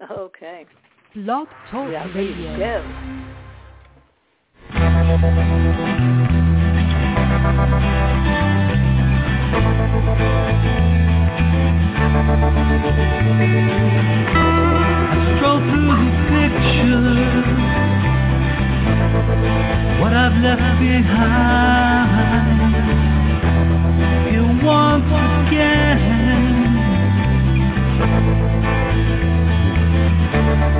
[0.00, 0.64] Okay.
[1.14, 2.52] Blog Talk Yeah, Radio.
[13.90, 17.48] I stroll through the pictures,
[20.00, 22.46] what I've left behind.
[24.28, 25.10] Here once
[25.48, 25.87] again.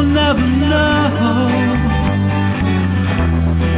[0.00, 1.50] Will never know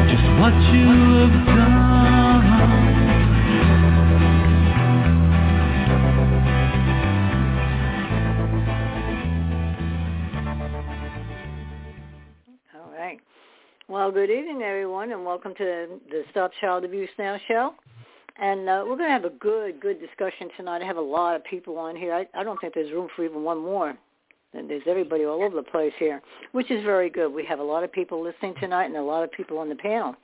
[0.09, 0.87] just what you
[1.19, 2.43] have done.
[12.75, 13.19] All right.
[13.89, 17.75] Well, good evening, everyone, and welcome to the Stop Child Abuse Now show.
[18.41, 20.83] And uh, we're going to have a good, good discussion tonight.
[20.83, 22.15] I have a lot of people on here.
[22.15, 23.99] I, I don't think there's room for even one more.
[24.55, 26.21] And there's everybody all over the place here,
[26.53, 27.33] which is very good.
[27.33, 29.77] We have a lot of people listening tonight and a lot of people on the
[29.77, 30.15] panel.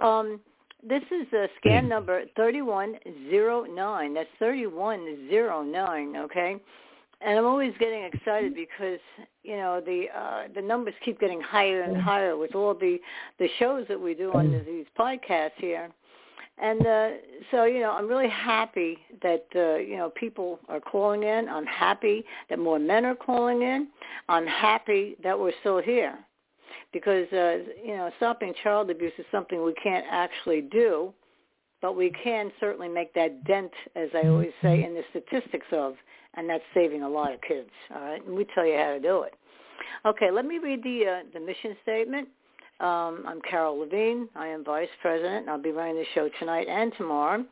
[0.00, 0.40] Um,
[0.86, 4.14] this is uh, scan number 3109.
[4.14, 6.56] That's 3109, okay?
[7.24, 8.98] And I'm always getting excited because
[9.44, 12.98] you know the uh, the numbers keep getting higher and higher with all the
[13.38, 15.88] the shows that we do on these podcasts here.
[16.58, 17.08] And uh,
[17.50, 21.48] so, you know, I'm really happy that, uh, you know, people are calling in.
[21.48, 23.88] I'm happy that more men are calling in.
[24.28, 26.18] I'm happy that we're still here
[26.92, 31.12] because, uh, you know, stopping child abuse is something we can't actually do,
[31.80, 35.94] but we can certainly make that dent, as I always say, in the statistics of,
[36.34, 38.24] and that's saving a lot of kids, all right?
[38.24, 39.34] And we tell you how to do it.
[40.04, 42.28] Okay, let me read the uh, the mission statement.
[42.82, 44.28] Um, I'm Carol Levine.
[44.34, 47.44] I am Vice President, I'll be running the show tonight and tomorrow.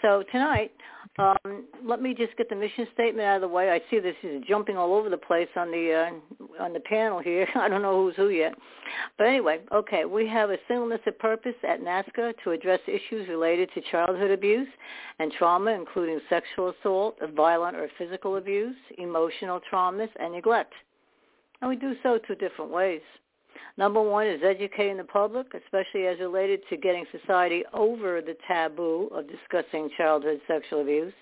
[0.00, 0.72] So tonight,
[1.18, 3.70] um, let me just get the mission statement out of the way.
[3.70, 7.18] I see this is jumping all over the place on the uh, on the panel
[7.18, 7.46] here.
[7.54, 8.54] I don't know who's who yet,
[9.18, 10.06] but anyway, okay.
[10.06, 14.68] We have a singleness of purpose at NAASCA to address issues related to childhood abuse
[15.18, 20.72] and trauma, including sexual assault, violent or physical abuse, emotional traumas, and neglect.
[21.60, 23.02] And we do so two different ways.
[23.76, 29.08] Number one is educating the public, especially as related to getting society over the taboo
[29.12, 31.12] of discussing childhood sexual abuse,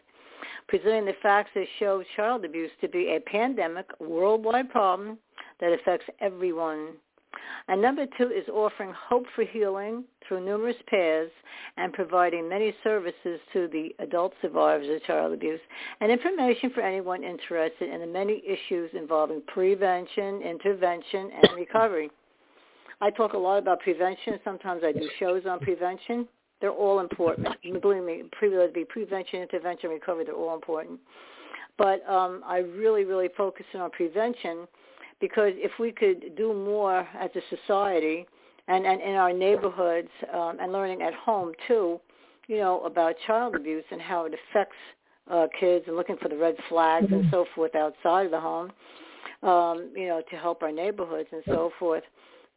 [0.68, 5.18] presenting the facts that show child abuse to be a pandemic, worldwide problem
[5.60, 6.88] that affects everyone.
[7.68, 11.30] And number two is offering hope for healing through numerous paths
[11.76, 15.60] and providing many services to the adult survivors of child abuse
[16.00, 22.10] and information for anyone interested in the many issues involving prevention, intervention, and recovery.
[23.02, 24.38] I talk a lot about prevention.
[24.44, 26.28] Sometimes I do shows on prevention.
[26.60, 27.48] They're all important.
[27.82, 31.00] Believe me, pre- be prevention, intervention, recovery, they're all important.
[31.76, 34.68] But um, I really, really focus on prevention
[35.20, 38.24] because if we could do more as a society
[38.68, 42.00] and, and in our neighborhoods um, and learning at home too,
[42.46, 44.76] you know, about child abuse and how it affects
[45.28, 48.70] uh, kids and looking for the red flags and so forth outside of the home,
[49.42, 52.04] um, you know, to help our neighborhoods and so forth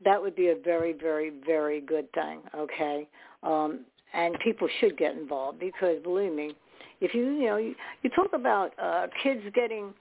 [0.04, 3.08] that would be a very, very, very good thing, okay?
[3.44, 3.82] Um,
[4.14, 6.56] and people should get involved because believe me,
[7.02, 9.94] if you you know you, you talk about uh, kids getting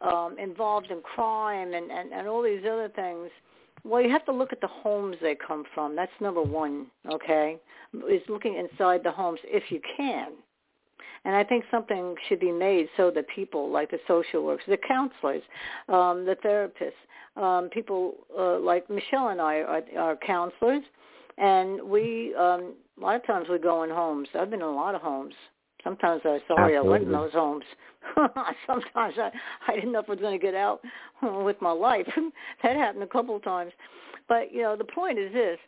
[0.00, 3.28] um, involved in crime and, and and all these other things,
[3.84, 5.96] well, you have to look at the homes they come from.
[5.96, 7.58] That's number one, okay?
[8.10, 10.32] Is looking inside the homes if you can.
[11.24, 14.76] And I think something should be made so that people like the social workers, the
[14.76, 15.42] counselors,
[15.88, 16.92] um, the therapists,
[17.40, 20.82] um, people uh, like Michelle and I are, are counselors,
[21.36, 24.28] and we um, a lot of times we go in homes.
[24.38, 25.34] I've been in a lot of homes.
[25.84, 26.76] Sometimes I'm sorry Absolutely.
[26.76, 27.64] I went in those homes.
[28.66, 29.30] Sometimes I,
[29.68, 30.80] I didn't know if I was going to get out
[31.22, 32.08] with my life.
[32.62, 33.72] that happened a couple of times.
[34.28, 35.58] But you know, the point is this: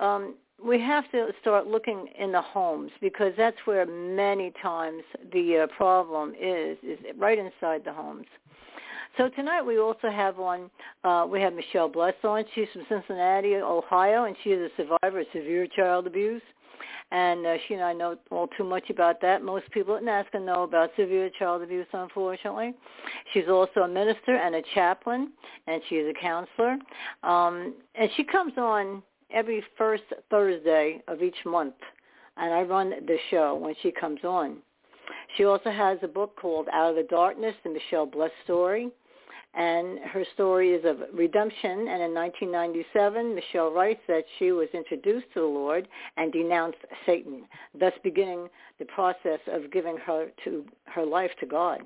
[0.00, 5.60] um, we have to start looking in the homes because that's where many times the
[5.60, 8.26] uh, problem is, is right inside the homes.
[9.18, 10.70] So tonight we also have on,
[11.04, 12.44] uh, we have Michelle Bless on.
[12.54, 16.42] She's from Cincinnati, Ohio, and she is a survivor of severe child abuse.
[17.12, 19.42] and uh, she and I know all too much about that.
[19.42, 22.72] Most people in NAASCA know about severe child abuse, unfortunately.
[23.32, 25.32] She's also a minister and a chaplain,
[25.66, 26.78] and she is a counselor.
[27.22, 31.74] Um, and she comes on every first Thursday of each month,
[32.36, 34.58] and I run the show when she comes on.
[35.36, 38.90] She also has a book called Out of the Darkness, the Michelle Bless story
[39.54, 41.70] and her story is of redemption.
[41.70, 47.44] And in 1997, Michelle writes that she was introduced to the Lord and denounced Satan,
[47.78, 51.80] thus beginning the process of giving her to her life to God.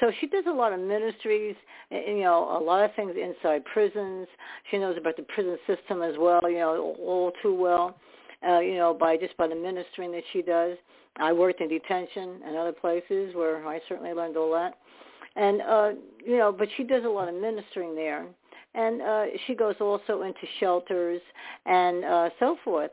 [0.00, 1.56] So she does a lot of ministries,
[1.90, 4.28] you know, a lot of things inside prisons.
[4.70, 7.96] She knows about the prison system as well, you know, all too well.
[8.46, 10.76] Uh, you know, by just by the ministering that she does.
[11.16, 14.78] I worked in detention and other places where I certainly learned all that
[15.36, 15.90] and uh
[16.24, 18.26] you know but she does a lot of ministering there.
[18.74, 21.20] And uh she goes also into shelters
[21.66, 22.90] and uh so forth.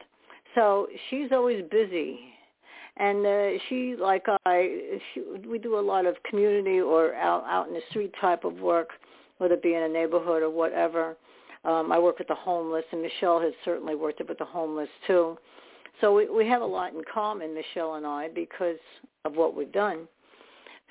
[0.56, 2.20] So she's always busy.
[2.98, 7.68] And uh she like i she, we do a lot of community or out out
[7.68, 8.90] in the street type of work
[9.38, 11.16] whether it be in a neighborhood or whatever.
[11.66, 15.38] Um i work with the homeless and michelle has certainly worked with the homeless too.
[16.02, 18.80] So we we have a lot in common michelle and i because
[19.26, 20.08] of what we've done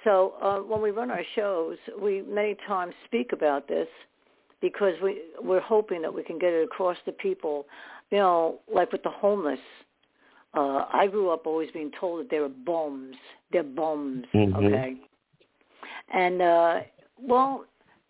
[0.05, 3.89] so uh, when we run our shows, we many times speak about this
[4.61, 7.67] because we we're hoping that we can get it across to people.
[8.11, 9.61] You know, like with the homeless.
[10.55, 13.17] Uh, I grew up always being told that they were bums.
[13.53, 14.25] They're bums.
[14.35, 14.57] Mm-hmm.
[14.57, 14.95] Okay.
[16.15, 16.81] And uh,
[17.21, 17.67] well,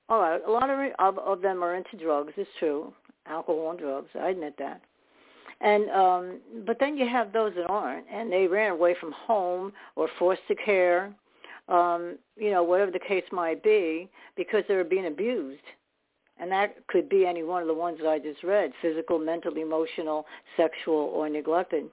[0.09, 0.41] all right.
[0.47, 2.33] A lot of, of of them are into drugs.
[2.37, 2.93] It's true,
[3.27, 4.09] alcohol and drugs.
[4.21, 4.83] I admit that.
[5.61, 9.73] And um, but then you have those that aren't, and they ran away from home
[9.97, 11.13] or forced to care
[11.69, 15.63] um, you know, whatever the case might be, because they were being abused.
[16.41, 19.57] And that could be any one of the ones that I just read, physical, mental,
[19.57, 20.25] emotional,
[20.57, 21.87] sexual, or neglected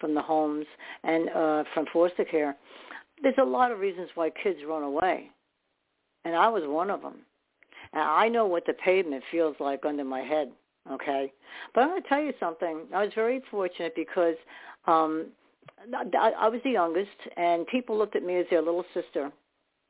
[0.00, 0.66] from the homes
[1.04, 2.56] and uh, from foster care.
[3.22, 5.30] There's a lot of reasons why kids run away.
[6.24, 7.18] And I was one of them.
[7.92, 10.50] And I know what the pavement feels like under my head,
[10.90, 11.32] okay?
[11.72, 12.80] But I'm going to tell you something.
[12.92, 14.34] I was very fortunate because
[14.86, 15.26] um,
[15.92, 19.30] I was the youngest, and people looked at me as their little sister,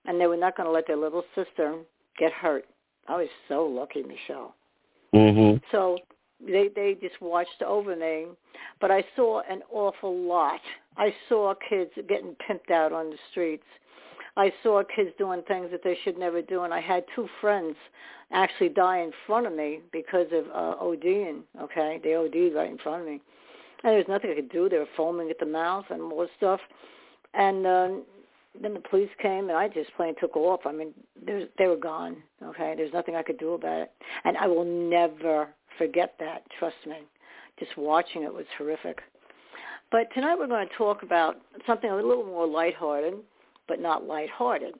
[0.06, 1.76] and they were not going to let their little sister
[2.18, 2.64] get hurt.
[3.08, 4.54] I was so lucky, Michelle.
[5.12, 5.60] Mhm.
[5.70, 5.98] So
[6.40, 8.26] they they just watched over me,
[8.80, 10.60] but I saw an awful lot.
[10.96, 13.66] I saw kids getting pimped out on the streets.
[14.36, 17.76] I saw kids doing things that they should never do, and I had two friends
[18.32, 21.42] actually die in front of me because of uh, ODing.
[21.60, 23.20] Okay, they OD'd right in front of me
[23.84, 24.68] and there's nothing I could do.
[24.68, 26.60] They were foaming at the mouth and more stuff.
[27.34, 28.04] And um,
[28.60, 30.60] then the police came, and I just plain took off.
[30.64, 30.94] I mean,
[31.26, 32.16] they were gone.
[32.42, 33.92] Okay, there's nothing I could do about it,
[34.24, 36.42] and I will never forget that.
[36.58, 36.96] Trust me.
[37.58, 39.00] Just watching it was horrific.
[39.92, 43.14] But tonight we're going to talk about something a little more lighthearted,
[43.68, 44.74] but not lighthearted.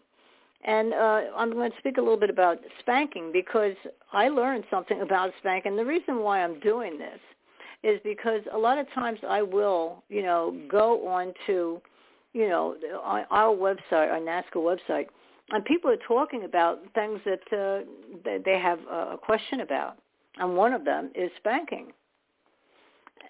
[0.64, 3.74] And uh, I'm going to speak a little bit about spanking because
[4.12, 5.76] I learned something about spanking.
[5.76, 7.20] The reason why I'm doing this
[7.84, 11.80] is because a lot of times I will, you know, go on to,
[12.32, 12.76] you know,
[13.30, 15.06] our website, our NAASCA website,
[15.50, 17.84] and people are talking about things that, uh,
[18.44, 19.98] they have a question about.
[20.38, 21.92] And one of them is spanking.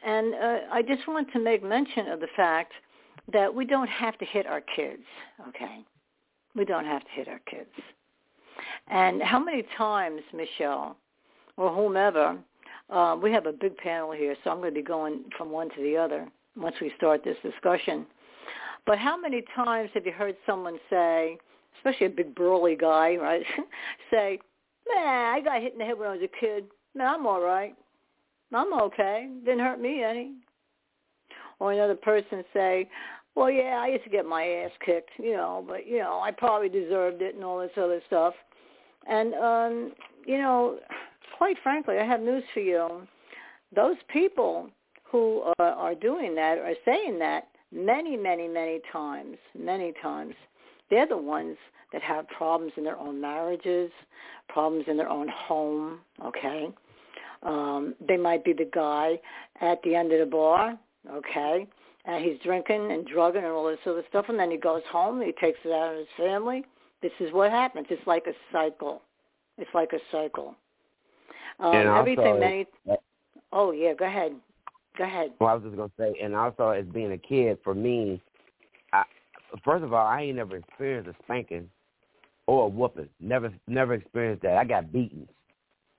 [0.06, 2.72] And uh, I just want to make mention of the fact
[3.32, 5.02] that we don't have to hit our kids,
[5.48, 5.84] okay?
[6.54, 7.70] We don't have to hit our kids.
[8.88, 10.96] And how many times, Michelle,
[11.56, 12.36] or whomever,
[12.90, 15.70] uh, we have a big panel here, so I'm going to be going from one
[15.70, 18.06] to the other once we start this discussion.
[18.86, 21.38] But how many times have you heard someone say,
[21.78, 23.42] especially a big burly guy, right,
[24.10, 24.38] say,
[24.92, 26.66] man, I got hit in the head when I was a kid.
[26.94, 27.74] Man, I'm all right.
[28.52, 29.28] I'm okay.
[29.44, 30.32] Didn't hurt me any.
[31.58, 32.88] Or another person say,
[33.34, 36.30] well, yeah, I used to get my ass kicked, you know, but, you know, I
[36.30, 38.34] probably deserved it and all this other stuff.
[39.08, 39.92] And, um,
[40.24, 40.78] you know,
[41.36, 43.06] quite frankly, I have news for you.
[43.74, 44.70] Those people
[45.02, 50.34] who are, are doing that are saying that many, many, many times, many times,
[50.90, 51.56] they're the ones
[51.92, 53.90] that have problems in their own marriages,
[54.48, 56.68] problems in their own home, okay?
[57.42, 59.20] Um, they might be the guy
[59.60, 60.78] at the end of the bar,
[61.10, 61.66] okay?
[62.04, 65.20] And he's drinking and drugging and all this other stuff, and then he goes home,
[65.20, 66.64] he takes it out on his family.
[67.02, 67.86] This is what happens.
[67.90, 69.02] It's like a cycle.
[69.58, 70.54] It's like a cycle.
[71.60, 72.66] Um, and also, everything many.
[73.52, 74.34] Oh yeah, go ahead.
[74.98, 75.32] Go ahead.
[75.40, 78.20] Well, I was just gonna say, and also as being a kid, for me,
[78.92, 79.04] I,
[79.64, 81.68] first of all, I ain't never experienced a spanking
[82.46, 83.08] or a whooping.
[83.20, 84.56] Never, never experienced that.
[84.56, 85.28] I got beaten.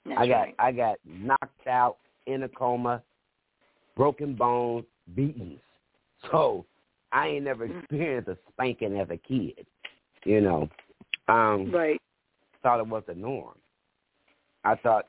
[0.05, 0.55] That's I got, right.
[0.59, 1.97] I got knocked out
[2.27, 3.01] in a coma,
[3.95, 4.85] broken bones,
[5.15, 5.59] beatings.
[6.31, 6.65] So
[7.11, 7.79] I ain't never Mm-hmm.
[7.79, 9.67] experienced a spanking as a kid.
[10.23, 10.69] You know,
[11.27, 12.01] um, Right.
[12.63, 13.53] thought it was the norm.
[14.63, 15.05] I thought,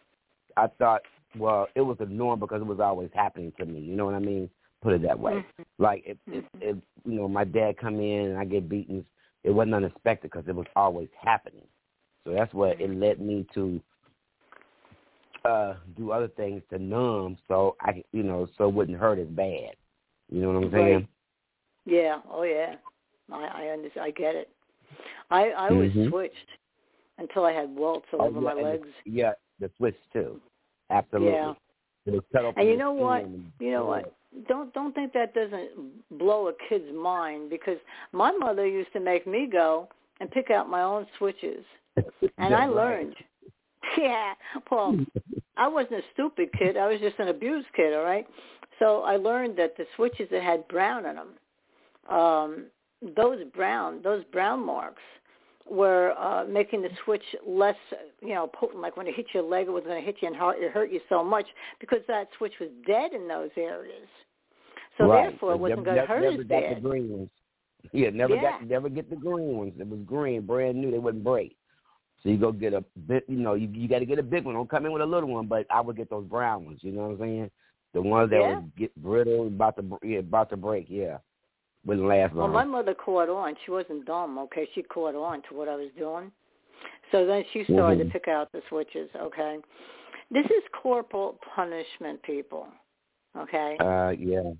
[0.57, 1.03] I thought,
[1.39, 3.81] well, it was a norm because it was always happening to me.
[3.81, 4.49] You know what I mean?
[4.83, 5.35] Put it that way.
[5.35, 5.65] Mhm.
[5.79, 6.63] Like if, if, Mhm.
[6.63, 9.05] if you know my dad come in and I get beaten,
[9.45, 11.67] it wasn't unexpected because it was always happening.
[12.25, 13.81] So that's what it led me to
[15.45, 19.29] uh do other things to numb, so I, you know, so it wouldn't hurt as
[19.29, 19.77] bad.
[20.31, 20.95] You know what I'm saying?
[20.95, 21.09] Right.
[21.85, 22.21] Yeah.
[22.31, 22.77] Oh yeah.
[23.31, 24.05] I I understand.
[24.07, 24.51] I get it.
[25.31, 26.09] I I was Mhm.
[26.09, 26.51] switched
[27.19, 28.89] until I had welts all Oh, over yeah, my legs.
[29.05, 30.41] yeah, the switch too.
[30.91, 31.33] Absolutely.
[31.33, 31.55] Yeah.
[32.07, 33.29] It was cut open And you know what?
[33.59, 34.15] You know what?
[34.49, 35.71] Don't don't think that doesn't
[36.19, 37.79] blow a kid's mind because
[38.13, 39.89] my mother used to make me go
[40.21, 41.65] and pick out my own switches,
[42.39, 43.15] and I learned.
[43.97, 44.35] Yeah.
[44.69, 44.99] Well,
[45.57, 46.77] I wasn't a stupid kid.
[46.77, 47.95] I was just an abused kid.
[47.95, 48.27] All right.
[48.81, 51.29] So I learned that the switches that had brown in them,
[52.11, 52.65] um,
[53.15, 55.03] those brown, those brown marks,
[55.71, 57.77] were uh, making the switch less,
[58.21, 58.81] you know, potent.
[58.81, 60.71] Like when it hit your leg, it was going to hit you and hurt, it
[60.73, 61.47] hurt you so much
[61.81, 64.09] because that switch was dead in those areas.
[64.99, 65.31] So right.
[65.31, 66.77] therefore, it wasn't going to hurt never as got bad.
[66.77, 67.31] the green ones.
[67.93, 68.43] Yeah, never Yeah.
[68.43, 69.75] got never get the green ones.
[69.79, 70.91] It was green, brand new.
[70.91, 71.57] They wouldn't break.
[72.23, 73.25] So you go get a bit.
[73.29, 74.55] You know, you you got to get a big one.
[74.57, 75.47] Don't come in with a little one.
[75.47, 76.81] But I would get those brown ones.
[76.83, 77.51] You know what I'm saying?
[77.95, 78.57] The ones that Yeah.
[78.57, 80.87] would get brittle, about to br- yeah, about to break.
[80.89, 81.19] Yeah,
[81.87, 83.55] wouldn't last Well, my mother caught on.
[83.65, 84.69] She wasn't dumb, okay?
[84.75, 86.33] She caught on to what I was doing.
[87.13, 88.07] So then she started Mhm.
[88.07, 89.59] to pick out the switches, okay?
[90.31, 92.67] This is corporal punishment, people,
[93.37, 93.77] okay?
[93.79, 94.53] uh, yeah.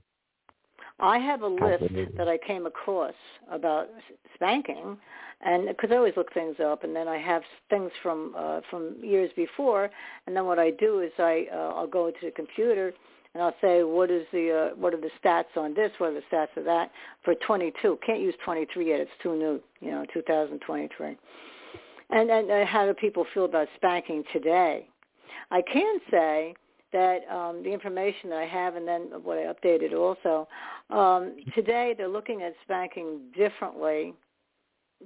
[0.99, 2.17] I have a list Absolutely.
[2.17, 3.15] that I came across
[3.51, 3.91] about
[4.35, 4.99] spanking,
[5.43, 8.97] and because I always look things up, and then I have things from uh, from
[9.05, 9.91] years before,
[10.27, 12.95] and then what I do is I uh, I'll go to the computer
[13.37, 16.15] and I'll say what is the uh, what are the stats on this, what are
[16.15, 16.91] the stats of that
[17.23, 17.99] for 22.
[18.05, 21.19] Can't use 23 yet; it's too new, you know, 2023.
[22.09, 24.89] And and uh, how do people feel about spanking today?
[25.51, 26.55] I can say
[26.95, 30.49] that um, the information that I have and then what I updated also,
[30.89, 34.15] um, today they're looking at spanking differently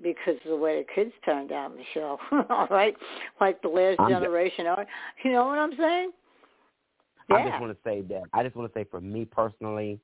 [0.05, 2.21] because of the way the kids turned out, Michelle.
[2.49, 2.95] All right?
[3.41, 4.67] Like the last I'm- generation.
[5.25, 6.13] You know what I'm saying?
[7.31, 8.23] I just want to say that.
[8.33, 10.01] I just want to say for me personally,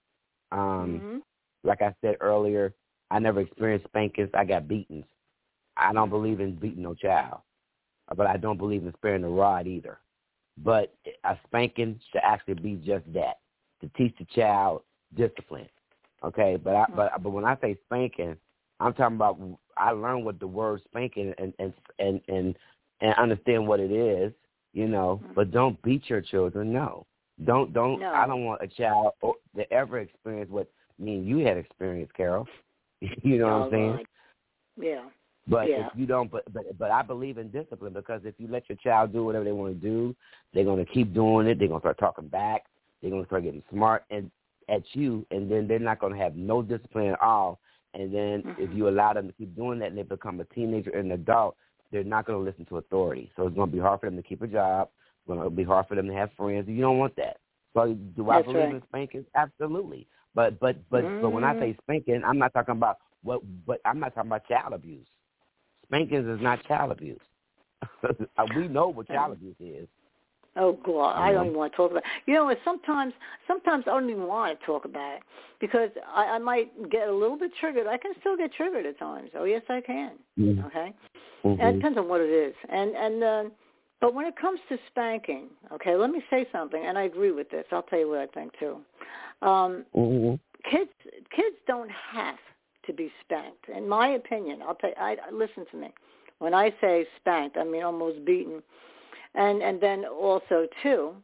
[0.52, 1.18] um, hmm
[1.64, 2.72] like I said earlier,
[3.10, 4.30] I never experienced spankings.
[4.34, 5.06] I got beatings.
[5.76, 7.40] I don't believe in beating no child,
[8.16, 9.98] but I don't believe in sparing the rod either.
[10.62, 13.38] But a spanking should actually be just that
[13.80, 14.82] to teach the child
[15.14, 15.68] discipline.
[16.24, 18.36] Okay, but I, but but when I say spanking,
[18.80, 19.38] I'm talking about
[19.76, 22.56] I learned what the word spanking and and and and,
[23.00, 24.32] and understand what it is,
[24.72, 25.20] you know.
[25.22, 25.34] Mhm.
[25.34, 26.72] But don't beat your children.
[26.72, 27.06] No,
[27.44, 28.00] don't don't.
[28.00, 28.12] No.
[28.12, 32.46] I don't want a child to ever experience what me and you had experienced, Carol.
[33.00, 33.96] you know what Oh, I'm saying?
[33.96, 34.84] God.
[34.84, 35.04] Yeah.
[35.48, 35.86] But Yeah.
[35.86, 38.76] if you don't, but but but I believe in discipline because if you let your
[38.76, 40.16] child do whatever they want to do,
[40.52, 41.58] they're gonna keep doing it.
[41.58, 42.64] They're gonna start talking back.
[43.00, 44.30] They're gonna start getting smart and
[44.68, 47.60] at you, and then they're not gonna have no discipline at all.
[47.94, 48.74] And then if Mhm.
[48.74, 51.56] you allow them to keep doing that, and they become a teenager and an adult,
[51.92, 53.30] they're not gonna listen to authority.
[53.36, 54.90] So it's gonna be hard for them to keep a job.
[55.26, 56.68] Gonna be hard for them to have friends.
[56.68, 57.38] You don't want that.
[57.74, 58.74] So do I That's believe right.
[58.74, 59.26] in spankings?
[59.34, 60.06] Absolutely.
[60.34, 61.58] But but but but when I Mm.
[61.58, 63.42] say spanking, I'm not talking about what.
[63.66, 65.06] But I'm not talking about child abuse.
[65.86, 67.20] Spankings is not child abuse.
[68.38, 69.88] Uh, we know what child abuse is.
[70.56, 72.02] Oh God, I don't even want to talk about.
[72.02, 72.10] It.
[72.26, 73.12] You know, sometimes
[73.46, 75.22] sometimes I don't even want to talk about it
[75.60, 77.86] because I, I might get a little bit triggered.
[77.86, 79.30] I can still get triggered at times.
[79.36, 80.12] Oh yes, I can.
[80.38, 80.66] Mhm.
[80.66, 80.94] Okay,
[81.44, 81.60] Mhm.
[81.60, 82.54] and it depends on what it is.
[82.70, 83.44] And and uh,
[84.00, 87.50] but when it comes to spanking, okay, let me say something, and I agree with
[87.50, 87.64] this.
[87.72, 88.84] I'll tell you what I think too.
[89.42, 90.38] Um, Mhm.
[90.64, 90.90] kids
[91.30, 92.38] kids don't have
[92.84, 93.68] to be spanked.
[93.68, 95.92] In my opinion, I'll tell you, I, listen to me.
[96.38, 98.62] When I say spanked, I mean almost beaten.
[99.34, 101.14] And and then also too,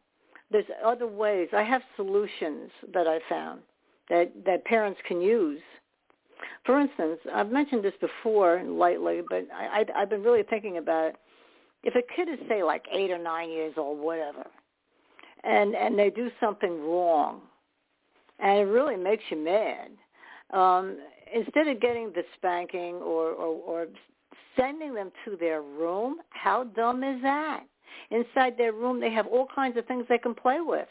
[0.51, 1.49] there's other ways.
[1.53, 3.63] I have solutions that I found
[4.09, 5.61] that that parents can use.
[6.65, 11.09] For instance, I've mentioned this before lightly, but I, I I've been really thinking about
[11.09, 11.17] it.
[11.83, 14.47] If a kid is say like eight or nine years old, whatever,
[15.45, 17.43] and and they do something wrong,
[18.39, 19.91] and it really makes you mad.
[20.57, 20.99] Um,
[21.35, 23.87] instead of getting the spanking or, or, or
[24.57, 27.65] sending them to their room, how dumb is that?
[28.11, 30.89] Inside their room, they have all kinds of things they can play with.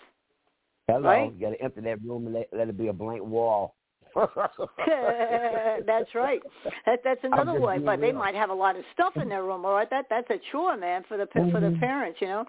[0.87, 1.01] Hello.
[1.01, 1.31] Right?
[1.33, 3.75] You got to empty that room and let, let it be a blank wall.
[5.85, 6.41] that's right.
[6.85, 7.79] That, that's another way.
[7.79, 9.65] But they might have a lot of stuff in their room.
[9.65, 11.79] All right, that that's a chore, man, for the pa- for the Mhm.
[11.79, 12.45] parents, you know.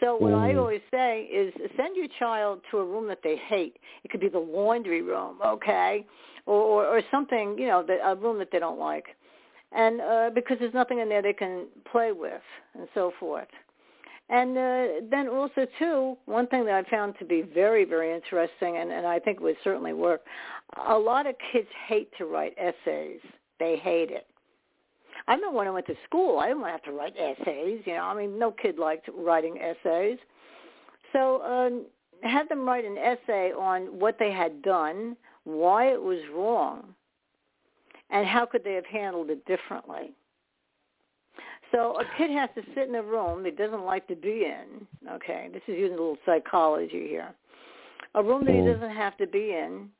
[0.00, 0.58] So what I Mhm.
[0.58, 3.78] always say is send your child to a room that they hate.
[4.04, 6.06] It could be the laundry room, okay,
[6.44, 9.16] or or, or something, you know, that, a room that they don't like,
[9.72, 12.42] and uh, because there's nothing in there they can play with
[12.74, 13.48] and so forth.
[14.28, 18.78] And uh, then also too, one thing that I found to be very very interesting,
[18.78, 20.22] and, and I think would certainly work.
[20.88, 23.20] A lot of kids hate to write essays.
[23.60, 24.26] They hate it.
[25.28, 27.82] I remember when I went to school, I didn't want to have to write essays.
[27.84, 30.18] You know, I mean, no kid liked writing essays.
[31.12, 31.86] So um,
[32.22, 36.94] have them write an essay on what they had done, why it was wrong,
[38.10, 40.12] and how could they have handled it differently.
[41.72, 44.86] So a kid has to sit in a room he doesn't like to be in.
[45.10, 47.34] Okay, this is using a little psychology here.
[48.14, 48.74] A room that he Mm.
[48.74, 49.90] doesn't have to be in,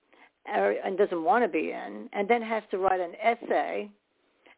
[0.47, 3.91] or, and doesn't want to be in, and then has to write an essay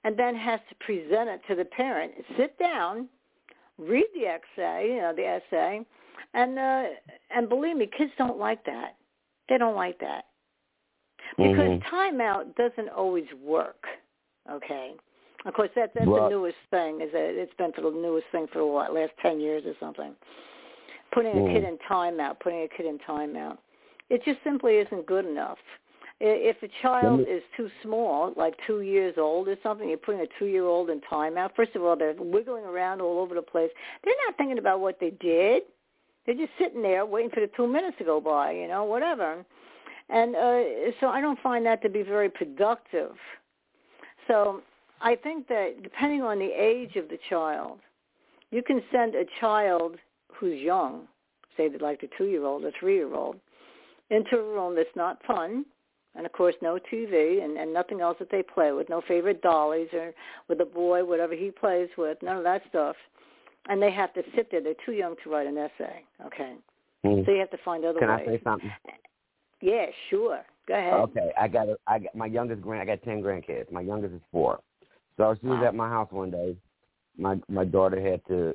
[0.04, 2.12] and then has to present it to the parent.
[2.36, 3.08] Sit down,
[3.78, 5.84] read the essay, you know, the essay,
[6.34, 6.84] and uh,
[7.30, 8.96] and believe me, kids don't like that.
[9.48, 10.26] They don't like that
[11.36, 11.82] because Mhm.
[11.82, 13.86] timeout doesn't always work.
[14.50, 14.94] Okay,
[15.48, 17.00] of course that that's Well- the newest thing.
[17.00, 20.14] Is that it's been for the newest thing for what last ten years or something.
[21.10, 21.68] Putting a kid Mm.
[21.68, 23.56] in timeout, putting a kid in timeout,
[24.10, 25.58] it just simply isn't good enough.
[26.20, 30.26] If a child is too small, like two years old or something, you're putting a
[30.26, 31.54] two-year-old in timeout.
[31.54, 33.70] First of all, they're wiggling around all over the place.
[34.02, 35.62] They're not thinking about what they did.
[36.26, 39.44] They're just sitting there waiting for the two minutes to go by, you know, whatever.
[40.10, 43.12] And uh, so I don't find that to be very productive.
[44.26, 44.60] So
[45.00, 47.78] I think that depending on the age of the child,
[48.50, 49.96] you can send a child
[50.32, 51.06] who's young,
[51.56, 53.36] say that like a two-year-old or three-year-old,
[54.10, 55.64] into a room that's not fun,
[56.14, 59.42] and of course no TV and, and nothing else that they play with, no favorite
[59.42, 60.12] dollies or
[60.48, 62.96] with a boy, whatever he plays with, none of that stuff.
[63.68, 64.62] And they have to sit there.
[64.62, 66.02] They're too young to write an essay.
[66.26, 66.54] Okay.
[67.04, 67.24] Mm.
[67.26, 68.08] So you have to find other ways.
[68.08, 68.72] Can I say something?
[69.60, 70.40] Yeah, sure.
[70.66, 70.92] Go ahead.
[70.94, 72.82] Okay, I got a, I got my youngest grand.
[72.82, 73.70] I got ten grandkids.
[73.72, 74.60] My youngest is four.
[75.18, 76.56] So she was at my house one day.
[77.18, 78.54] My my daughter had to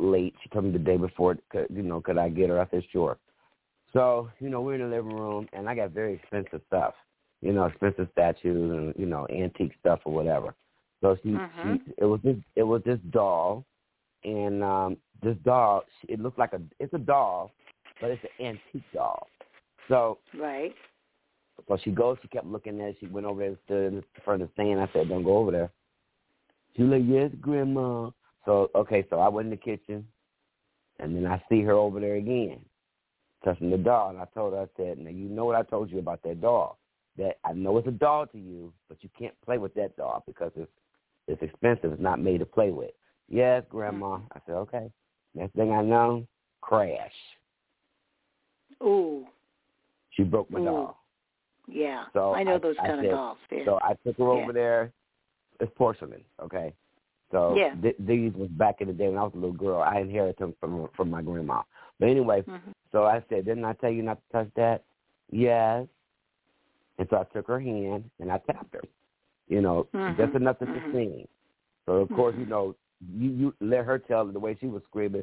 [0.00, 0.34] late.
[0.42, 1.38] She told me the day before.
[1.50, 2.60] Could, you know, could I get her?
[2.60, 3.16] I said sure.
[3.92, 6.94] So you know, we're in the living room, and I got very expensive stuff.
[7.40, 10.54] You know, expensive statues and you know antique stuff or whatever.
[11.00, 11.80] So she Mhm.
[11.86, 13.64] she it was this it was this doll,
[14.24, 17.52] and um this doll it looked like a it's a doll,
[18.00, 19.28] but it's an antique doll.
[19.88, 20.74] So Right.
[21.68, 22.96] so she goes, she kept looking at it.
[22.98, 24.80] She went over there and stood in front of the stand.
[24.80, 25.70] I said, don't go over there.
[26.80, 28.08] She like, yes, Grandma.
[28.46, 30.06] So, okay, so I went in the kitchen,
[30.98, 32.58] and then I see her over there again,
[33.44, 34.08] touching the doll.
[34.08, 36.40] And I told her, I said, now you know what I told you about that
[36.40, 36.78] doll.
[37.18, 40.24] That I know it's a doll to you, but you can't play with that doll
[40.26, 40.70] because it's
[41.28, 41.92] it's expensive.
[41.92, 42.92] It's not made to play with.
[43.28, 44.20] Yes, Grandma.
[44.34, 44.90] I said, okay.
[45.34, 46.26] Next thing I know,
[46.62, 47.12] crash.
[48.82, 49.26] Ooh.
[50.12, 50.64] She broke my Ooh.
[50.64, 50.98] doll.
[51.68, 52.04] Yeah.
[52.14, 53.38] So I know I- those I kind said- of dolls.
[53.52, 53.64] Yeah.
[53.66, 54.42] So I took her Yeah.
[54.42, 54.92] over there.
[55.60, 56.74] It's porcelain, okay.
[57.32, 57.74] So Yeah.
[57.82, 59.80] th- these was back in the day when I was a little girl.
[59.80, 61.62] I inherited them from from my grandma.
[61.98, 62.74] But anyway, Mhm.
[62.92, 64.84] so I said, didn't I tell you not to touch that?
[65.30, 65.86] Yes.
[66.98, 68.82] And so I took her hand and I tapped her.
[69.48, 70.16] You know, Mhm.
[70.16, 70.82] just enough to Mhm.
[70.92, 71.26] sing.
[71.86, 72.46] So of course, you Mhm.
[72.46, 72.74] know,
[73.14, 75.22] you you let her tell it the way she was screaming.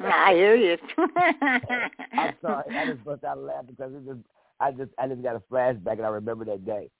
[0.00, 0.76] I hear you.
[2.16, 4.20] I'm sorry, I just bust out laughing because it just
[4.60, 6.90] I just I just got a flashback and I remember that day.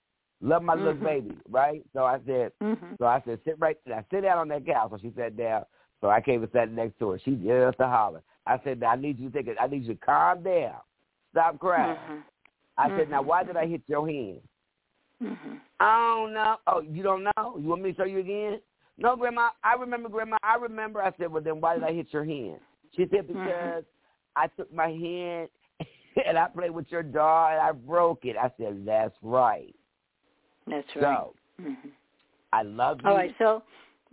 [0.41, 1.03] Love my little Mhm.
[1.03, 1.83] baby, right?
[1.93, 2.97] So I said Mhm.
[2.99, 4.05] so I said, sit right there.
[4.11, 4.91] Sit down on that couch.
[4.91, 5.65] So she sat down.
[6.01, 7.19] So I came and sat next to her.
[7.19, 8.21] She just a holler.
[8.45, 9.57] I said, I need you to take it.
[9.59, 10.79] I need you to calm down.
[11.31, 11.97] Stop crying.
[11.97, 12.23] Mhm.
[12.77, 14.41] I said, now why did I hit your hand?
[15.21, 15.59] Mhm.
[15.79, 16.57] I don't know.
[16.67, 17.57] Oh, you don't know?
[17.57, 18.61] You want me to show you again?
[18.97, 19.49] No, Grandma.
[19.63, 20.37] I remember, Grandma.
[20.43, 21.01] I remember.
[21.01, 22.59] I said, well, then why did I hit your hand?
[22.95, 23.27] She said, Mhm.
[23.27, 23.83] because
[24.35, 25.49] I took my hand
[26.25, 28.37] and I played with your doll and I broke it.
[28.37, 29.75] I said, that's right.
[30.67, 31.01] That's right.
[31.03, 31.91] So Mhm.
[32.53, 33.09] I love you.
[33.09, 33.63] All right, so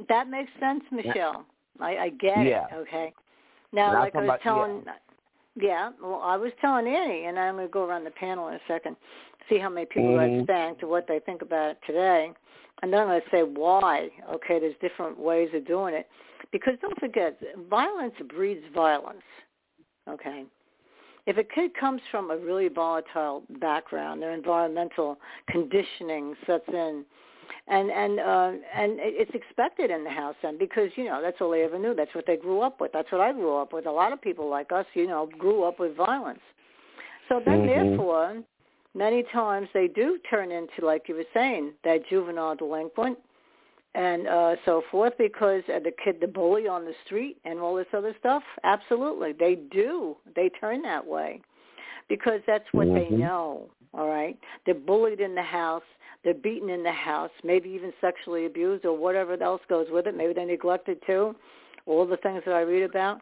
[0.09, 1.45] that makes sense, Michelle.
[1.81, 2.67] I, I get Yeah.
[2.67, 2.75] it.
[2.75, 3.13] Okay.
[3.73, 4.85] Now, And like I was about- telling,
[5.57, 5.91] yeah.
[6.01, 8.61] well, I was telling Annie, and I'm going to go around the panel in a
[8.67, 8.97] second,
[9.49, 10.19] see how many people Mhm.
[10.39, 12.33] write spanked to what they think about it today,
[12.83, 14.11] and then I'm going to say why.
[14.31, 16.09] Okay, there's different ways of doing it,
[16.51, 17.39] because don't forget,
[17.69, 19.25] violence breeds violence.
[20.09, 20.45] Okay.
[21.27, 27.05] If a kid comes from a really volatile background, their environmental conditioning sets in,
[27.69, 31.51] and and uh, and it's expected in the house then because you know that's all
[31.51, 31.95] they ever knew.
[31.95, 32.93] That's what they grew up with.
[32.93, 33.87] That's what I grew up with.
[33.87, 36.43] A lot of people like us, you know, grew up with violence.
[37.29, 37.67] So then, Mhm.
[37.67, 38.43] therefore,
[38.95, 43.19] many times they do turn into, like you were saying, that juvenile delinquent,
[43.95, 47.75] and uh, so forth because uh, the kid, the bully on the street and all
[47.77, 50.17] this other stuff, absolutely, they do.
[50.35, 51.41] They turn that way
[52.09, 53.17] because that's what mm-hmm.
[53.17, 53.69] they know.
[53.93, 55.85] All right, they're bullied in the house,
[56.25, 60.17] they're beaten in the house, maybe even sexually abused or whatever else goes with it.
[60.17, 61.37] Maybe they're neglected too.
[61.87, 63.21] All the things that I read about.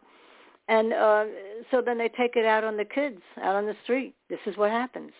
[0.69, 1.25] And uh,
[1.69, 4.15] so then they take it out on the kids out on the street.
[4.29, 5.11] This is what happens,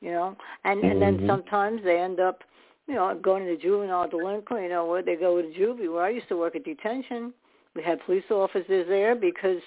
[0.00, 0.36] you know.
[0.64, 0.90] And mm-hmm.
[0.90, 1.28] and then mm-hmm.
[1.28, 2.44] sometimes they end up,
[2.86, 4.64] you know, going to juvenile delinquent.
[4.64, 5.92] You know, where they go to juvie.
[5.92, 7.32] Where I used to work at detention,
[7.74, 9.58] we had police officers there because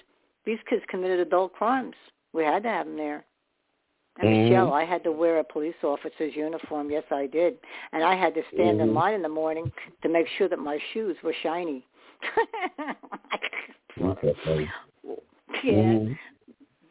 [0.45, 1.95] these kids committed adult crimes.
[2.34, 3.25] We had to have them there.
[4.19, 4.43] And mm-hmm.
[4.49, 6.89] Michelle, I had to wear a police officer's uniform.
[6.89, 7.58] Yes, I did.
[7.93, 8.89] And I had to stand mm-hmm.
[8.89, 11.86] in line in the morning to make sure that my shoes were shiny.
[15.63, 15.73] Yeah.
[15.73, 16.13] Mm-hmm.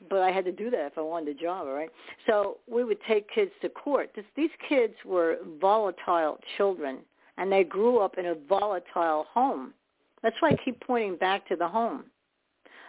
[0.08, 1.90] But I had to do that if I wanted a job, all right?
[2.26, 4.10] So we would take kids to court.
[4.14, 6.98] This, these kids were volatile children,
[7.38, 9.74] and they grew up in a volatile home.
[10.22, 12.04] That's why I keep pointing back to the home,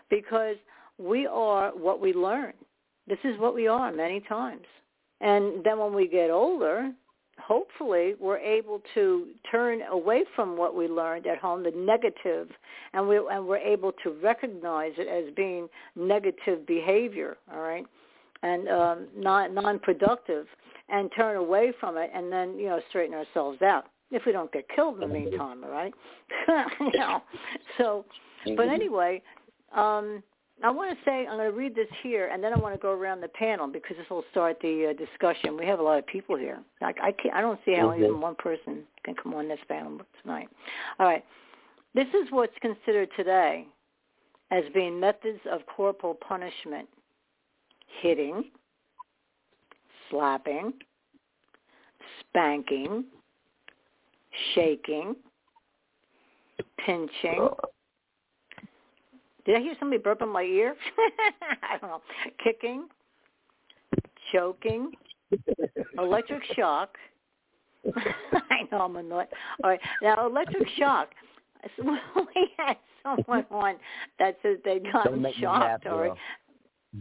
[0.10, 0.56] because
[0.97, 2.53] we are what we learn.
[3.08, 4.65] This is what we are many times.
[5.21, 6.91] And then when we get older,
[7.39, 12.50] hopefully we're able to turn away from what we learned at home, the negative,
[12.93, 17.86] and we and we're able to recognize it as being negative behavior, all right,
[18.43, 20.47] and um, non non-productive,
[20.89, 24.52] and turn away from it, and then you know straighten ourselves out if we don't
[24.52, 25.93] get killed in the meantime, all right?
[26.80, 27.21] you know,
[27.78, 28.06] so,
[28.56, 29.21] but anyway.
[29.76, 30.23] um
[30.63, 32.80] I want to say I'm going to read this here, and then I want to
[32.82, 35.56] go around the panel because this will start the uh, discussion.
[35.56, 36.60] We have a lot of people here.
[36.82, 37.36] I, I can't.
[37.36, 40.50] I don't see how even one person can come on this panel tonight.
[41.00, 41.24] All right.
[41.93, 43.67] This is what's considered today
[44.50, 46.88] as being methods of corporal punishment:
[48.02, 48.46] hitting,
[50.10, 50.74] slapping,
[52.32, 53.06] spanking,
[54.56, 55.15] shaking,
[56.84, 57.50] pinching
[59.48, 60.76] did I hear somebody burp in my ear?
[61.64, 62.02] I don't know.
[62.44, 62.88] Kicking,
[64.32, 64.92] choking,
[65.98, 66.98] electric shock.
[67.96, 69.28] I know I'm annoyed.
[69.64, 71.10] All right, now electric shock.
[71.80, 73.76] we had someone on
[74.20, 75.08] that says they got
[75.40, 75.86] shocked.
[75.86, 76.12] Right,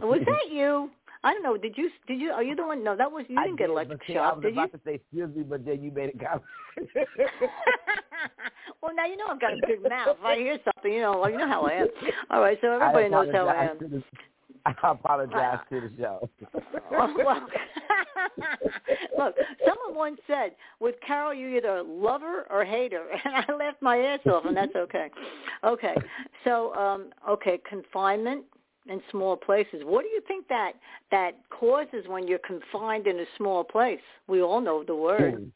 [0.01, 0.89] was that you?
[1.27, 1.57] I don't know.
[1.57, 1.91] Did you?
[2.07, 2.31] Did you?
[2.31, 2.85] Are you the one?
[2.85, 3.35] No, that was you.
[3.35, 4.33] Didn't I get did, electric see, shock.
[4.33, 4.79] I was did about you?
[4.79, 6.45] to say excuse me, but then you made it comment.
[8.81, 10.17] well, now you know I've got a big mouth.
[10.21, 11.89] If I hear something, you know, you know how I am.
[12.31, 13.79] All right, so everybody knows how I am.
[13.81, 14.05] The,
[14.67, 16.31] I apologize to the show.
[16.93, 17.49] well, well
[19.19, 19.35] look,
[19.67, 23.83] someone once said, "With Carol, you either love her or hate her," and I laughed
[23.83, 25.11] my ass off, and that's okay.
[25.65, 25.97] Okay,
[26.45, 28.45] so um, okay, confinement
[28.89, 29.83] in small places.
[29.85, 30.73] What do you think that
[31.11, 34.01] that causes when you're confined in a small place?
[34.29, 35.35] We all know the word.
[35.35, 35.51] Mm.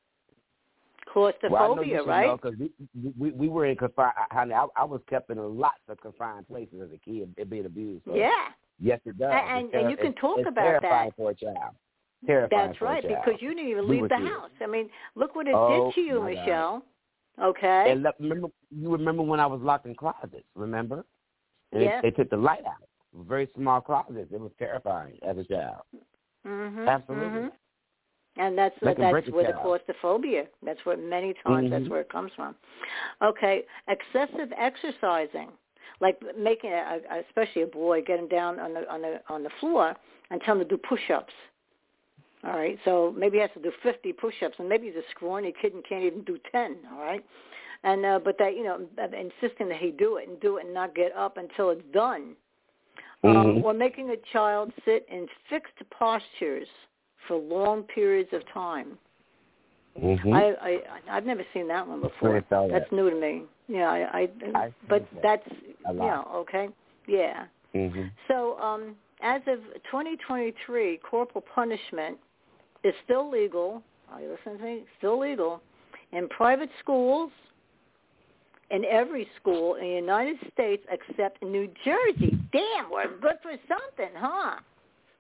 [1.13, 2.41] Claustrophobia, well, right?
[2.41, 2.71] Because we,
[3.19, 4.13] we we were in confined.
[4.31, 8.05] Honey, I, I was kept in lots of confined places as a kid, being abused.
[8.05, 8.31] So yeah.
[8.81, 9.31] Yes, it does.
[9.33, 11.17] And, and, you can talk it's about terrifying that.
[11.17, 11.75] for a child.
[12.27, 13.23] Terrifying That's for right, a child.
[13.25, 14.51] because you didn't even leave were the house.
[14.63, 16.41] I mean, look what it Oh, did to you, my God.
[16.41, 16.83] Michelle.
[17.43, 17.87] Okay.
[17.91, 20.45] And let, remember, you remember when I was locked in closets?
[20.55, 21.05] Remember?
[21.73, 22.01] And Yeah.
[22.01, 22.89] They, they took the light out.
[23.15, 24.33] Very small closets.
[24.33, 25.83] It was terrifying as a child.
[26.45, 26.89] Mhm.
[26.89, 27.41] Absolutely.
[27.41, 27.53] mhm.
[28.37, 30.47] And that's They that's where the claustrophobia.
[30.63, 31.91] That's where many times that's Mhm.
[31.91, 32.55] where it comes from.
[33.21, 35.51] Okay, excessive exercising,
[36.01, 39.43] like making a, a especially a boy get him down on the on the on
[39.43, 39.97] the floor
[40.31, 41.35] and tell him to do push-ups.
[42.45, 45.53] All right, so maybe he has to do 50 push-ups, and maybe he's a scrawny
[45.61, 46.79] kid and can't even do 10.
[46.93, 47.23] All right,
[47.83, 50.73] and uh, but that you know insisting that he do it and do it and
[50.73, 52.37] not get up until it's done,
[53.23, 53.65] um, Mhm.
[53.65, 56.69] or making a child sit in fixed postures
[57.27, 58.99] for long periods of time.
[59.99, 60.35] Mhm.
[60.35, 62.37] I, I I've never seen that one before.
[62.39, 62.81] Experience all that.
[62.81, 63.45] That's new to me.
[63.69, 65.47] Yeah, I, I I've but that's
[65.85, 66.69] yeah, you know okay.
[67.07, 67.47] Yeah.
[67.75, 68.11] Mhm.
[68.29, 72.19] So um, as of 2023, corporal punishment
[72.85, 73.83] is still legal.
[74.11, 74.85] Are you listening to me?
[74.99, 75.63] Still legal
[76.13, 77.31] in private schools,
[78.71, 82.39] in every school in the United States except New Jersey.
[82.53, 84.57] Damn, we're good for something, huh?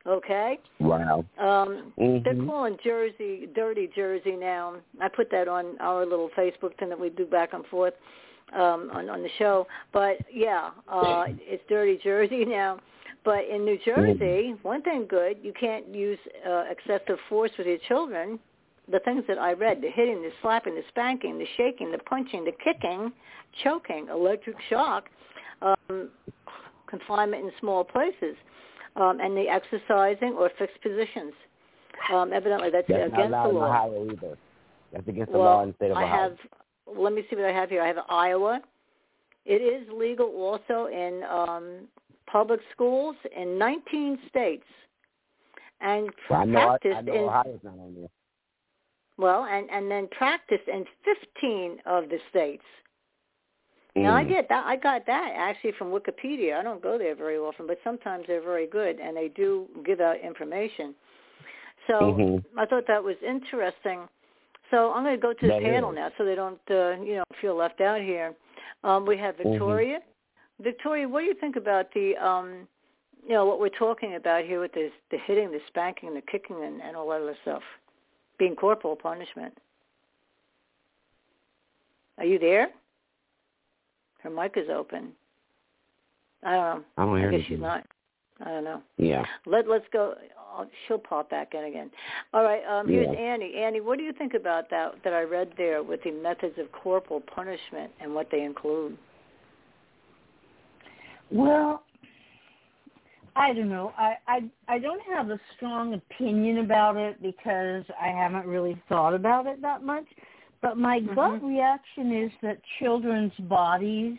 [0.06, 0.58] Okay.
[0.78, 1.24] Wow.
[1.38, 2.46] Um, They're Mhm.
[2.46, 4.76] calling Jersey dirty Jersey now.
[5.00, 7.94] I put that on our little Facebook thing that we do back and forth
[8.52, 9.66] um, on on the show.
[9.92, 12.80] But yeah, uh, it's dirty Jersey now.
[13.24, 17.78] But in New Jersey, one thing good, you can't use uh, excessive force with your
[17.86, 18.40] children.
[18.90, 22.44] The things that I read, the hitting, the slapping, the spanking, the shaking, the punching,
[22.44, 23.12] the kicking,
[23.62, 25.04] choking, electric shock,
[25.62, 26.10] um,
[26.88, 28.36] confinement in small places,
[28.96, 31.32] um, and the exercising or fixed positions.
[32.12, 33.56] Um, evidently, that's, That's not against allowed the in.
[33.56, 34.38] Ohio either.
[34.92, 36.06] That's against the law in the state of Ohio.
[36.06, 36.36] I have
[36.96, 37.82] let me see what I have here.
[37.82, 38.60] I have Iowa.
[39.46, 41.88] It is legal also in um,
[42.30, 44.64] public schools in 19 states,
[45.80, 48.08] and well, I know, practiced I, I know in Ohio's not on there.
[49.20, 52.64] Well, and and then practiced in 15 of the states.
[53.96, 54.28] Now I Mm.
[54.28, 54.64] get that.
[54.66, 56.56] I got that actually from Wikipedia.
[56.58, 60.00] I don't go there very often, but sometimes they're very good and they do give
[60.00, 60.94] out information.
[61.86, 62.44] So Mhm.
[62.56, 64.08] I thought that was interesting.
[64.70, 65.96] So I'm going to go to the That panel is.
[65.96, 68.34] now, so they don't, uh, you know, feel left out here.
[68.84, 69.50] Um, we have Mm-hmm.
[69.50, 70.02] Victoria.
[70.60, 72.68] Victoria, what do you think about the, um,
[73.26, 76.62] you know, what we're talking about here with this, the hitting, the spanking, the kicking,
[76.62, 77.62] and, and all that other stuff,
[78.40, 79.56] being corporal punishment?
[82.18, 82.68] Are you there?
[84.22, 85.12] Her mic is open.
[86.42, 86.84] I don't know.
[86.98, 87.62] I don't hear I guess she's anything.
[87.62, 87.86] not.
[88.40, 88.82] I don't know.
[88.96, 89.24] Yeah.
[89.46, 90.14] Let Let's go.
[90.52, 91.90] Oh, she'll pop back in again.
[92.34, 92.62] All right.
[92.66, 93.18] Um, here's Yeah.
[93.18, 93.54] Annie.
[93.56, 96.72] Annie, what do you think about that that I read there with the methods of
[96.72, 98.96] corporal punishment and what they include?
[101.30, 101.82] Well,
[103.36, 103.92] I don't know.
[103.96, 109.14] I, I I don't have a strong opinion about it because I haven't really thought
[109.14, 110.04] about it that much.
[110.62, 114.18] But my gut reaction is that children's bodies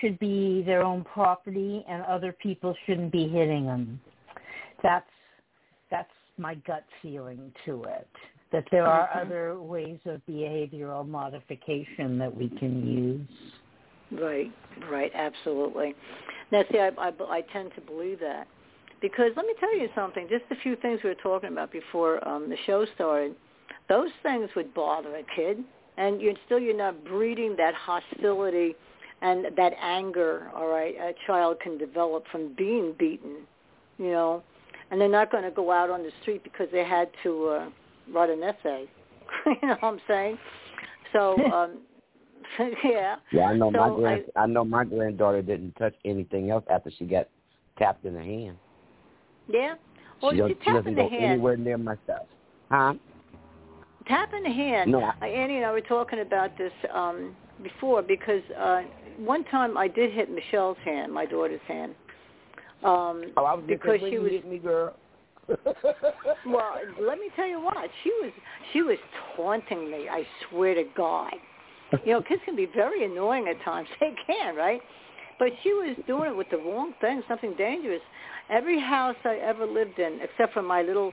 [0.00, 4.00] should be their own property and other people shouldn't be hitting them.
[4.82, 5.06] That's
[5.90, 8.08] that's my gut feeling to it.
[8.52, 9.26] That there are Mhm.
[9.26, 13.60] other ways of behavioral modification that we can use.
[14.20, 14.52] Right.
[14.90, 15.10] Right.
[15.14, 15.94] Absolutely.
[16.50, 18.46] Now, see, I, I I tend to believe that
[19.02, 20.28] because let me tell you something.
[20.30, 23.34] Just a few things we were talking about before um, the show started.
[23.88, 25.58] Those things would bother a kid,
[25.98, 28.74] and you're still you're not breeding that hostility
[29.20, 30.50] and that anger.
[30.54, 33.38] All right, a child can develop from being beaten,
[33.98, 34.42] you know,
[34.90, 37.68] and they're not going to go out on the street because they had to uh,
[38.12, 38.86] write an essay.
[39.46, 40.38] you know what I'm saying?
[41.12, 41.78] So, um,
[42.84, 43.16] yeah.
[43.32, 47.04] Yeah, I know my grand I, know my granddaughter didn't touch anything else after she
[47.04, 47.28] got
[47.78, 48.56] tapped in the hand.
[49.48, 49.74] Yeah.
[50.22, 51.24] Well, she, she tap doesn't in the go hand.
[51.24, 52.22] anywhere near my stuff.
[52.70, 52.94] Huh?
[54.06, 54.90] Tap in the hand.
[54.90, 58.82] No, I- Annie and I were talking about this um, before because uh,
[59.18, 61.94] one time I did hit Michelle's hand, my daughter's hand,
[62.84, 64.94] um, Oh, I was because she was hit me, girl.
[66.46, 67.88] Well, let me tell you what.
[68.02, 68.32] She was
[68.72, 68.98] she was
[69.36, 70.08] taunting me.
[70.08, 71.34] I swear to God.
[72.04, 73.88] You know, kids can be very annoying at times.
[74.00, 74.80] They can, right?
[75.38, 78.00] But she was doing it with the wrong thing, something dangerous.
[78.50, 81.12] Every house I ever lived in, except for my little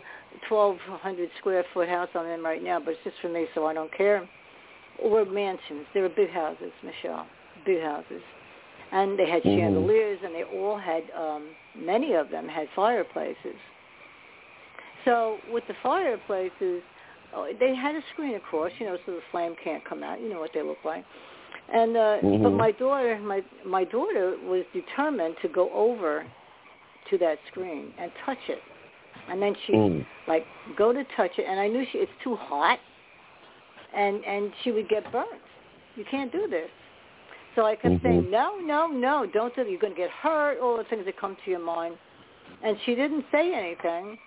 [0.49, 3.73] 1,200 square foot house I'm in right now, but it's just for me, so I
[3.73, 4.27] don't care,
[5.03, 5.85] were mansions.
[5.93, 7.25] They were big houses, Michelle,
[7.65, 8.21] big houses.
[8.91, 9.55] And they had Mhm.
[9.55, 13.55] chandeliers, and they all had, um, many of them had fireplaces.
[15.05, 16.83] So with the fireplaces,
[17.33, 20.21] oh, they had a screen across, you know, so the flame can't come out.
[20.21, 21.05] You know what they look like.
[21.71, 22.57] And uh, but Mhm.
[22.57, 26.25] my daughter, my my daughter was determined to go over
[27.09, 28.61] to that screen and touch it,
[29.29, 30.05] and then she Mm.
[30.27, 32.79] like go to touch it, and I knew she it's too hot,
[33.93, 35.41] and and she would get burnt.
[35.95, 36.69] You can't do this.
[37.55, 38.01] So I kept Mhm.
[38.03, 39.69] saying, no, no, no, don't do that.
[39.69, 40.59] You're going to get hurt.
[40.59, 41.97] All the things that come to your mind.
[42.61, 44.17] And she didn't say anything.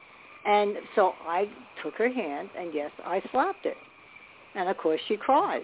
[0.45, 1.49] And so I
[1.83, 3.75] took her hand, and yes, I slapped her.
[4.55, 5.63] And of course, she cried.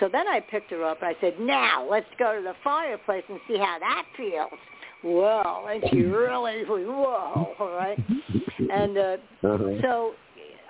[0.00, 3.22] So then I picked her up and I said, now let's go to the fireplace
[3.28, 4.50] and see how that feels.
[5.04, 7.98] Well, and she really was, whoa, all right.
[8.70, 9.80] And uh, Uh-huh.
[9.82, 10.12] so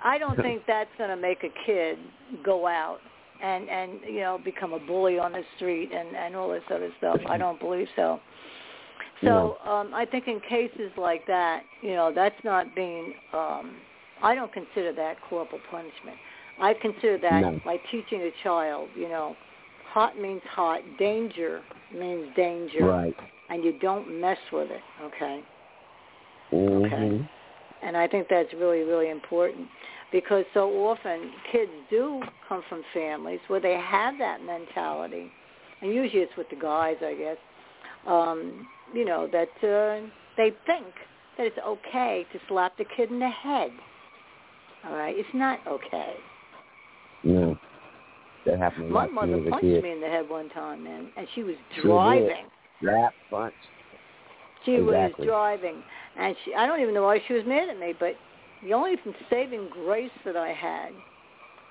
[0.03, 1.97] I don't think that's going to make a kid
[2.43, 2.99] go out
[3.43, 6.89] and and you know become a bully on the street and and all this other
[6.97, 7.19] stuff.
[7.27, 8.19] I don't believe so.
[9.25, 13.75] So um I think in cases like that, you know, that's not being um
[14.21, 16.17] I don't consider that corporal punishment.
[16.59, 17.61] I consider that No.
[17.65, 19.35] like teaching a child, you know,
[19.91, 21.61] hot means hot, danger
[21.93, 23.15] means danger Right.
[23.49, 25.43] and you don't mess with it, okay?
[26.51, 27.27] Mhm.
[27.81, 29.67] And I think that's really, really important
[30.11, 35.29] because so often kids do come from families where they have that mentality,
[35.81, 37.37] and usually it's with the guys, I guess.
[38.07, 40.87] Um, you know that uh, they think
[41.37, 43.71] that it's okay to slap the kid in the head.
[44.85, 46.13] All right, it's not okay.
[47.23, 47.57] No.
[48.45, 49.83] That happened My mother me as a punched kid.
[49.83, 52.45] me in the head one time, man, and she was driving.
[52.81, 53.53] Slap, punch.
[54.65, 55.25] She Exactly.
[55.25, 55.83] was driving,
[56.17, 58.15] and she, I don't even know why she was mad at me, but
[58.63, 58.95] the only
[59.29, 60.91] saving grace that I had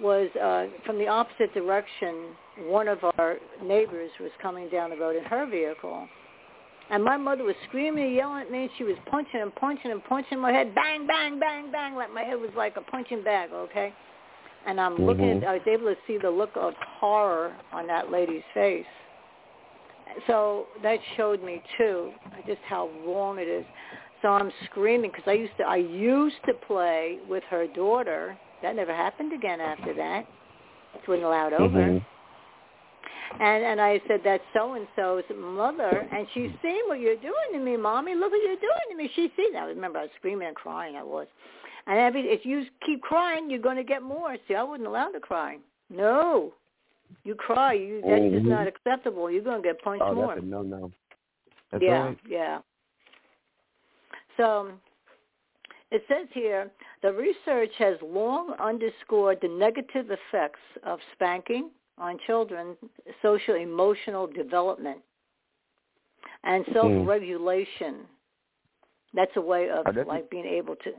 [0.00, 2.34] was uh, from the opposite direction.
[2.66, 6.08] One of our neighbors was coming down the road in her vehicle,
[6.92, 8.62] and my mother was screaming and yelling at me.
[8.62, 12.12] And she was punching and punching and punching my head, bang, bang, bang, bang, like
[12.12, 13.92] my head was like a punching bag, okay?
[14.66, 15.05] and I'm mm-hmm.
[15.05, 15.44] looking.
[15.44, 18.87] I was able to see the look of horror on that lady's face.
[20.26, 22.12] So that showed me too
[22.46, 23.64] just how wrong it is.
[24.20, 28.37] So I'm screaming because I used to I used to play with her daughter.
[28.62, 30.26] That never happened again after that.
[30.94, 31.78] It wasn't allowed over.
[31.78, 32.05] Mm-hmm.
[33.40, 37.52] And and I said that's so and so's mother, and she's seen what you're doing
[37.52, 38.14] to me, mommy.
[38.14, 39.10] Look what you're doing to me.
[39.14, 39.56] She's seen.
[39.56, 40.96] I remember I was screaming and crying.
[40.96, 41.26] I was.
[41.86, 44.36] And every, if you keep crying, you're going to get more.
[44.46, 45.58] See, I wasn't allowed to cry.
[45.90, 46.52] No,
[47.24, 47.72] you cry.
[47.72, 48.36] You that's mm-hmm.
[48.36, 49.30] just not acceptable.
[49.30, 50.34] You're going to get punched oh, more.
[50.34, 50.92] That's a no, no.
[51.72, 52.18] That's yeah, right.
[52.28, 52.58] yeah.
[54.36, 54.70] So
[55.90, 56.70] it says here,
[57.02, 62.76] the research has long underscored the negative effects of spanking on children's
[63.22, 64.98] social emotional development
[66.44, 66.72] and mm-hmm.
[66.74, 67.96] self-regulation.
[69.14, 70.92] That's a way of like being able to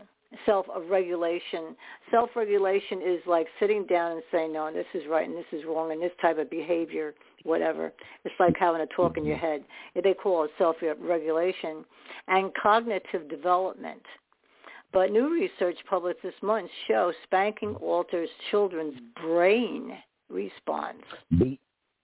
[0.45, 1.75] self-regulation.
[2.11, 5.91] Self-regulation is like sitting down and saying, no, this is right and this is wrong
[5.91, 7.91] and this type of behavior, whatever.
[8.23, 9.63] It's like having a talk in your head.
[9.95, 11.85] They call it self-regulation
[12.27, 14.01] and cognitive development.
[14.91, 19.91] But new research published this month shows spanking alters children's brain
[20.29, 21.03] response.
[21.37, 21.59] Beat,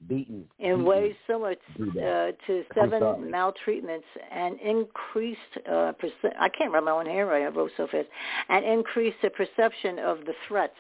[0.08, 0.45] beaten.
[0.60, 0.86] In beaten.
[0.86, 6.97] ways similar to, uh, to seven maltreatments and increased, uh, perce- I can't remember my
[6.97, 8.08] own handwriting, I wrote so fast,
[8.49, 10.77] and increased the perception of the threats.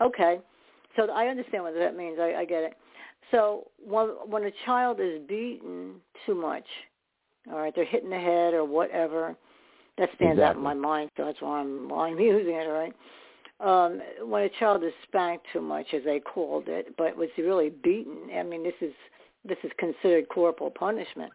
[0.00, 0.40] Okay,
[0.96, 2.18] so I understand what that means.
[2.20, 2.74] I, I get it.
[3.30, 5.94] So when, when a child is beaten
[6.26, 6.66] too much,
[7.50, 9.36] all right, they're hitting the head or whatever,
[9.98, 10.44] that stands exactly.
[10.44, 12.94] out in my mind, so that's why I'm, why I'm using it, all right?
[13.60, 17.70] Um, when a child is spanked too much, as they called it, but was really
[17.70, 18.28] beaten.
[18.36, 18.92] I mean, this is
[19.44, 21.32] this is considered corporal punishment.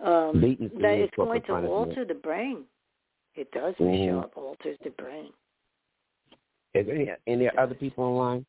[0.00, 1.72] Um, that it's going to punishment.
[1.72, 2.64] alter the brain.
[3.36, 3.90] It does, mm-hmm.
[3.90, 4.22] Michelle.
[4.22, 5.30] It alters the brain.
[6.74, 8.44] Is there any, any other people online?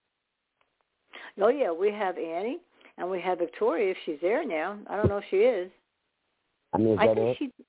[1.39, 2.59] Oh yeah, we have Annie
[2.97, 3.91] and we have Victoria.
[3.91, 5.71] If she's there now, I don't know if she is.
[6.73, 7.37] I mean, is I that think it?
[7.57, 7.63] she.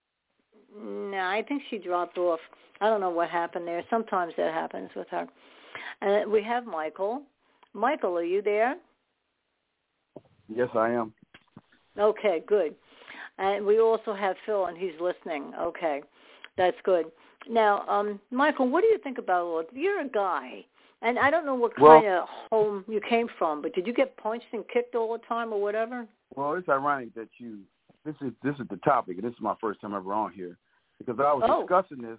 [0.82, 2.40] No, I think she dropped off.
[2.80, 3.82] I don't know what happened there.
[3.88, 5.26] Sometimes that happens with her.
[6.02, 7.22] And we have Michael.
[7.72, 8.76] Michael, are you there?
[10.48, 11.12] Yes, I am.
[11.98, 12.74] Okay, good.
[13.38, 15.52] And we also have Phil, and he's listening.
[15.60, 16.02] Okay,
[16.56, 17.06] that's good.
[17.48, 19.62] Now, um, Michael, what do you think about all?
[19.72, 20.64] You're a guy,
[21.02, 23.92] and I don't know what well, kind of home you came from, but did you
[23.92, 26.06] get punched and kicked all the time or whatever?
[26.34, 27.60] Well, it's ironic that you.
[28.04, 30.56] This is this is the topic, and this is my first time ever on here
[30.98, 31.62] because I was oh.
[31.62, 32.18] discussing this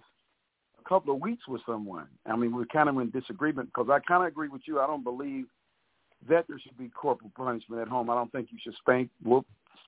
[0.78, 2.06] a couple of weeks with someone.
[2.26, 4.80] I mean, we are kind of in disagreement because I kind of agree with you.
[4.80, 5.46] I don't believe
[6.28, 8.10] that there should be corporal punishment at home.
[8.10, 9.46] I don't think you should spank, whoop,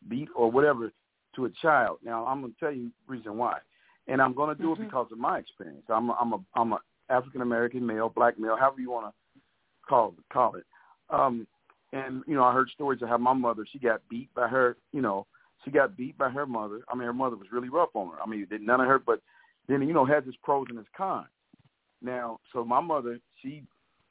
[0.09, 0.93] beat, or whatever
[1.37, 1.99] to a child.
[2.05, 3.59] Now, I'm going to tell you the reason why,
[4.09, 4.83] and I'm going to do mm-hmm.
[4.83, 5.85] it because of my experience.
[5.89, 9.41] I'm a, I'm a I'm a African American male, black male, however you want to
[9.89, 10.65] call it, call it.
[11.11, 11.47] Um,
[11.93, 14.77] and you know, I heard stories of how my mother she got beat by her.
[14.93, 15.27] You know,
[15.65, 16.81] she got beat by her mother.
[16.89, 18.23] I mean, her mother was really rough on her.
[18.23, 19.21] I mean, none of her, but
[19.69, 21.27] then you know has its pros and its cons.
[22.03, 23.63] Now, so my mother, she,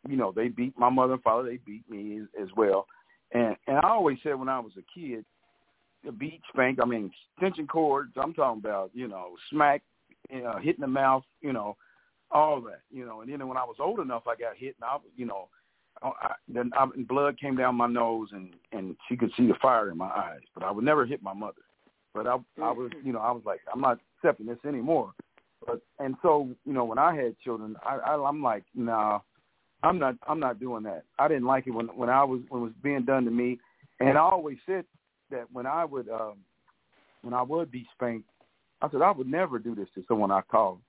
[0.07, 1.49] you know, they beat my mother and father.
[1.49, 2.85] They beat me as, as well,
[3.33, 5.25] and and I always said when I was a kid,
[6.05, 6.79] the beat, spank.
[6.81, 8.13] I mean, extension cords.
[8.15, 9.81] I'm talking about, you know, smack,
[10.29, 11.75] you know, hitting the mouth, you know,
[12.31, 13.21] all that, you know.
[13.21, 15.49] And then when I was old enough, I got hit, and I, you know,
[16.01, 19.55] I, then I, and blood came down my nose, and and she could see the
[19.61, 20.41] fire in my eyes.
[20.53, 21.61] But I would never hit my mother.
[22.13, 25.13] But I, I was, you know, I was like, I'm not accepting this anymore.
[25.65, 29.19] But and so you know when I had children, I, I I'm like, nah,
[29.83, 31.03] I'm not I'm not doing that.
[31.17, 33.59] I didn't like it when when I was when it was being done to me,
[33.99, 34.85] and I always said
[35.31, 36.37] that when I would um,
[37.21, 38.29] when I would be spanked,
[38.81, 40.79] I said I would never do this to someone I called,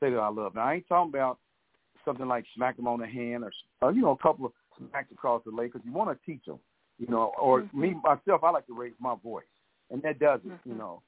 [0.00, 0.54] say that I love.
[0.54, 1.38] Now I ain't talking about
[2.08, 5.12] something like smack them on the hand or, or you know a couple of smacks
[5.12, 6.58] across the leg because you want to teach them,
[6.98, 7.32] you know.
[7.40, 7.80] Or mm-hmm.
[7.80, 9.44] me myself, I like to raise my voice,
[9.90, 10.70] and that does it, mm-hmm.
[10.70, 11.02] you know.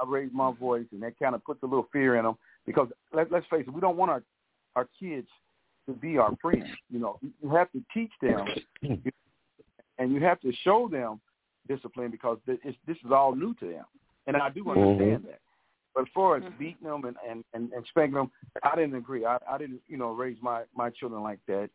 [0.00, 2.88] I raise my voice, and that kind of puts a little fear in them because
[3.12, 4.22] let, let's face it, we don't want our
[4.74, 5.28] our kids
[5.86, 6.68] to be our friends.
[6.90, 8.46] You know, you have to teach them,
[9.98, 11.20] and you have to show them
[11.68, 13.84] discipline because this, this is all new to them,
[14.26, 14.70] and I do mm-hmm.
[14.70, 15.26] understand mm-hmm.
[15.26, 15.40] that.
[15.96, 18.30] But as far as beating them and, and, and, and spanking them,
[18.62, 19.24] I didn't agree.
[19.24, 21.70] I, I didn't, you know, raise my, my children like that.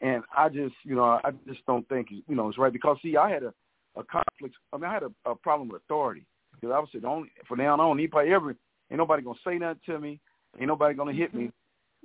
[0.00, 2.72] And I just, you know, I just don't think, you know, it's right.
[2.72, 3.54] Because, see, I had a,
[3.94, 4.56] a conflict.
[4.72, 6.24] I mean, I had a, a problem with authority.
[6.54, 8.56] Because I was saying, only, from now on, anybody ever,
[8.90, 10.18] ain't nobody going to say nothing to me.
[10.58, 11.50] Ain't nobody gonna hit me.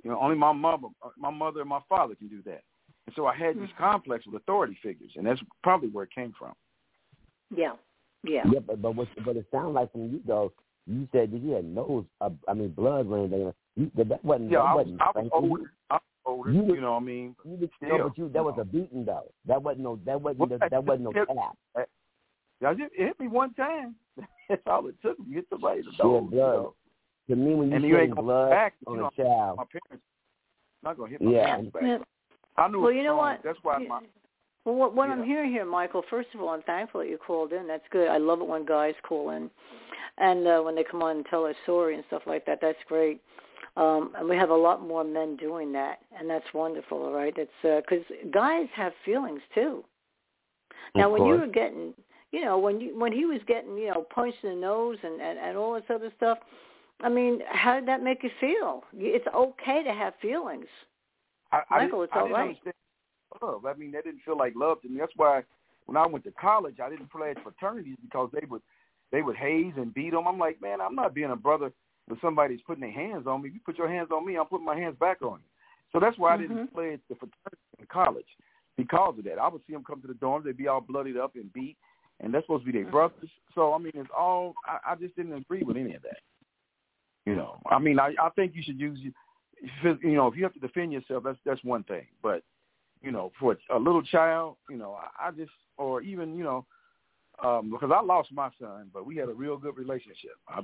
[0.02, 2.62] You know, only my mother, my mother and my father can do that.
[3.06, 3.82] And so I had this mm-hmm.
[3.82, 6.52] complex with authority figures, and that's probably where it came from.
[7.54, 7.72] Yeah,
[8.24, 8.42] yeah.
[8.52, 10.52] Yeah, but but what, but it sounds like from you though.
[10.86, 13.54] You said that you had nose, uh, I mean, blood running down.
[13.76, 14.50] You, that wasn't.
[14.50, 15.72] Yeah, that I was, wasn't I was older.
[15.90, 16.50] I was older.
[16.50, 18.64] You You, know, what I mean, You was, Still, no, but you that was a
[18.64, 19.30] beating though.
[19.46, 21.86] That wasn't no that wasn't Well, no, that wasn't no it- tap.
[22.64, 23.96] I just, it hit me one time.
[24.48, 25.16] That's all it took.
[25.28, 26.22] You hit somebody in the Yeah, nose.
[26.24, 26.52] You blood.
[26.54, 26.74] know?
[27.30, 29.64] To me, when you And you ain't blood back, on you a know, child, My
[29.64, 30.04] parents
[30.84, 31.44] not gonna hit my Yeah.
[31.46, 31.82] parents back.
[31.84, 31.98] Yeah.
[32.56, 32.80] I knew.
[32.80, 33.18] Well, it you know wrong.
[33.34, 33.40] what?
[33.42, 33.88] That's why Yeah.
[33.88, 34.00] my
[34.64, 37.52] Well, what, what I'm hearing here, Michael, first of all, I'm thankful that you called
[37.52, 37.66] in.
[37.66, 38.08] That's good.
[38.08, 39.50] I love it when guys call in,
[40.18, 42.60] and uh, when they come on and tell their story and stuff like that.
[42.62, 43.20] That's great.
[43.76, 47.02] Um, and we have a lot more men doing that, and that's wonderful.
[47.02, 49.84] All right, it's because guys have feelings too.
[50.94, 51.94] Now, when you were getting,
[52.30, 55.20] you know, when you when he was getting, you know, punched in the nose and
[55.20, 56.38] and, and all this other stuff.
[57.00, 58.84] I mean, how did that make you feel?
[58.94, 60.66] It's okay to have feelings.
[61.50, 62.40] I, I Michael, didn't, it's I all right.
[62.42, 62.74] understand
[63.42, 63.66] love.
[63.66, 64.98] I mean, that didn't feel like love to me.
[65.00, 65.42] That's why
[65.86, 68.62] when I went to college, I didn't pledge fraternities because they would
[69.10, 70.26] they would haze and beat them.
[70.26, 71.70] I'm like, man, I'm not being a brother
[72.08, 73.48] with somebody who's putting their hands on me.
[73.48, 75.50] If you put your hands on me, I'm putting my hands back on you.
[75.92, 76.40] So that's why I Mhm.
[76.40, 78.36] didn't pledge the fraternity in college
[78.76, 79.38] because of that.
[79.38, 81.76] I would see them come to the dorms, they'd be all bloodied up and beat,
[82.20, 83.30] and that's supposed to be their brothers.
[83.54, 84.54] So I mean, it's all.
[84.66, 86.20] I, I just didn't agree with any of that.
[87.26, 89.12] You know, I mean, I I think you should use you
[90.02, 92.42] know if you have to defend yourself, that's that's one thing, but
[93.02, 96.64] you know, for a little child, you know, I, I just, or even, you know,
[97.42, 100.36] um, because I lost my son, but we had a real good relationship.
[100.48, 100.60] I,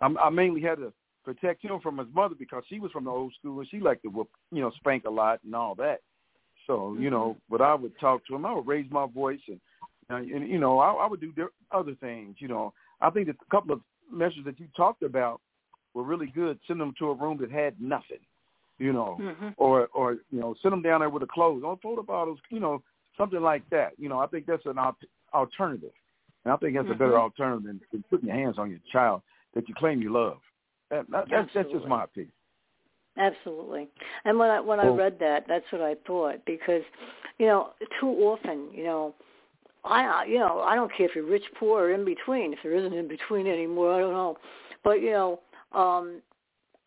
[0.00, 0.92] I, I mainly had to
[1.24, 4.02] protect him from his mother because she was from the old school and she liked
[4.04, 6.00] to whoop, you know, spank a lot and all that.
[6.66, 8.46] So, you know, but I would talk to him.
[8.46, 9.60] I would raise my voice and,
[10.08, 11.32] and, and you know, I, I would do
[11.70, 12.36] other things.
[12.38, 15.40] You know, I think that a couple of measures that you talked about
[15.92, 16.58] were really good.
[16.66, 18.18] Send them to a room that had nothing
[18.78, 19.54] you know, Mhm.
[19.56, 22.60] or or you know, sit them down there with the clothes on photo bottles, you
[22.60, 22.82] know,
[23.16, 23.98] something like that.
[23.98, 24.96] You know, I think that's an al-
[25.34, 25.92] alternative,
[26.44, 27.20] and I think that's a better Mhm.
[27.20, 29.22] alternative than, than putting your hands on your child
[29.54, 30.40] that you claim you love.
[30.90, 32.32] That, that, that's that's just my opinion.
[33.16, 33.88] Absolutely.
[34.24, 36.82] And when I when I read that, that's what I thought because,
[37.38, 37.70] you know,
[38.00, 39.14] too often, you know,
[39.84, 42.52] I you know I don't care if you're rich, poor, or in between.
[42.52, 44.36] If there isn't in between anymore, I don't know.
[44.84, 45.40] But you know,
[45.72, 46.22] um,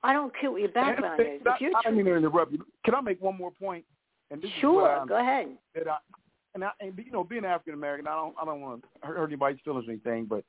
[0.04, 1.42] I don't care what your background And- is.
[1.48, 2.66] I, If you're I didn't mean to interrupt you.
[2.86, 3.86] Can I make one more point?
[4.32, 5.58] And this sure, go ahead.
[5.76, 5.98] that I,
[6.56, 9.26] and I, and you know, being African American, I don't, I don't want to hurt
[9.28, 10.44] anybody's feelings or anything, but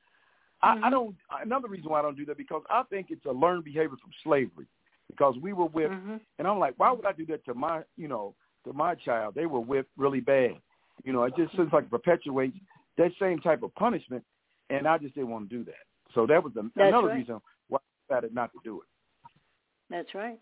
[0.62, 0.90] I, I Mhm.
[0.92, 1.16] don't.
[1.42, 4.10] Another reason why I don't do that because I think it's a learned behavior from
[4.22, 4.66] slavery,
[5.10, 6.20] because we were whipped, Mhm.
[6.38, 8.34] and I'm like, why would I do that to my, you know,
[8.64, 9.34] to my child?
[9.34, 10.56] They were whipped really bad.
[11.04, 12.56] You know, it just seems like perpetuates
[12.98, 14.24] that same type of punishment,
[14.70, 15.84] and I just didn't want to do that.
[16.14, 17.16] So that was the, That's another right.
[17.18, 18.86] reason why I decided not to do it.
[19.92, 20.38] That's right.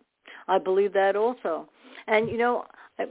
[0.48, 1.68] I believe that also.
[2.06, 2.64] And you know,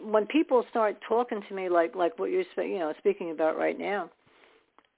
[0.04, 3.78] when people start talking to me like like what you're you know speaking about right
[3.78, 4.10] now,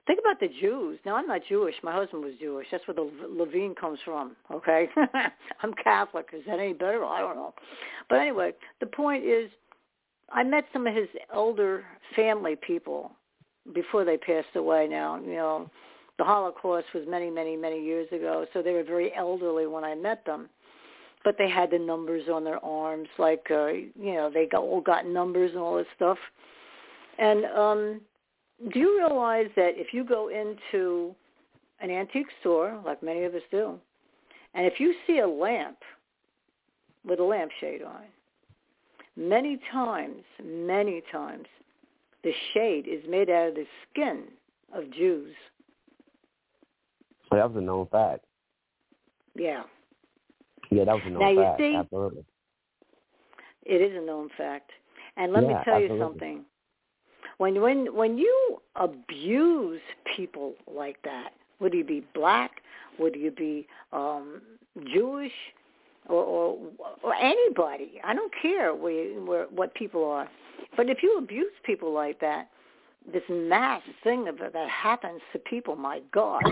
[0.08, 1.00] think about the Jews.
[1.06, 1.76] Now I'm not Jewish.
[1.84, 2.68] My husband was Jewish.
[2.72, 4.36] That's where the Levine comes from.
[4.52, 4.88] Okay,
[5.64, 6.28] I'm Catholic.
[6.34, 7.04] Is that any better?
[7.04, 7.54] I don't know.
[8.10, 9.50] But anyway, the point is,
[10.32, 11.84] I met some of his elder
[12.16, 13.12] family people
[13.74, 14.88] before they passed away.
[14.88, 15.70] Now you know.
[16.18, 19.96] The Holocaust was many, many, many years ago, so they were very elderly when I
[19.96, 20.50] met them
[21.24, 24.82] but they had the numbers on their arms like uh you know they got all
[24.82, 26.18] got numbers and all this stuff.
[27.20, 28.02] And um
[28.72, 31.16] do you realize that if you go into
[31.80, 33.80] an antique store like many of us do
[34.54, 35.78] and if you see a lamp
[37.08, 38.04] with a lampshade on
[39.16, 41.48] many times many times
[42.24, 44.24] the shade is made out of the skin
[44.74, 45.34] of Jews.
[47.30, 48.26] So that was a known fact.
[49.36, 49.64] yeah
[50.72, 51.60] Yeah, that was a known Now, you fact.
[51.60, 52.26] see- Absolutely.
[53.64, 54.72] It is a known fact.
[55.18, 56.06] And let me Yeah, tell you absolutely.
[56.06, 56.46] something.
[57.38, 59.82] When when when you abuse
[60.16, 62.62] people like that, whether you be black,
[62.98, 64.42] whether you be um
[64.94, 65.34] Jewish
[66.08, 66.58] or or,
[67.04, 70.30] or anybody, I don't care where, where what people are.
[70.78, 72.50] But if you abuse people like that,
[73.12, 76.44] this mass thing of that happens to people, my God,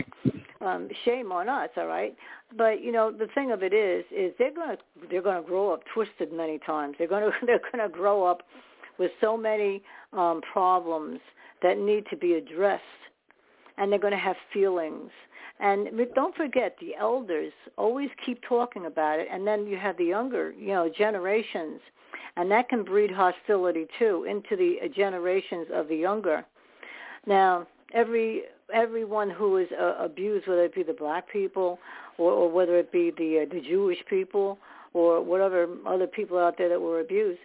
[0.62, 2.16] um, shame on us, all right.
[2.58, 4.78] But you know, the thing of it is, is they're gonna
[5.10, 6.95] they're gonna grow up twisted many times.
[6.97, 8.43] They're gonna they're gonna grow up
[8.97, 9.82] with so many
[10.14, 11.20] um, problems
[11.62, 12.84] that need to be addressed,
[13.78, 15.12] and they're gonna have feelings.
[15.62, 20.06] And don't forget, the elders always keep talking about it, and then you have the
[20.06, 21.82] younger, you know, generations,
[22.36, 26.46] and that can breed hostility too into the generations of the younger.
[27.26, 28.44] Now, every
[28.74, 31.80] everyone who is uh, abused, whether it be the black people
[32.18, 34.58] or, or whether it be the uh, the Jewish people
[34.94, 37.40] or whatever other people out there that were abused,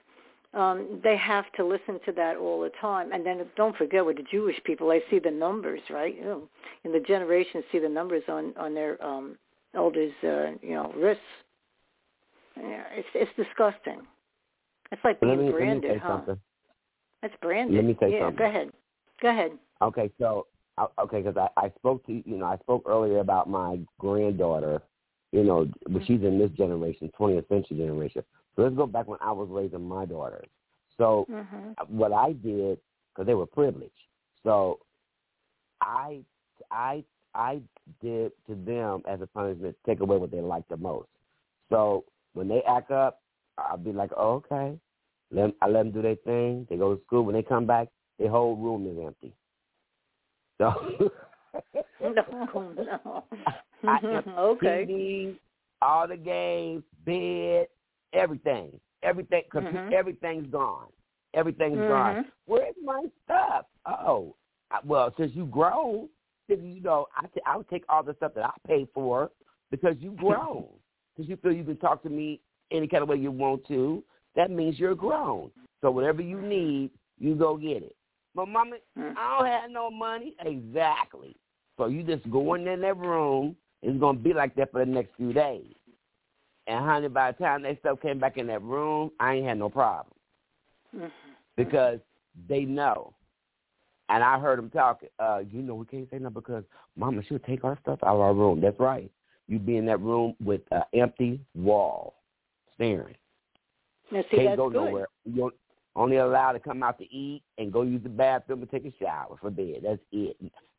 [0.54, 3.12] um, they have to listen to that all the time.
[3.12, 6.14] And then don't forget with the Jewish people, they see the numbers, right?
[6.16, 6.42] You know,
[6.84, 9.36] and the generations see the numbers on on their um,
[9.74, 11.22] elders, uh, you know, wrists.
[12.56, 14.02] Yeah, it's it's disgusting.
[14.92, 16.08] It's like Let being me, let me branded, say huh?
[16.08, 16.40] something.
[17.22, 17.76] That's branded.
[17.76, 18.36] Let me say yeah, something.
[18.36, 18.70] go ahead.
[19.22, 19.52] Go ahead.
[19.82, 20.46] Okay, so
[20.78, 24.82] uh, okay, because I, I spoke to you know I spoke earlier about my granddaughter,
[25.32, 28.22] you know, but she's in this generation, 20th century generation.
[28.56, 30.48] So let's go back when I was raising my daughters.
[30.96, 32.78] So hmm what I did
[33.12, 33.92] because they were privileged.
[34.42, 34.80] So
[35.82, 36.20] I
[36.70, 37.04] I
[37.34, 37.60] I
[38.00, 41.08] did to them as a punishment take away what they liked the most.
[41.70, 42.04] So
[42.34, 43.20] when they act up,
[43.58, 44.78] I'll be like, oh, okay.
[45.30, 46.66] Let 'em- I let them do their thing.
[46.68, 47.24] They go to school.
[47.24, 47.88] When they come back,
[48.18, 49.34] their whole room is empty.
[50.58, 51.10] So
[52.00, 53.24] No, no.
[53.86, 53.98] I,
[54.38, 54.86] okay.
[54.88, 55.36] TV,
[55.82, 57.66] all the games, bed,
[58.12, 59.92] everything, everything, Mhm.
[59.92, 60.88] everything's gone.
[61.34, 62.16] Everything's gone.
[62.16, 62.24] Mhm.
[62.46, 63.66] Where's my stuff?
[63.86, 64.36] Oh,
[64.84, 66.08] well, since you grown,
[66.48, 69.30] then you know I t- I would take all the stuff that I paid for
[69.70, 70.66] because you grown.
[71.16, 72.40] Because you feel you can talk to me
[72.70, 74.02] any kind of way you want to.
[74.36, 75.50] That means you're grown.
[75.80, 77.96] So whatever you need, you go get it.
[78.34, 79.14] But mama, Mm.
[79.16, 80.34] I don't have no money.
[80.40, 81.36] Exactly.
[81.76, 83.56] So you just go in that room.
[83.82, 85.74] It's gonna be like that for the next few days.
[86.66, 89.58] And honey, by the time that stuff came back in that room, I ain't had
[89.58, 90.14] no problem
[90.94, 91.10] Mhm.
[91.56, 92.00] because
[92.48, 93.12] they know.
[94.08, 95.08] And I heard them talking.
[95.18, 96.64] Uh, you know, we can't say no because
[96.96, 98.60] Mama, she'll take our stuff out of our room.
[98.60, 99.10] That's right.
[99.46, 102.14] You'd be in that room with an empty wall,
[102.74, 103.16] staring.
[104.10, 104.76] Now, see, can't that's go good.
[104.76, 105.08] nowhere.
[105.24, 105.52] You're
[105.96, 108.92] only allowed to come out to eat and go use the bathroom and take a
[109.02, 109.80] shower for bed.
[109.82, 110.36] That's it.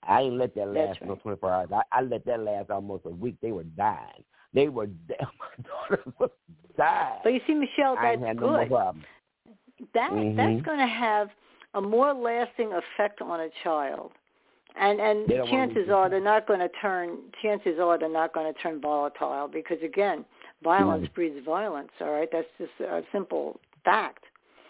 [0.07, 1.69] I ain't let that last no 24 hours.
[1.73, 3.35] I, I let that last almost a week.
[3.41, 4.23] They were dying.
[4.53, 6.29] They were my daughter was
[6.77, 7.19] dying.
[7.23, 8.67] But you see, Michelle, I that's had no good.
[8.69, 9.03] problem.
[9.93, 10.35] that Mhm.
[10.35, 11.29] that's going to have
[11.73, 14.11] a more lasting effect on a child
[14.77, 18.09] and and They don't wanna chances are they're not going to turn chances are they're
[18.09, 20.25] not going to turn volatile because again
[20.65, 21.13] violence Mhm.
[21.15, 24.23] breeds violence all right that's just a simple fact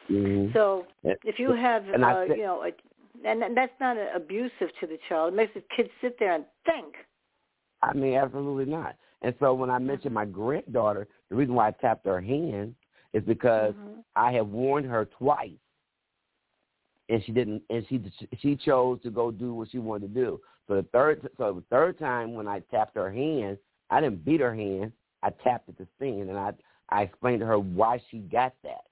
[0.10, 0.54] Mhm.
[0.54, 0.86] so
[1.32, 2.72] if you have uh, you know a,
[3.28, 6.46] and and that's not abusive to the child it makes the kid sit there and
[6.66, 6.93] think
[7.82, 8.96] I mean, absolutely not.
[9.22, 12.76] And so when I mentioned my granddaughter, the reason why I tapped her hand
[13.14, 14.04] is because Mhm.
[14.16, 15.60] I have warned her twice,
[17.10, 17.64] and she didn't.
[17.70, 18.02] And she
[18.39, 20.41] she chose to go do what she wanted to do.
[20.68, 23.58] So the third so the third time when I tapped her hand,
[23.89, 24.91] I didn't beat her hand.
[25.26, 26.52] I tapped it to sing, and I
[26.90, 28.86] I explained to her why she got that,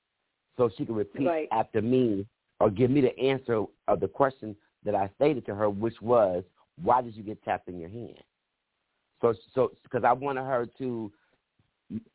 [0.57, 1.47] so she could repeat Right.
[1.51, 2.25] after me
[2.59, 6.43] or give me the answer of the question that I stated to her, which was,
[6.81, 8.23] "Why did you get tapped in your hand?"
[9.21, 11.11] So so because I wanted her to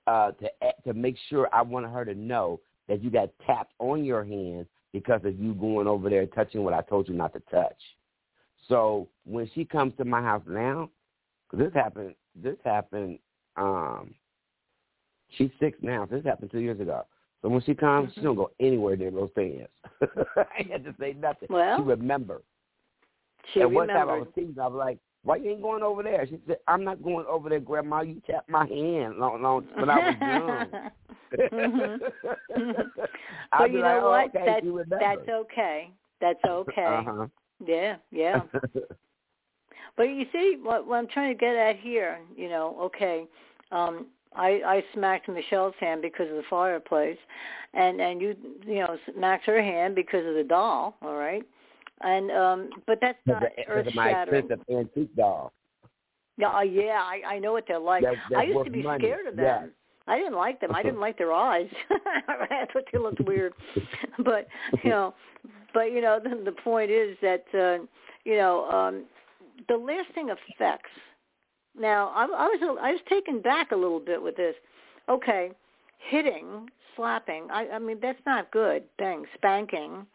[0.08, 0.50] uh to
[0.84, 4.66] to make sure I wanted her to know that you got tapped on your hand
[4.92, 7.80] because of you going over there touching what I told you not to touch.
[8.66, 10.90] So when she comes to my house now,
[11.50, 13.18] because this happened, this happened.
[13.58, 14.14] Um,
[15.36, 16.06] she's six now.
[16.08, 17.04] So this happened two years ago.
[17.42, 19.72] So when she comes, she don't go anywhere near those pants.
[20.36, 21.48] I had to say nothing.
[21.50, 22.42] Well, she remembered.
[23.52, 25.82] she and one time I remembered was teasing, I was like, "Why you ain't going
[25.82, 28.00] over there?" She said, "I'm not going over there, Grandma.
[28.00, 30.90] You tapped my hand long, long when I was young."
[31.52, 32.00] Mhm.
[33.52, 34.26] I'll but you like, know "Oh, what?
[34.34, 35.90] okay, that's that's okay.
[36.20, 37.04] That's okay.
[37.06, 37.26] Uh-huh.
[37.64, 38.42] Yeah, yeah.
[39.96, 43.26] But you see, what, what I'm trying to get at here, you know, okay,
[43.72, 47.18] um, I I smacked Michelle's hand because of the fireplace,
[47.74, 51.42] and and you you know smacked her hand because of the doll, all right,
[52.02, 54.44] and um, but that's not earth my shattering.
[54.44, 55.52] expensive antique doll.
[56.36, 58.02] Yeah, uh, yeah, I I know what they're like.
[58.02, 59.04] That- I used to be money.
[59.04, 59.44] scared of them.
[59.44, 59.68] Yes.
[60.06, 60.74] I didn't like them.
[60.74, 61.68] I didn't like their eyes.
[61.90, 63.52] I thought they looked weird.
[64.24, 64.48] but
[64.82, 65.14] you know,
[65.74, 67.84] but you know, the, the point is that uh,
[68.24, 69.04] you know um,
[69.68, 70.90] the lasting effects.
[71.78, 74.54] Now, I, I was I was taken back a little bit with this.
[75.08, 75.50] Okay,
[76.10, 77.48] hitting, slapping.
[77.50, 78.82] I, I mean, that's not good.
[78.98, 80.06] Bang, spanking,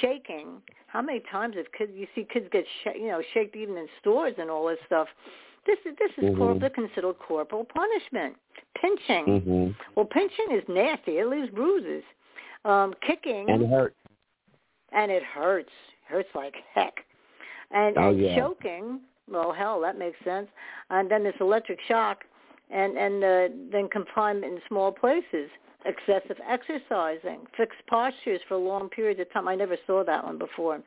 [0.00, 0.62] shaking.
[0.86, 1.92] How many times have kids?
[1.94, 5.08] You see kids get sh- you know shaked even in stores and all this stuff.
[5.66, 6.38] This is this is Mhm.
[6.38, 8.36] corporal considered corporal punishment.
[8.74, 9.24] Pinching.
[9.26, 9.76] Mhm.
[9.94, 11.18] Well, pinching is nasty.
[11.18, 12.04] It leaves bruises.
[12.64, 13.94] Um, kicking And it hurt.
[14.92, 15.72] and it hurts.
[16.06, 17.04] Hurts like heck.
[17.70, 18.36] And, Oh, and yeah.
[18.36, 19.00] choking,
[19.30, 20.48] well, hell, that makes sense.
[20.90, 22.24] And then this electric shock,
[22.70, 25.50] and and uh, then confinement in small places,
[25.84, 29.48] excessive exercising, fixed postures for long periods of time.
[29.48, 30.80] I never saw that one before.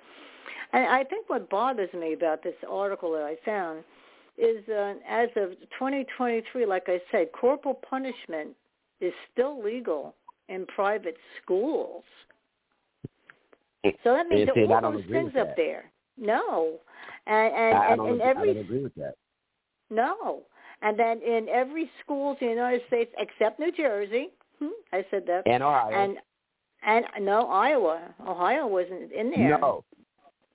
[0.73, 3.83] And I think what bothers me about this article that I found
[4.37, 8.49] is, uh, as of 2023, like I said, corporal punishment
[8.99, 10.15] is still legal
[10.49, 12.03] in private schools.
[14.03, 15.85] So that means that all those things up there.
[16.17, 16.79] No,
[17.27, 19.13] and and, I, I and, and agree- every I don't agree with that.
[19.89, 20.43] no,
[20.81, 25.23] and then in every schools in the United States except New Jersey, hmm, I said
[25.27, 25.91] that, And Ohio.
[25.93, 26.17] and
[26.83, 29.57] And no, Iowa, Ohio wasn't in there.
[29.59, 29.83] No,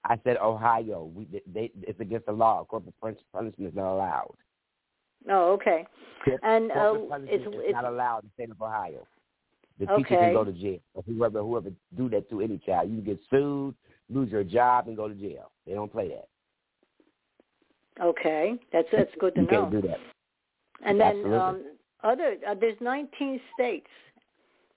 [0.05, 1.11] I said Ohio.
[1.15, 2.65] We they, it's against the law.
[2.65, 4.35] Corporal punishment is not allowed.
[5.29, 5.87] Oh, okay.
[6.43, 6.95] And uh,
[7.25, 9.07] it's, it's not allowed in the state of Ohio.
[9.79, 10.03] The okay.
[10.03, 10.79] teacher can go to jail.
[10.95, 13.75] Or whoever whoever do that to any child, you can get sued,
[14.09, 15.51] lose your job, and go to jail.
[15.67, 16.29] They don't play that.
[18.01, 19.69] Okay, that's that's good to you know.
[19.71, 19.99] Can't do that.
[20.85, 21.63] And then um,
[22.03, 23.87] other uh, there's 19 states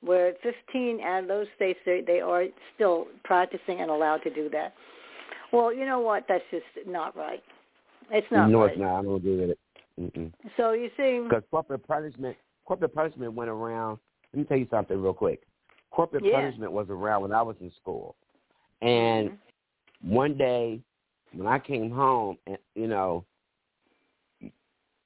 [0.02, 2.46] where 15 out of those states they they are
[2.76, 4.74] still practicing and allowed to do that.
[5.52, 6.26] Well, you know what?
[6.28, 7.42] That's just not right.
[8.12, 8.72] It's not no, right.
[8.72, 9.00] it's not.
[9.00, 9.60] I don't agree with it.
[10.00, 10.34] Mm-mm.
[10.58, 14.00] So you see, because corporate punishment, corporate punishment went around.
[14.34, 15.44] Let me tell you something real quick.
[15.92, 16.42] Corporate Yeah.
[16.42, 18.16] punishment was around when I was in school,
[18.82, 20.14] and Mm-hmm.
[20.14, 20.82] one day
[21.34, 23.26] when I came home, and you know,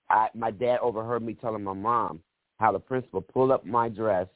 [0.09, 2.21] I my dad overheard me telling my mom
[2.59, 4.27] how the principal pulled up my dress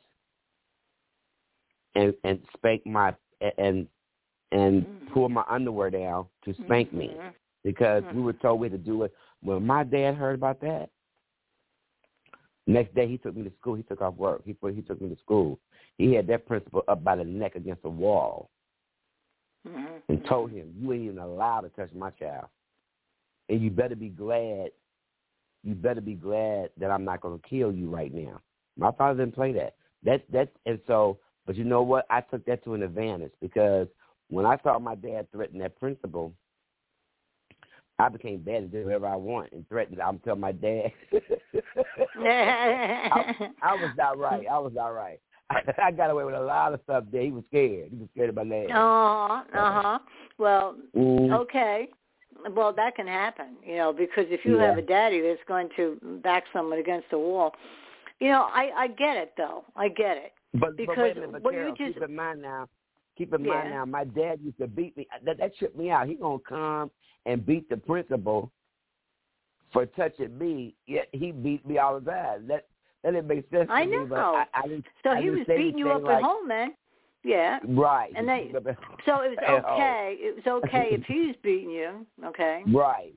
[1.96, 3.14] and and spanked my
[3.58, 3.88] and
[4.52, 5.14] and Mhm.
[5.14, 7.34] pulled my underwear down to spank me Mhm.
[7.64, 9.14] because we were told we had to do it.
[9.42, 10.89] When my dad heard about that,
[12.68, 13.76] next day he took me to school.
[13.76, 14.44] He took off work.
[14.46, 15.60] He put he took me to school.
[15.98, 18.50] He had that principal up by the neck against the wall
[19.68, 20.01] Mhm.
[20.09, 22.47] and told him, "You ain't even allowed to touch my child,
[23.49, 24.72] and you better be glad.
[25.64, 28.41] You better be glad that I'm not going to kill you right now."
[28.78, 29.76] My father didn't play that.
[30.03, 32.05] That that and so, but you know what?
[32.09, 33.88] I took that to an advantage because
[34.30, 36.34] when I saw my dad threaten that principal,
[37.99, 40.01] I became bad and did whatever I want and threatened.
[40.01, 40.91] I'm telling my dad.
[42.24, 44.47] I, I was not right.
[44.49, 45.20] I was not right.
[45.84, 47.22] I got away with a lot of stuff there.
[47.22, 47.89] He was scared.
[47.91, 48.72] He was scared of my dad.
[48.72, 49.43] Uh huh.
[49.54, 49.99] Uh huh.
[50.38, 51.38] Well, Mm.
[51.41, 51.88] okay.
[52.56, 54.68] Well, that can happen, you know, because if you Yeah.
[54.70, 57.54] have a daddy that's going to back someone against the wall,
[58.20, 59.64] you know, I I get it though.
[59.76, 60.34] I get it.
[60.54, 62.68] But, Because but wait a minute, but what you just- keep in mind now.
[63.18, 63.76] Keep in mind Yeah.
[63.78, 63.86] now.
[63.86, 65.08] My dad used to beat me.
[65.24, 66.08] That that tripped me out.
[66.08, 66.89] He gonna come
[67.26, 68.52] and beat the principal
[69.72, 70.76] for touching me.
[70.88, 72.47] Yet he beat me all the time.
[72.47, 72.66] That
[73.04, 73.97] that didn't make sense to I me.
[74.06, 74.36] Know.
[74.36, 74.86] I, I didn't.
[75.04, 76.74] So I he was beating you up anything at home, man.
[77.24, 77.60] Yeah.
[77.68, 78.12] Right.
[78.16, 78.97] And they- beat me up at home.
[79.06, 80.16] So it was okay.
[80.20, 82.64] It was okay if he's beating you, okay.
[82.68, 83.14] Right.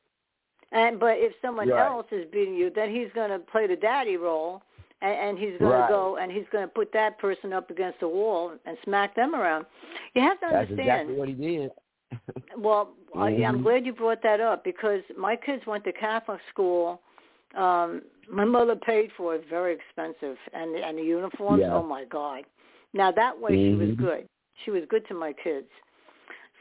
[0.72, 1.86] And but if someone Right.
[1.86, 4.62] else is beating you, then he's going to play the daddy role,
[5.02, 5.86] and, and he's going Right.
[5.86, 9.14] to go and he's going to put that person up against the wall and smack
[9.14, 9.66] them around.
[10.14, 10.80] You have to That's understand.
[11.10, 11.70] exactly what he did.
[12.56, 13.62] Well, I, I'm Mhm.
[13.64, 17.00] glad you brought that up because my kids went to Catholic school.
[17.56, 21.62] Um, my mother paid for it, very expensive, and the, and the uniforms.
[21.62, 21.74] Yeah.
[21.74, 22.44] Oh my God!
[22.92, 23.96] Now that way she was Mhm.
[23.96, 24.28] good.
[24.64, 25.68] She was good to my kids.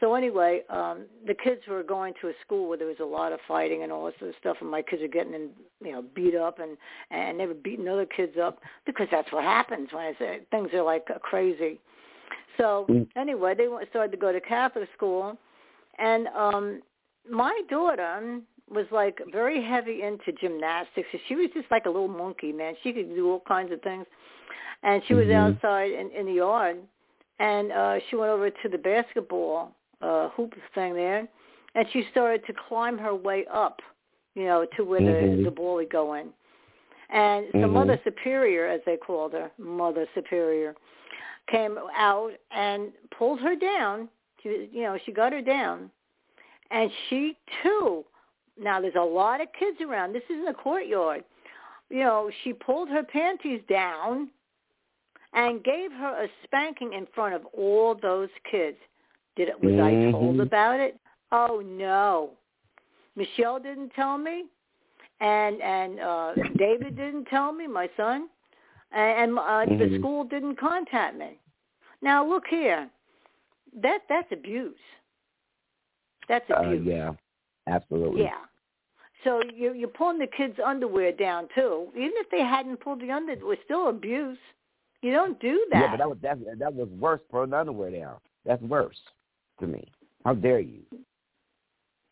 [0.00, 3.32] So anyway, um, the kids were going to a school where there was a lot
[3.32, 5.50] of fighting and all this sort of stuff, and my kids are getting, in,
[5.82, 6.76] you know, beat up, and
[7.10, 10.72] and they were beating other kids up because that's what happens when I say things
[10.74, 11.80] are like crazy.
[12.58, 13.08] So Mm.
[13.16, 15.38] anyway, they started to go to Catholic school,
[15.98, 16.82] and um
[17.30, 21.08] my daughter was like very heavy into gymnastics.
[21.28, 22.74] She was just like a little monkey, man.
[22.82, 24.06] She could do all kinds of things.
[24.82, 25.34] And she was Mhm.
[25.56, 26.78] outside in, in the yard,
[27.38, 31.28] and uh she went over to the basketball uh hoop thing there,
[31.74, 33.80] and she started to climb her way up,
[34.34, 35.38] you know, to where Mhm.
[35.38, 36.32] the the ball would go in.
[37.10, 37.72] And the Mhm.
[37.72, 40.74] mother superior, as they called her, mother superior,
[41.46, 44.08] came out and pulled her down.
[44.42, 45.90] She, you know, she got her down,
[46.70, 48.04] and she too.
[48.58, 50.12] Now there's a lot of kids around.
[50.12, 51.24] This is in the courtyard.
[51.90, 54.30] You know, she pulled her panties down
[55.32, 58.76] and gave her a spanking in front of all those kids.
[59.36, 59.60] Did it?
[59.60, 60.98] Was I told about it?
[61.32, 62.30] Oh no,
[63.16, 64.44] Michelle didn't tell me,
[65.20, 67.66] and and uh David didn't tell me.
[67.66, 68.28] My son,
[68.92, 69.98] and, and uh, the Mhm.
[69.98, 71.38] school didn't contact me.
[72.00, 72.88] Now look here,
[73.82, 74.78] that that's abuse.
[76.28, 76.86] That's Uh, abuse.
[76.86, 77.10] yeah.
[77.66, 78.22] Absolutely.
[78.22, 78.40] Yeah.
[79.22, 81.88] So you're, you're pulling the kids' underwear down too.
[81.94, 84.38] Even if they hadn't pulled the under, it was still abuse.
[85.00, 85.80] You don't do that.
[85.80, 87.20] Yeah, but that was that, that was worse.
[87.30, 88.16] Pulling the underwear down.
[88.44, 88.96] That's worse
[89.60, 89.90] to me.
[90.24, 90.80] How dare you?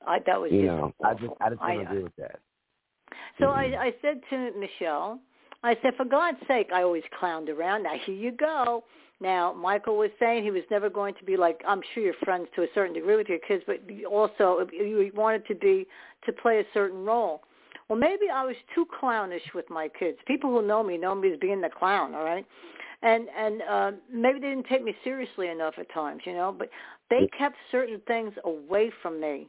[0.07, 1.32] I, that was You just know, I just.
[1.40, 2.40] I just don't I- agree with that.
[3.38, 3.78] So Mhm.
[3.78, 5.20] I, I said to Michelle,
[5.62, 7.82] I said, for God's sake, I always clowned around.
[7.84, 8.84] Now here you go.
[9.22, 12.48] Now Michael was saying he was never going to be like I'm sure you're friends
[12.56, 15.86] to a certain degree with your kids, but also you wanted to be
[16.26, 17.42] to play a certain role.
[17.88, 20.18] Well, maybe I was too clownish with my kids.
[20.26, 22.46] People who know me know me as being the clown, all right?
[23.02, 26.54] And and uh, maybe they didn't take me seriously enough at times, you know.
[26.56, 26.70] But
[27.10, 29.48] they kept certain things away from me,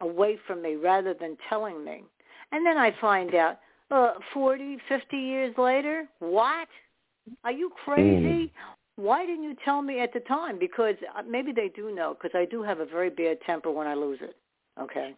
[0.00, 2.04] away from me, rather than telling me.
[2.52, 3.58] And then I find out,
[3.90, 6.68] uh, 40, 50 years later, what?
[7.44, 8.52] Are you crazy?
[8.96, 10.58] Why didn't you tell me at the time?
[10.58, 12.16] Because uh, maybe they do know.
[12.20, 14.36] Because I do have a very bad temper when I lose it.
[14.80, 15.14] Okay,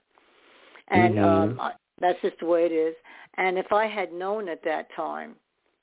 [0.89, 1.61] and mm-hmm.
[1.61, 2.95] um, that's just the way it is.
[3.37, 5.35] And if I had known at that time,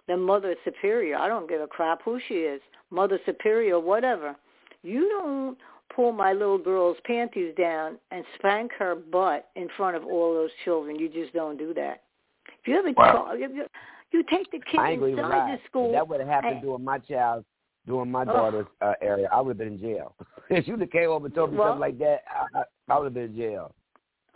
[0.07, 4.35] then Mother Superior, I don't give a crap who she is, Mother Superior, whatever.
[4.83, 5.57] You don't
[5.95, 10.51] pull my little girl's panties down and spank her butt in front of all those
[10.63, 10.99] children.
[10.99, 12.03] You just don't do that.
[12.61, 13.11] If you ever wow.
[13.11, 13.65] talk, you,
[14.11, 15.87] you take the kid inside the school.
[15.87, 17.45] If that would have happened and, during my child,
[17.87, 20.15] during my daughter's uh, area, I would have been in jail.
[20.49, 22.97] if you'd have came over and told me well, something like that, I, I, I
[22.97, 23.73] would have been in jail.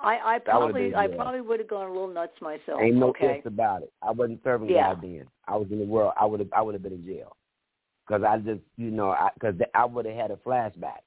[0.01, 1.15] I, I probably, I jail.
[1.17, 2.81] probably would have gone a little nuts myself.
[2.81, 3.37] Ain't no okay?
[3.37, 3.91] ifs about it.
[4.01, 4.93] I wasn't serving Yeah.
[4.93, 5.25] God then.
[5.47, 6.13] I was in the world.
[6.19, 7.35] I would have, I would have been in jail.
[8.07, 11.01] Because I just, you know, because I, I would have had a flashback.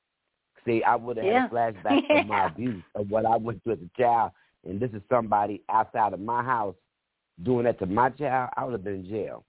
[0.64, 1.42] See, I would have Yeah.
[1.42, 4.32] had a flashback of my abuse of what I went through as a child,
[4.68, 6.74] and this is somebody outside of my house
[7.42, 8.50] doing that to my child.
[8.56, 9.44] I would have been in jail.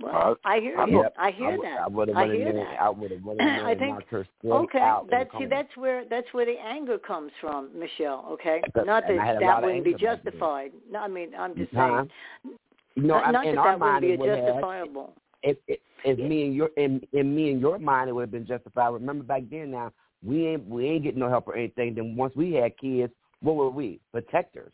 [0.00, 1.02] Well, I hear I'm you.
[1.02, 1.14] Yep.
[1.18, 1.78] I hear I that.
[1.82, 2.76] I would have I hear that.
[2.80, 5.02] I would have I think- her Okay, out.
[5.04, 8.26] in the that's see, that's where that's where the anger comes from, Michelle.
[8.32, 10.32] Okay, Because- not that I that wouldn't be anger back then.
[10.32, 10.72] justified.
[10.90, 12.04] No, I mean, I'm just Huh?
[12.44, 12.56] saying.
[12.96, 14.38] Know, not not in that our that wouldn't mind, be it would have.
[14.46, 15.12] justifiable.
[15.42, 16.26] if if, if Yeah.
[16.28, 18.88] me and your in, in me and your mind it would have been justified.
[18.88, 19.92] Remember back then now
[20.24, 21.94] we ain't we ain't getting no help or anything.
[21.94, 24.00] Then once we had kids, what were we?
[24.12, 24.72] Protectors.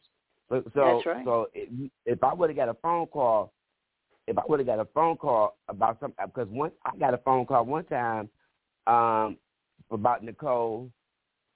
[0.48, 1.24] So so, That's right.
[1.24, 1.68] so if,
[2.06, 3.52] if I would have got a phone call,
[4.30, 7.18] if I would have got a phone call about something because once I got a
[7.18, 8.30] phone call one time
[8.86, 9.36] um
[9.90, 10.90] about Nicole,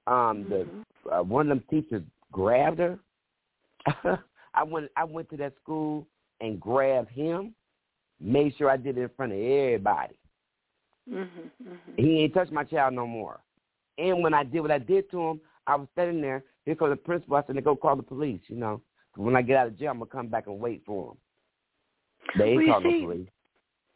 [0.06, 0.84] um the Mhm.
[1.12, 2.02] uh, one of them teachers
[2.32, 2.98] grabbed her.
[4.54, 6.06] I went I went to that school
[6.40, 7.54] and grabbed him
[8.20, 10.16] made sure I did it in front of everybody.
[11.08, 11.50] Mhm.
[11.62, 11.78] Mhm.
[11.96, 13.40] He ain't touched my child no more.
[13.98, 16.44] And when I did what I did to him, I was standing there.
[16.64, 17.36] Here comes the principal.
[17.36, 18.82] I said, "Go call the police." You know,
[19.16, 21.18] when I get out of jail, I'm gonna come back and wait for him.
[22.38, 23.26] They Well, called see-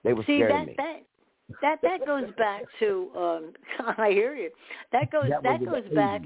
[0.05, 0.75] They were See scared that of me.
[0.77, 1.03] that
[1.63, 3.53] that that goes back to um
[3.99, 4.51] I hear you.
[4.93, 6.23] That goes That that, goes back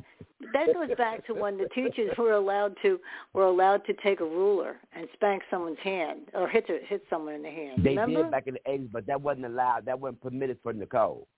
[0.52, 2.98] that goes back to when the teachers were allowed to
[3.32, 7.34] were allowed to take a ruler and spank someone's hand or hit a, hit someone
[7.34, 7.84] in the hand.
[7.84, 8.22] They Remember?
[8.24, 9.84] did back in the '80s, but that wasn't allowed.
[9.86, 11.28] That wasn't permitted for Nicole.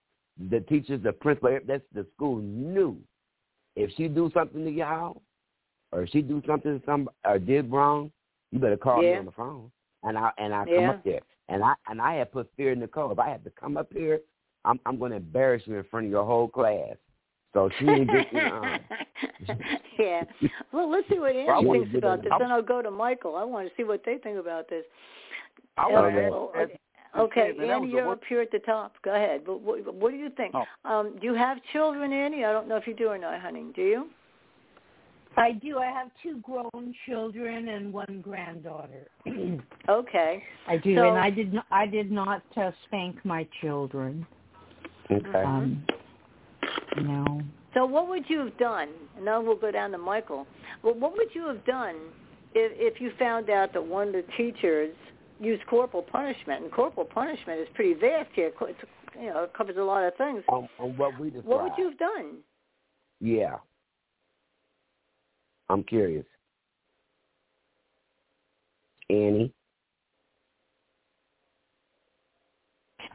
[0.51, 2.97] The teachers, the principal, that's the school knew
[3.77, 5.21] if she do something to y'all,
[5.93, 8.11] or if she do something to some or did wrong,
[8.51, 9.71] you better call me on the phone,
[10.05, 12.80] and I and I come up there, and I and I had put fear in
[12.80, 13.11] Nicole.
[13.12, 14.20] If I had to come up here,
[14.64, 16.96] I'm I'm going to embarrass you in front of your whole class.
[17.52, 18.40] So she ain't get you.
[18.40, 18.78] Uh,
[19.98, 20.22] yeah.
[20.72, 22.32] Well, let's see what Andy Well, I wanna thinks about this.
[22.32, 23.36] I'm- Then I'll go to Michael.
[23.36, 24.84] I want to see what they think about this.
[25.76, 26.24] I Uh, wanna Okay.
[26.24, 26.78] ask- well, ask- okay.
[27.16, 28.94] Okay, Andy, you're up here at the top.
[29.02, 29.42] Go ahead.
[29.46, 30.52] But what, what do you think?
[30.57, 30.64] Oh.
[30.84, 32.44] Um, do you have children, Andy?
[32.44, 33.66] I don't know if you do or not, honey.
[33.76, 34.11] Do you?
[35.37, 35.78] I do.
[35.78, 39.09] I have two grown children and one granddaughter.
[39.87, 40.43] Okay.
[40.66, 41.66] I do, So- and I did not.
[41.70, 44.26] I did not uh, spank my children.
[45.11, 45.43] okay.
[45.45, 45.85] Um,
[47.03, 47.43] no.
[47.74, 48.89] So what would you have done?
[49.18, 50.47] And then we'll go down to Michael.
[50.82, 51.97] Well, what would you have done
[52.55, 54.95] if, if you found out that one of the teachers
[55.41, 56.62] used corporal punishment?
[56.62, 58.53] And corporal punishment is pretty vast here.
[58.62, 58.78] It's,
[59.20, 60.43] you know, it covers a lot of things.
[60.49, 61.47] on, on what we described.
[61.49, 62.37] What would you have done?
[63.20, 63.57] Yeah.
[65.69, 66.27] I'm curious.
[69.11, 69.53] Annie.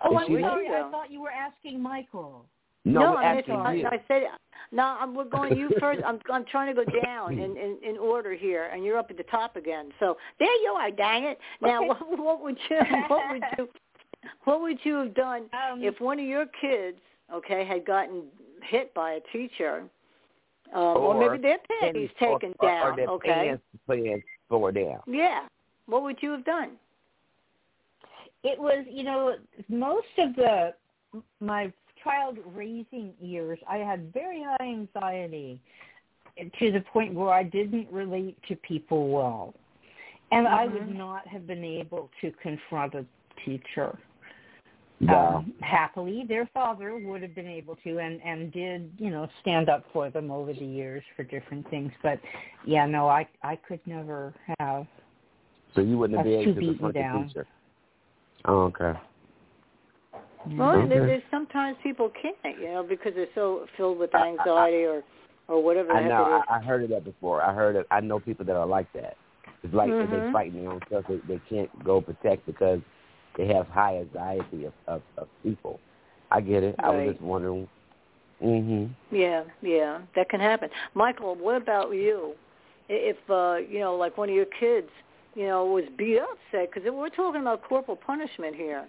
[0.03, 0.67] Oh, I'm she- sorry.
[0.67, 2.45] I thought you were asking Michael.
[2.85, 3.87] No, no we're I'm asking asking, you.
[3.87, 4.23] I, I said
[4.71, 4.83] no.
[4.83, 6.01] I'm, we're going you first.
[6.05, 9.17] I'm I'm trying to go down in, in in order here, and you're up at
[9.17, 9.91] the top again.
[9.99, 10.89] So there you are.
[10.89, 11.37] Dang it!
[11.61, 11.87] Now, Okay.
[11.87, 13.69] what, what would you what would you
[14.45, 16.99] what would you have done Um, if one of your kids,
[17.33, 18.23] okay, had gotten
[18.63, 19.83] hit by a teacher,
[20.73, 23.29] um, or, Or maybe their panties taken or, down, or, or their okay?
[23.29, 24.99] pants pants tore down.
[25.07, 25.47] Yeah.
[25.87, 26.77] What would you have done?
[28.43, 29.35] it was, you know,
[29.67, 30.73] most of the
[31.39, 31.71] my
[32.03, 35.59] child raising years, I had very high anxiety
[36.37, 39.53] to the point where I didn't relate to people well,
[40.31, 40.95] and I would Mhm.
[40.95, 43.05] not have been able to confront a
[43.43, 43.97] teacher.
[45.01, 45.37] Wow.
[45.37, 49.69] Um, happily, their father would have been able to, and and did you know stand
[49.69, 51.91] up for them over the years for different things.
[52.03, 52.19] But
[52.65, 54.87] yeah, no, I I could never have.
[55.73, 57.21] so you wouldn't have been able to beaten confront down.
[57.21, 57.47] the teacher.
[58.45, 58.99] Oh, okay.
[60.57, 60.89] Well, Okay.
[60.89, 65.03] there, there's sometimes people can't, you know, because they're so filled with anxiety or
[65.47, 66.25] or whatever I know.
[66.25, 66.43] it is.
[66.49, 67.41] I, I heard of that before.
[67.41, 67.87] I heard it.
[67.89, 69.15] I know people that are like that.
[69.63, 70.09] It's like Mhm.
[70.11, 71.05] they're fighting their own stuff.
[71.07, 72.79] They, they can't go protect because
[73.39, 75.79] they have high anxiety of, of, of people.
[76.29, 76.75] I get it.
[76.79, 77.67] I was just wondering.
[78.43, 78.89] Mhm.
[79.11, 80.69] Yeah, yeah, that can happen.
[80.93, 82.33] Michael, what about you?
[82.89, 84.89] If uh, you know, like one of your kids,
[85.35, 88.85] you know, was beat up, say, because we're talking about corporal punishment here.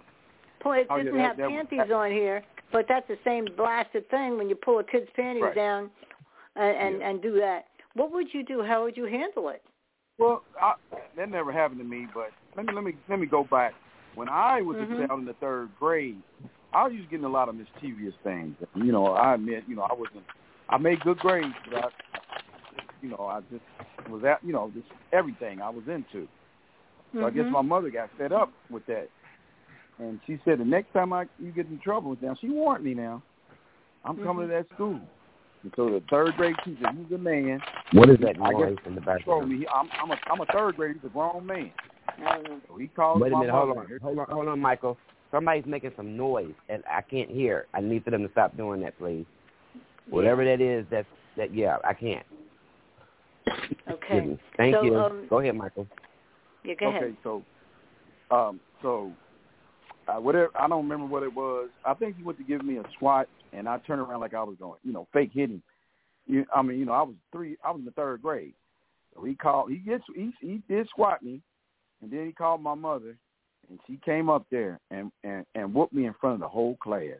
[0.61, 4.07] pull, it Oh, doesn't that- have that- panties on here, but that's the same blasted
[4.09, 5.55] thing when you pull a kid's panties Right.
[5.55, 5.89] down
[6.55, 7.09] and and, Yeah.
[7.09, 7.65] and do that.
[7.93, 8.61] What would you do?
[8.61, 9.61] How would you handle it?
[10.17, 10.73] Well, I,
[11.15, 12.07] that never happened to me.
[12.13, 13.73] But let me let me let me go back.
[14.15, 15.03] When I was Mhm.
[15.03, 16.21] a child in the third grade,
[16.73, 18.57] I was just getting a lot of mischievous things.
[18.75, 20.25] You know, I admit, you know, I wasn't.
[20.69, 21.89] I made good grades, but I,
[23.01, 23.63] you know, I just
[24.09, 26.27] was at, you know, just everything I was into.
[27.13, 27.51] So I guess Mhm.
[27.51, 29.09] my mother got fed up with that,
[29.99, 32.93] and she said the next time I you get in trouble, now she warned me.
[32.93, 33.21] Now
[34.05, 34.99] I'm coming to that school.
[35.63, 38.77] And so the third grade teacher, he's a man, What is that I guess noise
[38.85, 39.49] in the background?
[39.49, 40.93] me he, I'm I'm a I'm a third grader.
[40.93, 41.71] He's a grown man.
[42.07, 42.63] I don't.
[42.67, 44.97] So he called Wait a minute, hold on, hold on, hold on, Michael.
[45.31, 47.67] Somebody's making some noise, and I can't hear.
[47.73, 49.25] I need for them to stop doing that, please.
[50.09, 51.53] Whatever that is, that's that.
[51.53, 52.25] Yeah, I can't.
[53.89, 54.37] Okay.
[54.57, 54.95] Thank So, you.
[54.95, 55.87] um, Go ahead, Michael.
[56.63, 57.17] Yeah, go okay, ahead.
[57.23, 57.43] so,
[58.29, 59.11] um, so,
[60.07, 60.49] uh, whatever.
[60.59, 61.69] I don't remember what it was.
[61.85, 64.43] I think he went to give me a swat, and I turned around like I
[64.43, 65.61] was going, you know, fake hitting.
[66.27, 67.57] You, I mean, you know, I was three.
[67.63, 68.53] I was in the third grade.
[69.15, 69.71] So he called.
[69.71, 70.03] He gets.
[70.13, 71.41] He he did swat me,
[72.01, 73.15] and then he called my mother,
[73.69, 76.75] and she came up there and and and whooped me in front of the whole
[76.77, 77.19] class.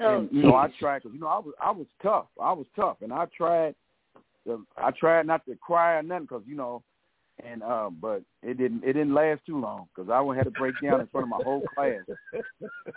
[0.00, 2.26] Oh, and you know, I tried because you know I was I was tough.
[2.40, 3.74] I was tough, and I tried.
[4.46, 6.82] To, I tried not to cry or nothing because you know,
[7.44, 10.74] and uh, but it didn't it didn't last too long because I had to break
[10.82, 12.00] down in front of my whole class.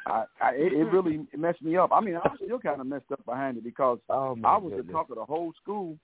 [0.08, 1.92] I, I it, it really messed me up.
[1.92, 4.92] I mean, I'm still kind of messed up behind it because Oh I was the
[4.92, 5.98] talk of the whole school.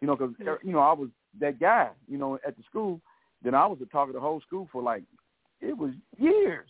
[0.00, 1.08] You know, because you know I was
[1.40, 1.90] that guy.
[2.08, 3.00] You know, at the school.
[3.42, 5.02] Then I was the talk of the whole school for like
[5.60, 6.68] it was years.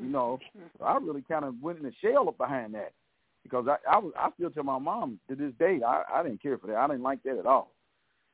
[0.00, 0.38] You know,
[0.78, 2.92] so I really kind of went in a shell up behind that
[3.42, 6.42] because I I was I still tell my mom to this day I I didn't
[6.42, 6.76] care for that.
[6.76, 7.72] I didn't like that at all.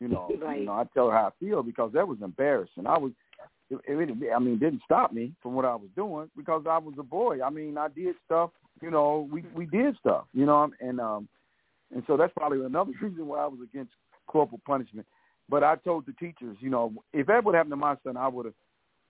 [0.01, 0.61] You know, Right.
[0.61, 2.87] you know I tell her how I feel because that was embarrassing.
[2.87, 3.13] I was.
[3.71, 6.77] It, it, I mean, it didn't stop me from what I was doing because I
[6.77, 7.39] was a boy.
[7.43, 8.51] I mean, I did stuff.
[8.83, 10.25] You know, we we did stuff.
[10.35, 11.29] You know, and um,
[11.95, 13.93] and so that's probably another reason why I was against
[14.27, 15.07] corporal punishment.
[15.49, 18.29] But I told the teachers, you know, if that would happen to my son, I
[18.29, 18.55] would have,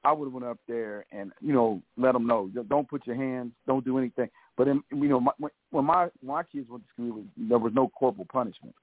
[0.04, 3.16] I would have went up there and you know let them know, don't put your
[3.16, 4.28] hands, don't do anything.
[4.56, 5.32] But in, you know, my,
[5.70, 8.74] when my my kids went to school, there was no corporal punishment,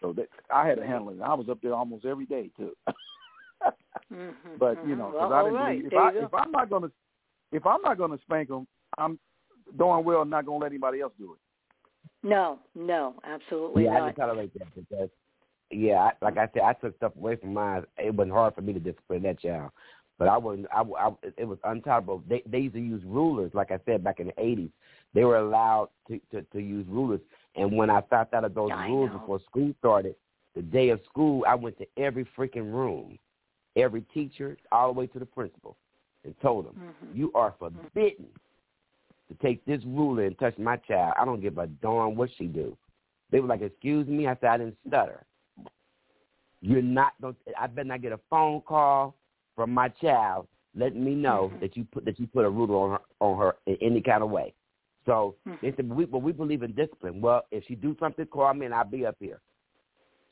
[0.00, 1.20] so that I had to handle it.
[1.22, 2.72] I was up there almost every day too.
[4.12, 5.84] Mhm, but you know, know, 'cause well, I didn't right.
[5.84, 6.90] if I if I'm not gonna
[7.50, 8.66] if I'm not gonna spank them,
[8.98, 9.18] I'm
[9.76, 11.40] darn well not gonna let anybody else do it.
[12.22, 14.14] No, no, absolutely Yeah, I not.
[14.14, 15.08] can tolerate that because,
[15.70, 17.84] yeah, I, like I said, I took stuff away from mine.
[17.98, 19.70] It wasn't hard for me to discipline that child,
[20.18, 20.66] but I wasn't.
[20.72, 22.22] I, I it was intolerable.
[22.28, 24.70] They they used to use rulers, like I said back in the eighties.
[25.14, 27.20] They were allowed to, to to use rulers,
[27.56, 29.18] and when I found out of those I rules know.
[29.18, 30.14] before school started,
[30.54, 33.18] the day of school, I went to every freaking room,
[33.76, 35.76] every teacher, all the way to the principal,
[36.24, 37.16] and told them, Mhm.
[37.16, 38.28] "You are forbidden
[39.28, 41.14] to take this ruler and touch my child.
[41.16, 42.76] I don't give a darn what she do."
[43.30, 45.26] They were like, "Excuse me." I said, "I didn't stutter."
[46.66, 47.36] You're not going.
[47.58, 49.14] I better not get a phone call
[49.54, 51.60] from my child letting me know Mhm.
[51.60, 54.22] that you put that you put a ruler on her on her in any kind
[54.24, 54.52] of way.
[55.04, 55.60] So Mhm.
[55.60, 57.20] they said, but we, but we believe in discipline.
[57.20, 59.40] Well, if she do something, call me and I'll be up here.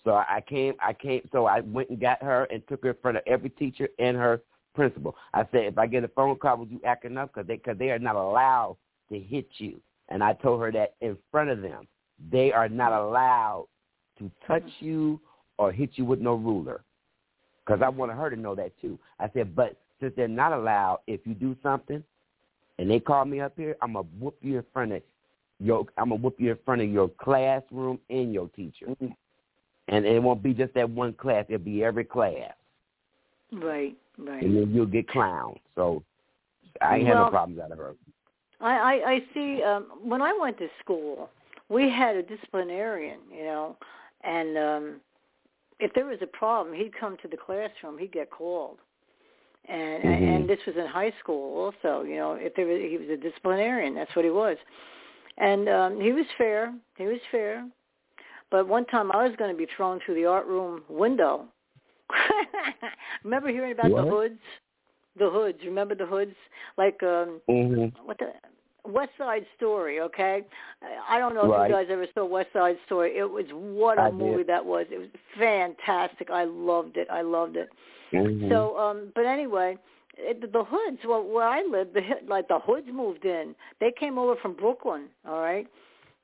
[0.03, 2.97] So I came, I came, so I went and got her and took her in
[3.01, 4.43] front of every teacher and her
[4.75, 5.17] principal.
[5.33, 7.33] I said, if I get a phone call, would you acting up?
[7.33, 8.77] Because they, cause they are not allowed
[9.11, 9.81] to hit you.
[10.09, 11.87] And I told her that in front of them.
[12.31, 13.67] They are not allowed
[14.19, 15.21] to touch you
[15.59, 16.83] or hit you with no ruler.
[17.65, 18.99] Because I wanted her to know that too.
[19.19, 22.03] I said, but since they're not allowed, if you do something
[22.79, 25.03] and they call me up here, I'm gonna whoop you in front of
[25.61, 28.95] your I'm gonna whoop you in front of your classroom and your teacher.
[29.89, 32.53] And it won't be just that one class, it'll be every class.
[33.53, 34.43] Right, right.
[34.43, 35.59] And then you'll get clowned.
[35.75, 36.03] So
[36.81, 37.95] I ain't had no problems out of her.
[38.61, 39.63] I, I, I see.
[39.63, 41.31] Um, when I went to school,
[41.69, 43.77] we had a disciplinarian, you know,
[44.23, 45.01] and um,
[45.81, 47.99] if there was a problem, he'd come to the classroom.
[47.99, 48.79] He'd get called,
[49.69, 50.37] and Mhm.
[50.37, 52.03] and this was in high school also.
[52.03, 53.95] You know, if there was, he was a disciplinarian.
[53.95, 54.57] That's what he was,
[55.39, 56.75] and um, he was fair.
[56.97, 57.69] He was fair.
[58.51, 61.47] But one time, I was going to be thrown through the art room window.
[63.25, 64.41] Remember hearing about the hoods?
[65.19, 65.59] The hoods.
[65.65, 66.37] Remember the hoods?
[66.77, 67.93] Like um Mhm.
[68.05, 68.33] what the
[68.87, 70.43] West Side Story, okay?
[71.09, 71.69] I don't know if Right.
[71.71, 73.17] you guys ever saw West Side Story.
[73.17, 74.19] It was what a I did.
[74.19, 74.87] movie that was.
[74.91, 75.09] It was
[75.39, 76.31] fantastic.
[76.31, 77.09] I loved it.
[77.11, 77.71] I loved it.
[78.13, 78.49] Mhm.
[78.51, 79.79] So, um but anyway,
[80.17, 83.55] it, the hoods, well, where I lived, the like the hoods moved in.
[83.81, 85.67] They came over from Brooklyn, all right?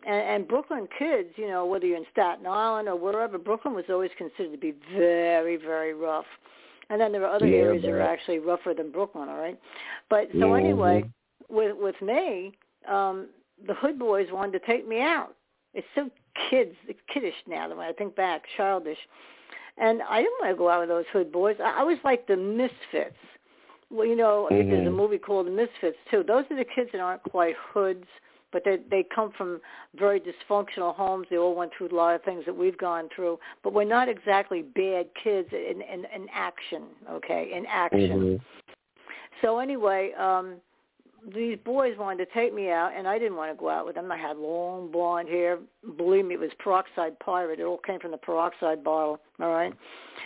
[0.07, 3.85] And, and Brooklyn kids, you know, whether you're in Staten Island or wherever, Brooklyn was
[3.91, 6.27] always considered to be very, very rough.
[6.89, 9.37] And then there are other Yeah, areas that are but- actually rougher than Brooklyn, all
[9.39, 9.59] right?
[10.09, 10.59] But so Mhm.
[10.59, 11.05] anyway,
[11.49, 12.53] with with me,
[12.89, 13.29] um,
[13.67, 15.35] the hood boys wanted to take me out.
[15.75, 16.11] It's so
[16.51, 16.75] kids,
[17.13, 17.69] kiddish now.
[17.69, 18.99] When I think back, childish.
[19.79, 21.57] And I didn't want to go out with those hood boys.
[21.63, 23.17] I, I was like the misfits.
[23.91, 24.71] Well, you know, Mhm.
[24.71, 26.23] there's a movie called The Misfits too.
[26.23, 28.07] Those are the kids that aren't quite hoods,
[28.53, 29.61] but they they come from
[29.95, 31.27] very dysfunctional homes.
[31.29, 34.09] They all went through a lot of things that we've gone through, but we're not
[34.09, 36.85] exactly bad kids in in, in action.
[37.11, 38.21] Okay, in action.
[38.21, 38.41] Mhm.
[39.41, 40.61] So anyway, um
[41.35, 43.95] these boys wanted to take me out, and I didn't want to go out with
[43.95, 44.11] them.
[44.11, 45.59] I had long blonde hair.
[45.97, 47.61] Believe me, it was peroxide pirate.
[47.61, 49.19] It all came from the peroxide bottle.
[49.41, 49.73] All right,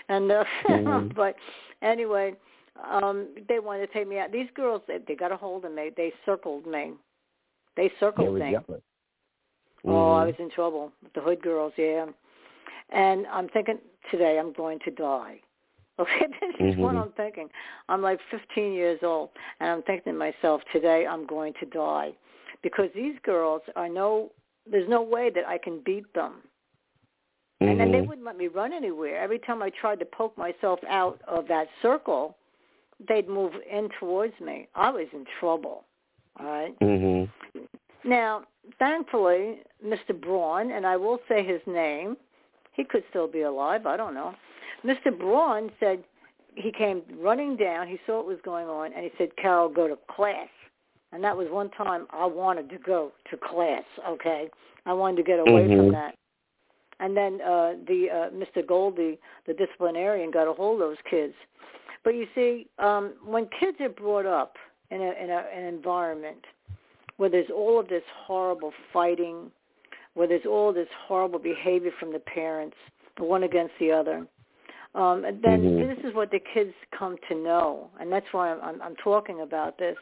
[0.09, 1.14] and uh, Mhm.
[1.14, 1.36] but
[1.82, 2.34] anyway,
[2.90, 4.32] um they wanted to take me out.
[4.32, 5.90] These girls, they, they got a hold of me.
[5.97, 6.92] They circled me.
[7.76, 8.53] They circled me.
[8.53, 8.82] jealous.
[9.86, 10.26] Oh, I Mhm.
[10.26, 12.07] was in trouble the hood girls, yeah.
[12.90, 13.78] And I'm thinking
[14.11, 15.40] today I'm going to die.
[15.99, 17.03] Okay, this is what Mhm.
[17.03, 17.51] I'm thinking.
[17.88, 19.30] I'm like 15 years old,
[19.61, 22.12] and I'm thinking to myself, today I'm going to die,
[22.62, 24.30] because these girls are no.
[24.66, 26.42] There's no way that I can beat them,
[27.61, 28.07] and then they Mhm.
[28.09, 29.18] wouldn't let me run anywhere.
[29.18, 32.36] Every time I tried to poke myself out of that circle,
[32.99, 34.66] they'd move in towards me.
[34.74, 35.84] I was in trouble.
[36.40, 36.78] All right.
[36.80, 37.28] Mhm.
[38.03, 38.45] Now,
[38.78, 40.18] thankfully, Mr.
[40.18, 42.16] Braun, and I will say his name,
[42.72, 44.34] he could still be alive, I don't know.
[44.85, 45.16] Mr.
[45.16, 46.05] Braun said
[46.55, 49.89] he came running down, he saw what was going on, and he said, Carol, go
[49.89, 50.49] to class.
[51.12, 54.51] And that was one time I wanted to go to class, okay?
[54.85, 55.76] I wanted to get away Mhm.
[55.76, 56.14] from that.
[57.01, 58.64] And then uh the uh Mr.
[58.64, 61.35] Goldie, the disciplinarian, got a hold of those kids.
[62.05, 64.57] But you see, um when kids are brought up
[64.91, 66.45] in a in a, an environment
[67.16, 69.51] where there's all of this horrible fighting,
[70.14, 72.76] where there's all this horrible behavior from the parents,
[73.16, 74.26] the one against the other.
[74.95, 75.97] Um, and then Mhm.
[75.97, 79.40] this is what the kids come to know, and that's why I'm, I'm, I'm talking
[79.40, 79.97] about this.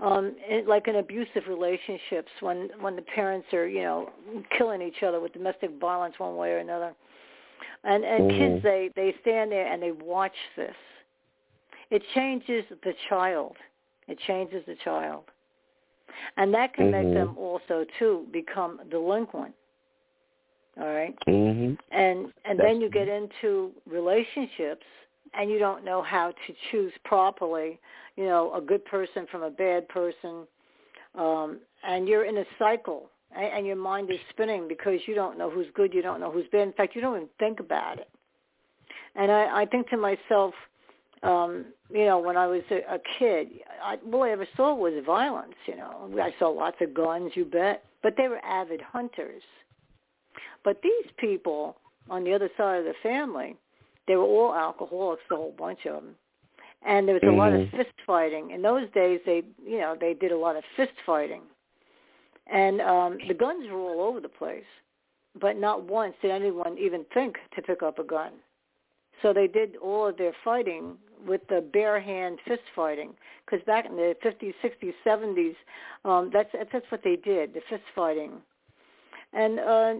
[0.00, 4.10] Um, it, like in abusive relationships, when when the parents are, you know,
[4.56, 6.94] killing each other with domestic violence one way or another,
[7.84, 8.38] and and Mhm.
[8.38, 10.76] kids they they stand there and they watch this.
[11.90, 13.56] It changes the child.
[14.08, 15.24] It changes the child
[16.36, 17.14] and that can make Mhm.
[17.14, 19.54] them also too become delinquent
[20.80, 21.14] all right?
[21.26, 21.78] Mhm.
[21.90, 24.84] and and That's then you get into relationships
[25.34, 27.78] and you don't know how to choose properly
[28.16, 30.46] you know a good person from a bad person
[31.14, 35.36] um and you're in a cycle and, and your mind is spinning because you don't
[35.38, 36.62] know who's good you don't know who's bad.
[36.68, 38.08] In fact you don't even think about it.
[39.14, 40.54] And i i think to myself
[41.22, 43.48] um you know when i was a, a kid
[43.82, 46.08] I, all i ever saw was violence you know.
[46.22, 49.42] I saw lots of guns you bet but they were avid hunters
[50.64, 51.76] but these people
[52.10, 53.56] on the other side of the family
[54.06, 56.14] they were all alcoholics the whole bunch of them
[56.86, 57.70] and there was a lot of Mhm.
[57.76, 58.50] fist fighting.
[58.52, 61.42] In those days they you know they did a lot of fist fighting.
[62.46, 64.64] And um the guns were all over the place
[65.34, 68.32] but not once did anyone even think to pick up a gun.
[69.22, 73.86] So they did all of their fighting with the bare hand fist fighting because back
[73.86, 75.56] in the 50s 60s 70s
[76.04, 78.40] um that's that's what they did the fist fighting.
[79.32, 79.94] And uh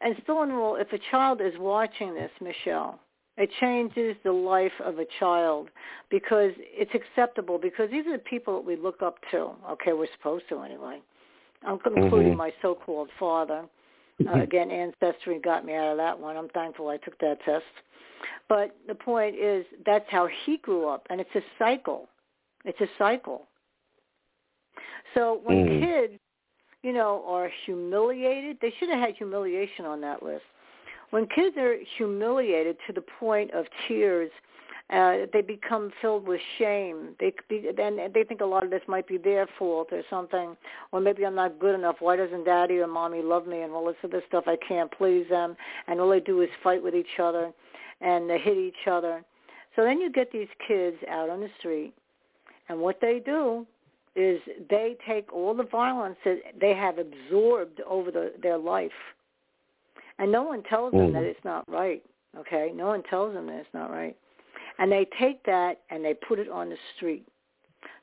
[0.00, 3.00] and still in all if a child is watching this michelle
[3.38, 5.68] it changes the life of a child
[6.10, 9.52] because it's acceptable because these are the people that we look up to.
[9.70, 11.00] Okay we're supposed to anyway.
[11.64, 12.36] I'm including Mhm.
[12.36, 13.64] my so-called father.
[14.26, 16.36] Uh, again ancestry got me out of that one.
[16.36, 17.64] I'm thankful i took that test.
[18.48, 22.08] But the point is that's how he grew up and it's a cycle.
[22.64, 23.46] It's a cycle.
[25.14, 25.80] So when Mhm.
[25.80, 26.20] kids
[26.82, 30.44] you know are humiliated they should have had humiliation on that list
[31.10, 34.30] when kids are humiliated to the point of tears
[34.90, 37.14] uh, they become filled with shame.
[37.20, 37.32] They
[37.76, 40.56] then they think a lot of this might be their fault or something,
[40.92, 41.96] or maybe I'm not good enough.
[42.00, 43.60] Why doesn't Daddy or Mommy love me?
[43.60, 44.44] And all this other stuff.
[44.46, 45.56] I can't please them,
[45.88, 47.52] and all they do is fight with each other,
[48.00, 49.22] and they hit each other.
[49.76, 51.92] So then you get these kids out on the street,
[52.70, 53.66] and what they do
[54.18, 58.90] is they take all the violence that they have absorbed over the, their life,
[60.18, 61.12] and no one tells them Mhm.
[61.12, 62.02] that it's not right.
[62.36, 64.16] Okay, no one tells them that it's not right
[64.78, 67.26] and they take that and they put it on the street.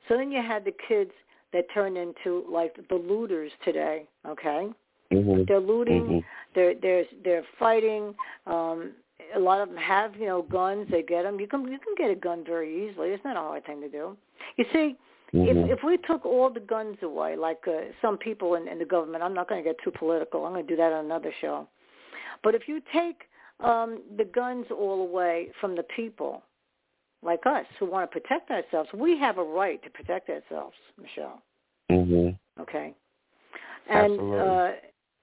[0.08, 1.10] So then you had the kids
[1.52, 4.68] that turned into like the looters today, okay?
[5.10, 5.46] Mhm.
[5.46, 6.24] They're looting, Mhm.
[6.54, 8.14] they're they're they're fighting.
[8.46, 8.94] Um
[9.34, 10.88] a lot of them have, you know, guns.
[10.90, 11.40] They get them.
[11.40, 13.10] You can you can get a gun very easily.
[13.10, 14.16] It's not a hard thing to do.
[14.56, 14.96] You see,
[15.32, 15.70] Mhm.
[15.70, 18.84] if if we took all the guns away, like uh, some people in, in the
[18.84, 20.44] government, I'm not going to get too political.
[20.44, 21.68] I'm going to do that on another show.
[22.42, 23.22] But if you take
[23.60, 26.42] um, the guns all away from the people,
[27.22, 31.42] like us, who want to protect ourselves, we have a right to protect ourselves, Michelle.
[31.90, 32.38] Mhm.
[32.60, 32.94] Okay.
[33.88, 34.38] And Absolutely.
[34.38, 34.72] uh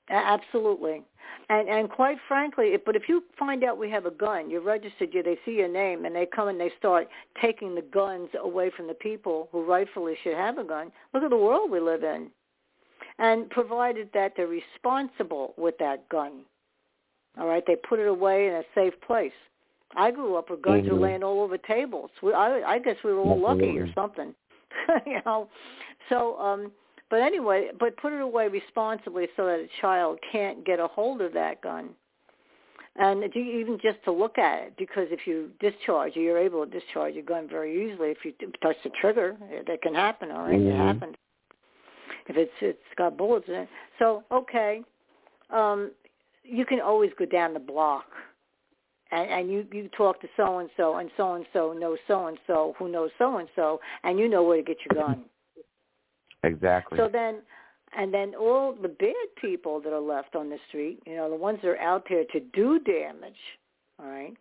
[0.10, 1.02] absolutely.
[1.50, 4.62] And and quite frankly, if, but if you find out we have a gun, you're
[4.62, 7.08] registered, you they see your name, and they come and they start
[7.42, 10.92] taking the guns away from the people who rightfully should have a gun.
[11.14, 12.30] Look at the world we live in.
[13.20, 16.46] And provided that they're responsible with that gun,
[17.40, 19.34] all right, they put it away in a safe place.
[19.96, 21.02] I grew up with guns were Mhm.
[21.02, 22.10] laying all over tables.
[22.22, 24.34] We, I, I guess we were all lucky or something,
[25.06, 25.50] you know.
[26.10, 26.72] So, um,
[27.14, 31.22] but anyway, but put it away responsibly so that a child can't get a hold
[31.22, 31.90] of that gun.
[32.96, 37.14] And even just to look at it, because if you discharge, you're able to discharge
[37.14, 38.10] your gun very easily.
[38.10, 38.34] If you
[38.64, 39.38] touch the trigger,
[39.68, 40.32] that can happen.
[40.32, 40.76] All right, it Mhm.
[40.76, 41.16] happens.
[42.26, 43.70] If it's it's got bullets in it.
[44.00, 44.84] So okay,
[45.52, 45.92] um,
[46.44, 48.12] you can always go down the block,
[49.12, 52.26] and, and you you talk to so and so, and so and so knows so
[52.26, 55.26] and so who knows so and so, and you know where to get your gun.
[56.44, 56.98] Exactly.
[56.98, 57.42] So then,
[57.98, 61.36] and then all the bad people that are left on the street, you know, the
[61.36, 63.34] ones that are out there to do damage,
[64.00, 64.36] all right,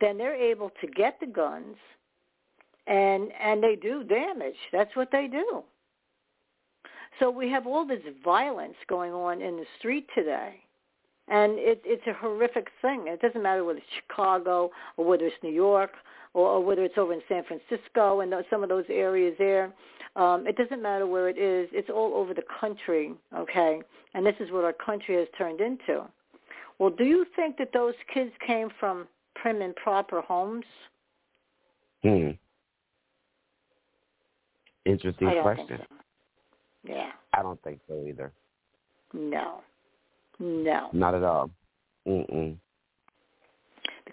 [0.00, 1.76] then they're able to get the guns,
[2.86, 4.56] and and they do damage.
[4.72, 5.64] That's what they do.
[7.18, 10.54] So we have all this violence going on in the street today.
[11.28, 13.04] And it, it's a horrific thing.
[13.06, 15.92] It doesn't matter whether it's Chicago or whether it's New York
[16.34, 19.72] or, or whether it's over in San Francisco and some of those areas there.
[20.20, 21.70] Um, it doesn't matter where it is.
[21.72, 23.80] It's all over the country, okay?
[24.12, 26.04] And this is what our country has turned into.
[26.78, 30.66] Well, do you think that those kids came from prim and proper homes?
[32.02, 32.32] Hmm.
[34.84, 35.78] Interesting question.
[35.78, 35.96] so.
[36.84, 37.12] Yeah.
[37.32, 38.30] I don't think so either.
[39.14, 39.62] No.
[40.38, 40.90] No.
[40.92, 41.50] Not at all.
[42.06, 42.56] Mm-mm.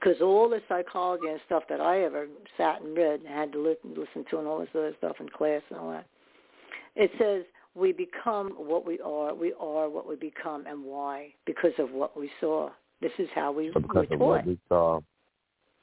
[0.08, 3.60] Because all the psychology and stuff that I ever sat and read and had to
[3.60, 6.06] listen, listen to and all this other stuff in class and all that,
[6.96, 7.44] it says
[7.76, 9.34] we become what we are.
[9.36, 11.34] We are what we become, and why?
[11.46, 12.70] Because of what we saw.
[13.02, 14.20] This is how we So were because of taught.
[14.20, 15.00] what we saw.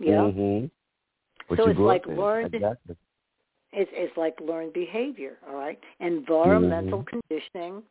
[0.01, 0.67] Yeah, Mm-hmm.
[1.49, 2.97] What So it's like learned- Exactly.
[3.73, 5.37] it's it's like learned behavior.
[5.49, 7.07] All right, environmental Mhm.
[7.07, 7.83] conditioning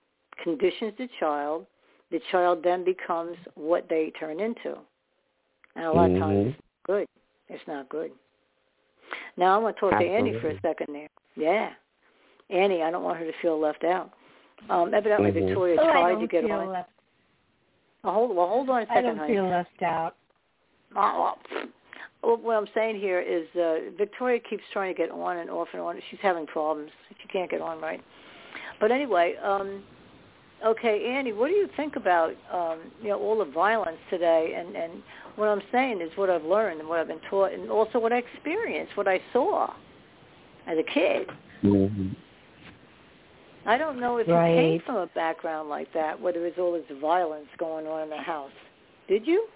[0.43, 1.67] conditions the child.
[2.09, 4.77] The child then becomes what they turn into,
[5.75, 6.49] and a lot of times Mhm.
[6.49, 7.07] it's not good.
[7.49, 8.11] It's not good.
[9.37, 11.09] Now I want to talk to Annie for a second there.
[11.35, 11.73] Yeah,
[12.49, 14.11] Annie, I don't want her to feel left out.
[14.69, 15.45] Um, evidently, Mhm.
[15.47, 16.67] Victoria Oh, I tried don't to get feel on.
[16.69, 16.89] left.
[18.03, 19.33] Well, hold, well, hold on a second, I don't honey.
[19.33, 20.15] feel left out.
[20.95, 21.33] Uh,
[22.21, 25.67] well, what I'm saying here is uh, Victoria keeps trying to get on and off
[25.73, 25.99] and on.
[26.09, 26.91] She's having problems.
[27.21, 28.01] She can't get on right.
[28.79, 29.83] But anyway, um,
[30.63, 34.53] okay, Andy, what do you think about um, you know all the violence today?
[34.55, 35.03] And and
[35.35, 38.13] what I'm saying is what I've learned and what I've been taught, and also what
[38.13, 39.73] I experienced, what I saw
[40.67, 41.27] as a kid.
[41.63, 42.09] Mm-hmm.
[43.65, 46.73] I don't know if you came from a background like that, where there was all
[46.73, 48.51] this violence going on in the house.
[49.07, 49.47] Did you?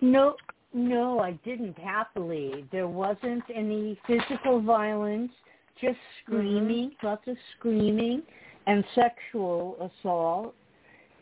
[0.00, 0.36] No,
[0.72, 1.78] no, I didn't.
[1.78, 5.32] Happily, there wasn't any physical violence,
[5.80, 8.22] just screaming, lots of screaming,
[8.66, 10.54] and sexual assault,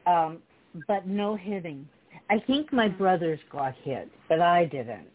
[0.06, 0.38] um,
[0.86, 1.86] but no hitting.
[2.30, 5.08] I think my brothers got hit, but I didn't.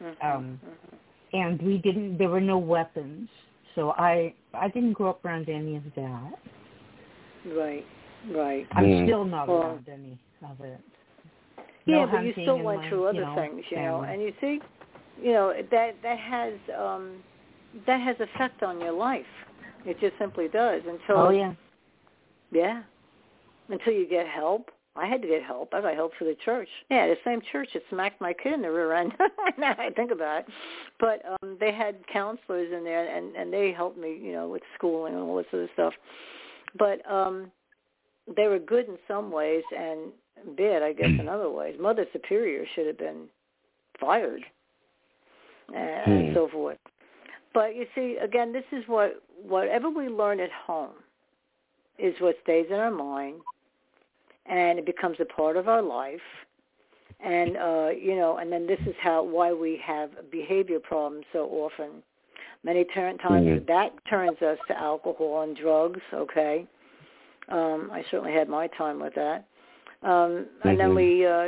[0.00, 0.98] Mhm, Um, mhm.
[1.34, 2.18] And we didn't.
[2.18, 3.30] There were no weapons,
[3.74, 6.38] so I I didn't grow up around any of that.
[7.46, 7.86] Right,
[8.30, 8.66] right.
[8.72, 9.06] I'm Mm.
[9.06, 10.80] still not Well- around any of it.
[11.86, 14.08] No Yeah, but you still went my, through other you know, things, you know, family.
[14.12, 14.60] and you see,
[15.20, 17.24] you know that that has um
[17.86, 19.26] that has effect on your life.
[19.86, 20.82] It just simply does.
[20.86, 21.54] Until Oh yeah.
[22.50, 22.82] yeah,
[23.68, 24.70] until you get help.
[24.94, 25.72] I had to get help.
[25.72, 26.68] I got help for the church.
[26.90, 29.12] Yeah, the same church that smacked my kid in the rear end.
[29.58, 30.46] now I think about it,
[31.00, 34.62] but um they had counselors in there, and and they helped me, you know, with
[34.76, 35.94] schooling and all this other stuff.
[36.78, 37.50] But um
[38.36, 40.12] they were good in some ways and
[40.56, 41.76] bad, I guess, in other ways.
[41.80, 43.28] Mother Superior should have been
[43.98, 44.44] fired
[45.74, 46.34] and Hmm.
[46.34, 46.78] so forth.
[47.54, 50.94] But you see, again, this is what whatever we learn at home
[51.98, 53.36] is what stays in our mind,
[54.46, 56.20] and it becomes a part of our life.
[57.20, 61.48] And uh, you know, and then this is how why we have behavior problems so
[61.50, 62.02] often.
[62.64, 63.66] Many times Mhm.
[63.66, 66.00] that turns us to alcohol and drugs.
[66.12, 66.66] Okay,
[67.48, 69.44] um, I certainly had my time with that.
[70.02, 70.96] Um, and then Mhm.
[70.96, 71.44] we, uh,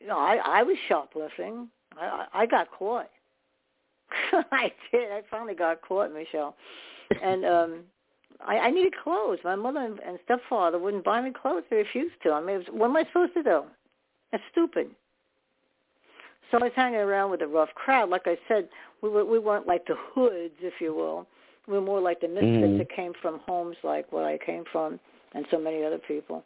[0.00, 1.68] you know, I, I was shoplifting.
[1.96, 3.10] I, I I got caught.
[4.52, 5.12] I did.
[5.12, 6.56] I finally got caught, Michelle.
[7.22, 7.84] And um,
[8.46, 9.38] I, I needed clothes.
[9.44, 11.64] My mother and, and stepfather wouldn't buy me clothes.
[11.70, 12.32] They refused to.
[12.32, 13.62] I mean, it was, what am I supposed to do?
[14.32, 14.90] That's stupid.
[16.50, 18.08] So I was hanging around with a rough crowd.
[18.08, 18.68] Like I said,
[19.02, 21.26] we were we weren't like the hoods, if you will.
[21.66, 22.78] We're more like the misfits Mhm.
[22.78, 24.98] that came from homes like what I came from,
[25.34, 26.42] and so many other people.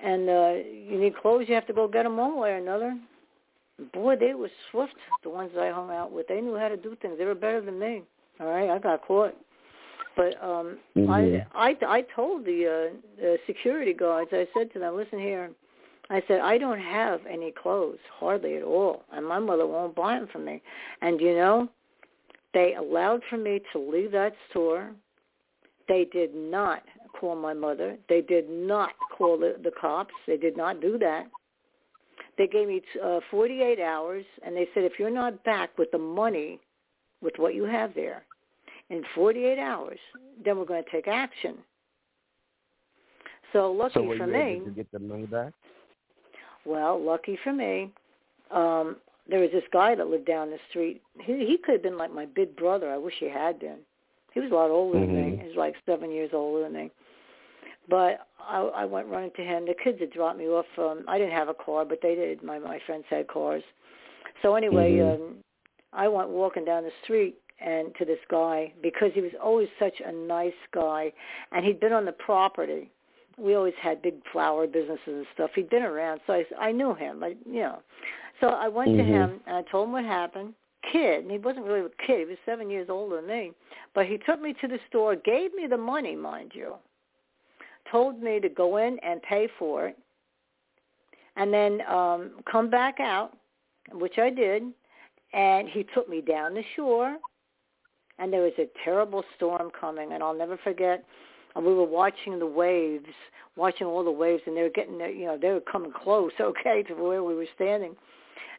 [0.00, 2.98] And uh you need clothes, you have to go get them one way or another.
[3.92, 4.94] Boy, they were swift.
[5.22, 7.16] The ones I hung out with, they knew how to do things.
[7.18, 8.02] They were better than me.
[8.40, 9.34] All right, I got caught.
[10.16, 11.44] But um Mhm.
[11.54, 15.50] I I I told the uh the security guards, I said to them, "Listen here.
[16.10, 20.18] I said, I don't have any clothes, hardly at all, and my mother won't buy
[20.18, 20.60] them for me.
[21.00, 21.68] And you know,
[22.52, 24.92] they allowed for me to leave that store.
[25.88, 26.82] They did not
[27.18, 27.96] call my mother.
[28.08, 30.14] They did not call the, the cops.
[30.26, 31.26] They did not do that.
[32.36, 35.98] They gave me uh, 48 hours, and they said, if you're not back with the
[35.98, 36.60] money,
[37.22, 38.24] with what you have there,
[38.90, 39.98] in 48 hours,
[40.44, 41.56] then we're going to take action.
[43.52, 45.52] So lucky So for you me, to get the money back?
[46.64, 47.90] well, lucky for me,
[48.50, 48.96] um,
[49.28, 51.00] there was this guy that lived down the street.
[51.20, 52.90] He he could have been like my big brother.
[52.90, 53.78] I wish he had been.
[54.32, 55.36] He was a lot older than me.
[55.36, 55.40] Mhm.
[55.40, 56.90] He was like seven years older than me.
[57.88, 59.66] But I, I went running to him.
[59.66, 60.66] The kids had dropped me off.
[60.78, 62.42] Um, I didn't have a car, but they did.
[62.42, 63.62] My my friends had cars.
[64.42, 65.14] So anyway, Mhm.
[65.14, 65.36] um,
[65.92, 69.94] I went walking down the street and to this guy because he was always such
[70.04, 71.12] a nice guy,
[71.52, 72.90] and he'd been on the property
[73.38, 75.50] we always had big flower businesses and stuff.
[75.54, 77.22] He'd been around, so I, I knew him.
[77.22, 77.82] I, you know,
[78.40, 79.06] so I went to Mhm.
[79.06, 80.54] him and I told him what happened.
[80.92, 82.20] Kid, and he wasn't really a kid.
[82.20, 83.52] He was seven years older than me,
[83.94, 86.74] but he took me to the store, gave me the money, mind you,
[87.90, 89.98] told me to go in and pay for it,
[91.36, 93.34] and then um come back out,
[93.92, 94.72] which I did,
[95.32, 97.16] and he took me down the shore,
[98.18, 101.04] and there was a terrible storm coming, and I'll never forget
[101.54, 103.06] and we were watching the waves,
[103.56, 106.82] watching all the waves, and they were getting, you know, they were coming close, okay,
[106.84, 107.94] to where we were standing.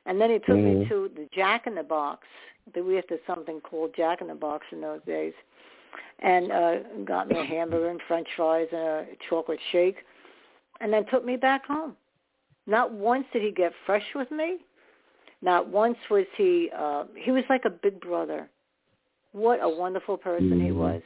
[0.05, 0.87] And then he took me Mhm.
[0.89, 2.27] to the Jack in the Box.
[2.75, 5.33] We had to something called Jack in the Box in those days,
[6.19, 9.97] and uh got me a hamburger and French fries and a chocolate shake,
[10.79, 11.95] and then took me back home.
[12.65, 14.59] Not once did he get fresh with me.
[15.41, 16.71] Not once was he.
[16.71, 18.49] uh He was like a big brother.
[19.35, 20.75] What a wonderful person he Mhm.
[20.77, 21.01] was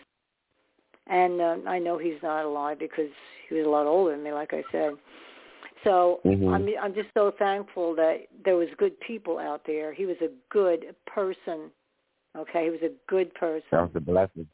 [1.08, 3.10] and uh, I know he's not alive because
[3.48, 4.96] he was a lot older than me, like I said.
[5.84, 6.54] So Mhm.
[6.54, 9.92] I'm I'm just so thankful that there was good people out there.
[9.92, 11.72] He was a good person.
[12.38, 13.68] Okay, he was a good person.
[13.72, 14.48] That was a blessing.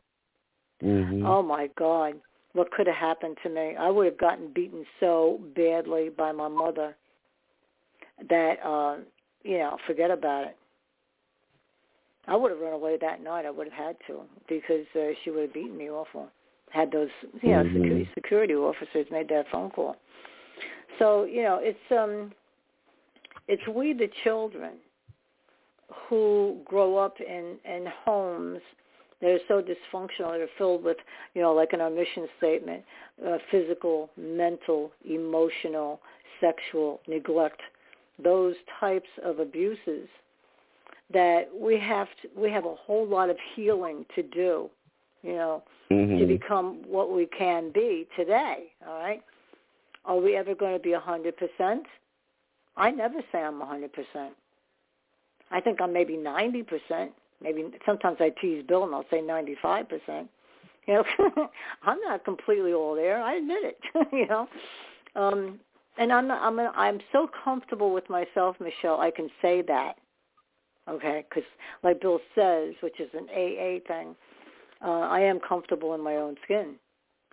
[0.82, 1.26] Mhm.
[1.26, 2.22] Oh my God,
[2.54, 3.76] what could have happened to me?
[3.76, 6.96] I would have gotten beaten so badly by my mother
[8.30, 9.00] that uh,
[9.44, 10.58] you know, forget about it.
[12.28, 13.46] I would have run away that night.
[13.46, 16.30] I would have had to because uh, she would have beaten me awful.
[16.72, 17.10] Had those
[17.42, 17.74] you know Mhm.
[17.74, 19.96] security security officers made that phone call.
[21.00, 22.34] So you know it's um
[23.48, 24.74] it's we the children
[26.08, 28.62] who grow up in in homes
[29.22, 30.98] that are so dysfunctional that are filled with
[31.34, 32.84] you know like in our mission statement
[33.26, 36.02] uh, physical mental emotional
[36.42, 37.62] sexual neglect
[38.24, 40.08] those types of abuses
[41.14, 44.70] that we have to, we have a whole lot of healing to do
[45.22, 46.20] you know Mhm.
[46.20, 49.22] to become what we can be today all right?
[50.06, 51.86] Are we ever going to be a hundred percent?
[52.78, 54.34] I never say i'm a hundred percent.
[55.52, 57.12] I think i'm maybe ninety percent.
[57.42, 60.30] Maybe sometimes i tease bill and i'll say ninety five percent.
[60.88, 61.50] You know
[61.84, 63.22] i'm not completely all there.
[63.22, 63.80] I admit it
[64.12, 64.48] you know?
[65.16, 65.60] Um
[65.98, 69.98] and i'm i'm i'm so comfortable with myself michelle i can say that
[70.90, 71.44] okay because
[71.84, 74.16] like bill says which is an aa thing
[74.84, 76.76] uh, I am comfortable in my own skin.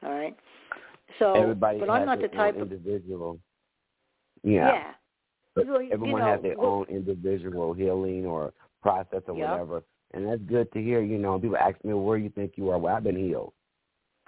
[0.03, 0.35] All right.
[1.19, 3.39] So, Everybody but I'm not the type of individual.
[4.43, 4.69] yeah.
[5.57, 5.65] Yeah.
[5.67, 9.51] Well, you everyone know, has their well- own individual healing or process or Yeah.
[9.51, 9.83] whatever,
[10.15, 11.03] and that's good to hear.
[11.03, 13.53] You know, people ask me, "Where you think you are?" Well, I've been healed.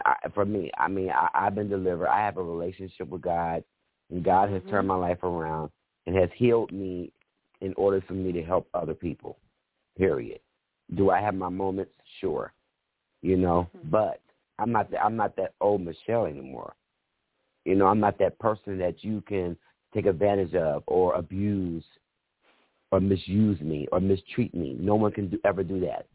[0.05, 2.09] I, for me, I mean, I, I've been delivered.
[2.09, 3.64] I have a relationship with God,
[4.10, 4.70] and God has Mhm.
[4.70, 5.70] turned my life around
[6.06, 7.10] and has healed me
[7.60, 9.39] in order for me to help other people.
[9.97, 10.40] Period.
[10.94, 11.93] Do I have my moments?
[12.20, 12.52] Sure.
[13.22, 13.90] You know, Mhm.
[13.90, 14.20] but
[14.59, 14.90] I'm not.
[14.90, 16.74] The, I'm not that old Michelle anymore.
[17.64, 19.56] You know, I'm not that person that you can
[19.93, 21.85] take advantage of or abuse
[22.93, 24.76] or misuse me or mistreat me.
[24.78, 26.06] No one can do, ever do that.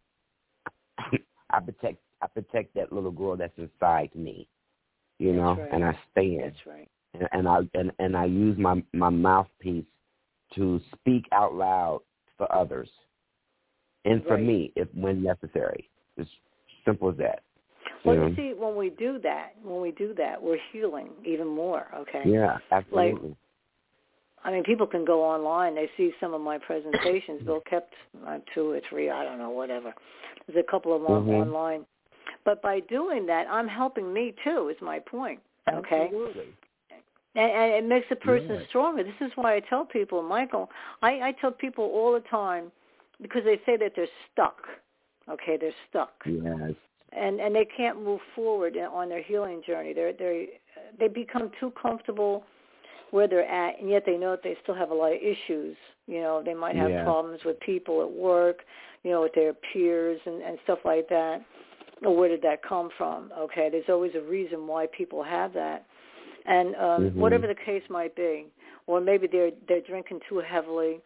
[1.50, 4.48] I protect I protect that little girl that's inside me,
[5.18, 5.74] you That's know, right.
[5.74, 6.90] and I stand That's right.
[7.14, 9.86] and, and I and, and I use my my mouthpiece
[10.56, 12.02] to speak out loud
[12.38, 12.90] for others
[14.06, 14.44] and for Right.
[14.44, 15.90] me if when necessary.
[16.18, 16.30] It's
[16.86, 17.44] simple as that.
[18.04, 18.36] Well, you you know?
[18.36, 21.88] see, when we do that, when we do that, we're healing even more.
[21.96, 22.24] Okay.
[22.26, 23.30] Yeah, absolutely.
[23.30, 23.38] Like,
[24.44, 25.76] I mean, people can go online.
[25.76, 27.42] They see some of my presentations.
[27.44, 27.94] Bill kept
[28.26, 29.10] uh, two or three.
[29.10, 29.94] I don't know, whatever.
[30.48, 31.42] There's a couple of them Mhm.
[31.42, 31.86] online.
[32.46, 34.70] But by doing that, I'm helping me too.
[34.70, 35.42] Is my point.
[35.68, 36.04] Okay.
[36.06, 36.54] Absolutely.
[37.36, 38.66] And, and it makes a person Yes.
[38.70, 39.04] stronger.
[39.04, 40.70] This is why I tell people, Michael.
[41.02, 42.72] I, I tell people all the time
[43.22, 44.58] because they say that they're stuck.
[45.30, 46.74] Okay, they're stuck Yes.
[47.14, 49.94] and and they can't move forward on their healing journey.
[49.94, 50.60] They're they
[51.00, 52.44] they become too comfortable
[53.12, 55.76] where they're at, and yet they know that they still have a lot of issues.
[56.08, 57.04] You know, they might have Yeah.
[57.04, 58.64] problems with people at work,
[59.04, 61.42] you know, with their peers and and stuff like that.
[62.04, 63.32] Or where did that come from?
[63.38, 65.86] Okay, there's always a reason why people have that,
[66.50, 67.16] and um, Mhm.
[67.16, 68.36] whatever the case might be,
[68.88, 71.00] or maybe they're they're drinking too heavily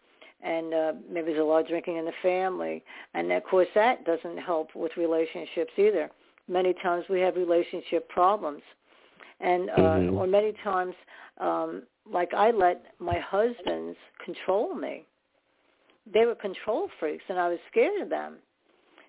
[0.44, 2.84] and uh, maybe there's a lot of drinking in the family,
[3.14, 6.10] and of course that doesn't help with relationships either.
[6.50, 8.62] Many times we have relationship problems,
[9.40, 10.18] and uh, Mhm.
[10.20, 10.96] or many times,
[11.40, 15.06] um, like I let my husbands control me.
[16.14, 18.32] They were control freaks, and I was scared of them,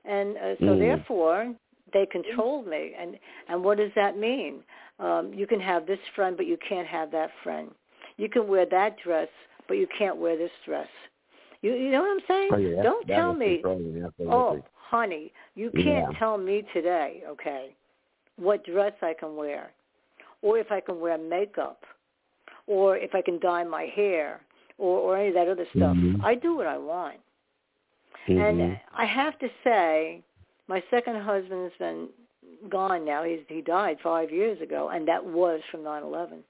[0.05, 0.79] and uh, so Mm.
[0.79, 1.55] therefore
[1.93, 2.95] they controlled me.
[2.97, 4.63] And and what does that mean?
[4.99, 7.71] Um, you can have this friend, but you can't have that friend.
[8.17, 9.29] You can wear that dress,
[9.67, 10.89] but you can't wear this dress.
[11.63, 12.51] You you know what I'm saying?
[12.53, 12.83] Oh, yeah.
[12.83, 13.63] Don't tell me.
[14.31, 16.19] Oh, honey, you can't Yeah.
[16.19, 17.75] tell me today, okay,
[18.37, 19.73] what dress I can wear,
[20.43, 21.85] or if I can wear makeup,
[22.67, 24.41] or if I can dye my hair,
[24.79, 25.97] or or any of that other stuff.
[25.97, 26.23] Mhm.
[26.23, 27.19] I do what I want.
[28.29, 28.41] Mhm.
[28.41, 30.23] And I have to say,
[30.69, 32.09] my second husband's been
[32.71, 33.23] gone now.
[33.25, 36.45] He's he died five years ago, and that was from nine eleven.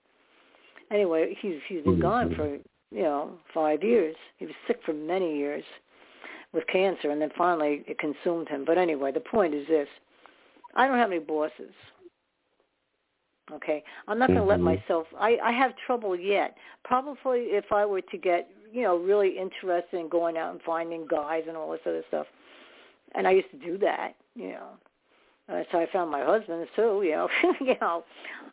[0.90, 2.36] Anyway, he's he's been gone Mhm.
[2.36, 2.46] for
[2.90, 4.16] you know five years.
[4.36, 5.64] He was sick for many years
[6.52, 8.64] with cancer, and then finally it consumed him.
[8.64, 9.88] But anyway, the point is this:
[10.74, 11.74] I don't have any bosses.
[13.52, 14.78] Okay, I'm not going to let Mhm.
[14.78, 15.06] myself.
[15.18, 16.56] I I have trouble yet.
[16.82, 21.06] Probably if I were to get you know really interested in going out and finding
[21.06, 22.26] guys and all this other stuff,
[23.12, 24.14] and I used to do that.
[24.34, 24.68] You know,
[25.48, 27.02] how I found my husband too.
[27.04, 27.28] You know,
[27.60, 28.04] you know.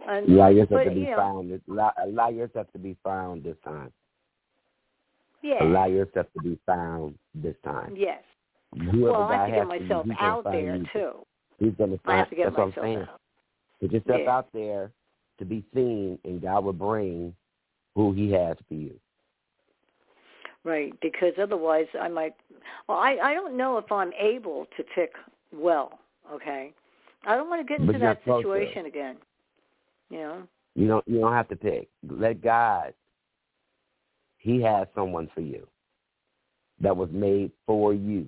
[0.07, 1.61] And, Allow yourself but, to be know, found.
[1.69, 3.91] Allow, allow yourself to be found this time.
[5.41, 5.63] Yeah.
[5.63, 7.95] Allow yourself to be found this time.
[7.95, 8.22] Yes.
[8.73, 10.85] Whoever well, I have to get has for you, myself gonna out there you.
[10.93, 11.11] too.
[11.59, 12.18] He's gonna I find.
[12.19, 12.97] have to get that's what I'm myself saying.
[12.99, 13.22] out.
[13.81, 14.31] Put yourself Yeah.
[14.31, 14.91] out there
[15.39, 17.35] to be seen, and God will bring
[17.95, 18.93] who He has for you.
[20.63, 22.35] Right, because otherwise I might.
[22.88, 25.13] Well, I I don't know if I'm able to pick
[25.51, 25.99] well.
[26.31, 26.72] Okay,
[27.26, 28.53] I don't want to get into that not supposed to.
[28.53, 29.18] situation again.
[30.10, 30.43] You know.
[30.76, 31.07] You don't.
[31.07, 31.89] You don't have to pick.
[32.07, 32.93] Let God.
[34.38, 35.68] He has someone for you
[36.80, 38.26] that was made for you.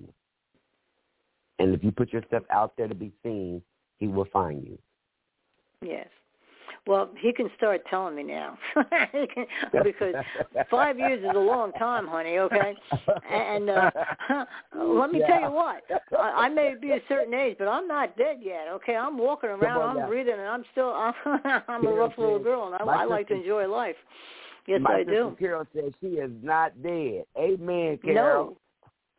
[1.58, 3.62] And if you put yourself out there to be seen,
[3.98, 4.78] He will find you.
[5.82, 6.08] Yes.
[6.86, 9.46] Well, he can start telling me now, can-
[9.82, 10.14] because
[10.70, 12.36] five years is a long time, honey.
[12.36, 12.74] Okay,
[13.30, 13.90] and uh,
[14.76, 15.82] let me tell you what,
[16.18, 18.68] I, I may be a certain age, but I'm not dead yet.
[18.68, 21.14] Okay, I'm walking around, on I'm breathing, and I'm still I'm,
[21.68, 23.96] I'm a rough little girl, and I, I like to enjoy life.
[24.66, 25.36] Yes, My I do.
[25.38, 27.24] Carol says she is not dead.
[27.38, 28.58] Amen, Carol.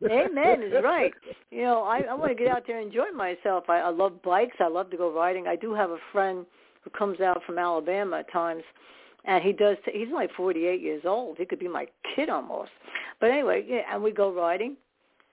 [0.00, 0.08] No.
[0.08, 1.12] Amen is right.
[1.50, 3.64] You know, I, I want to get out there and enjoy myself.
[3.68, 4.56] I, I love bikes.
[4.60, 5.46] I love to go riding.
[5.46, 6.44] I do have a friend
[6.86, 8.62] who comes out from Alabama at times,
[9.24, 9.76] and he does.
[9.92, 11.36] He's only 48 years old.
[11.36, 12.70] He could be my kid almost.
[13.20, 14.76] But anyway, yeah, and we go riding,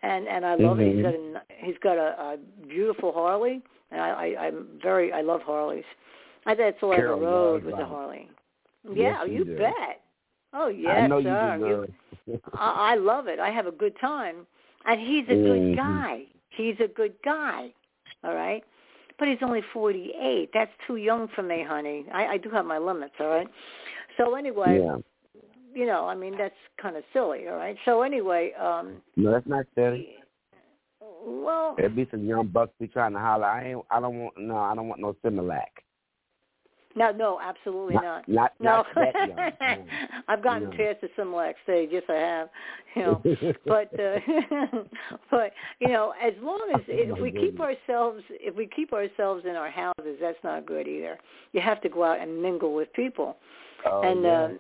[0.02, 0.96] and and I love it.
[0.96, 3.62] He's got a he's got a, a beautiful Harley,
[3.92, 5.84] and I, I I'm very I love Harleys.
[6.48, 7.90] I that's all I ever Carol rode loves was a bikes.
[7.90, 8.30] Harley.
[8.96, 10.02] Yes, Yeah, you you bet.
[10.54, 11.58] Oh yes, I know sir.
[11.60, 11.88] you You-
[12.54, 13.40] I, I love it.
[13.40, 14.48] I have a good time,
[14.86, 15.76] and he's a good Mhm.
[15.76, 16.24] guy.
[16.52, 17.74] He's a good guy.
[18.24, 18.64] All right,
[19.24, 20.50] but he's only forty-eight.
[20.54, 22.06] That's too young for me, honey.
[22.14, 23.14] I, I do have my limits.
[23.22, 23.48] All right.
[24.18, 24.98] So anyway, yeah.
[25.74, 27.48] you know, I mean that's kind of silly.
[27.48, 27.78] All right.
[27.86, 30.16] So anyway, um, No, that's not silly.
[31.00, 33.46] well, There'd be some young bucks be trying to holler.
[33.46, 33.86] I ain't.
[33.90, 34.34] I don't want.
[34.38, 35.72] No, I don't want no Similac.
[36.96, 38.28] No, no, absolutely not.
[38.28, 38.54] Not.
[38.60, 39.16] No, Not that
[39.60, 39.78] young.
[39.88, 40.22] No.
[40.28, 40.78] I've gotten No.
[40.78, 41.90] past the Similac stage.
[41.92, 42.50] Yes, I have.
[42.96, 43.22] You know,
[43.66, 44.20] but uh,
[45.32, 49.56] but you know, as long as if we keep ourselves if we keep ourselves in
[49.56, 51.18] our houses, that's not good either.
[51.54, 53.38] You have to go out and mingle with people,
[53.86, 54.44] oh, and yeah.
[54.44, 54.60] um,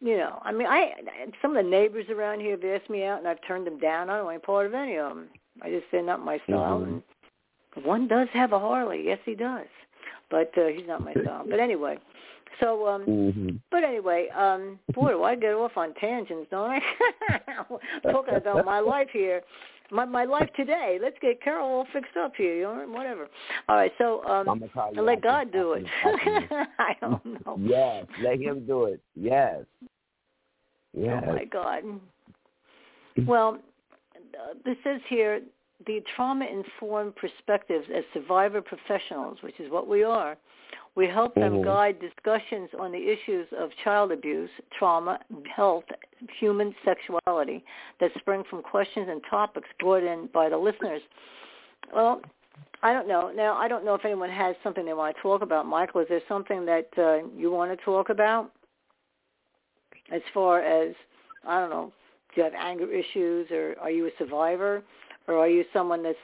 [0.00, 0.92] you know, I mean, I
[1.40, 4.10] some of the neighbors around here have asked me out, and I've turned them down.
[4.10, 5.28] I don't want any part of any of them.
[5.62, 6.80] I just say not my style.
[6.80, 7.02] Mhm.
[7.76, 9.66] And one does have a Harley, yes, he does,
[10.30, 11.44] but uh, he's not my style.
[11.48, 11.98] But anyway,
[12.60, 13.60] so um, Mhm.
[13.70, 16.80] but anyway, um, boy, do I get off on tangents, don't I?
[18.02, 19.42] Talking about my life here,
[19.90, 20.98] my my life today.
[21.00, 23.28] Let's get Carol all fixed up here, you know, whatever.
[23.68, 25.84] All right, so um, I'm gonna call you and let God do it.
[26.78, 27.58] I don't know.
[27.60, 29.00] Yes, let him do it.
[29.14, 29.64] Yes.
[30.94, 31.22] Yes.
[31.28, 31.82] Oh my God.
[33.26, 33.58] Well,
[34.14, 35.40] uh, this says here
[35.84, 40.36] the trauma-informed perspectives as survivor professionals, which is what we are.
[40.94, 41.64] We help them Mhm.
[41.64, 45.84] guide discussions on the issues of child abuse, trauma, health,
[46.38, 47.62] human sexuality
[47.98, 51.02] that spring from questions and topics brought in by the listeners.
[51.92, 52.22] Well,
[52.82, 53.30] I don't know.
[53.30, 55.66] Now, I don't know if anyone has something they want to talk about.
[55.66, 58.50] Michael, is there something that uh, you want to talk about
[60.10, 60.94] as far as,
[61.44, 61.92] I don't know,
[62.34, 64.82] do you have anger issues or are you a survivor
[65.28, 66.16] or are you someone that's,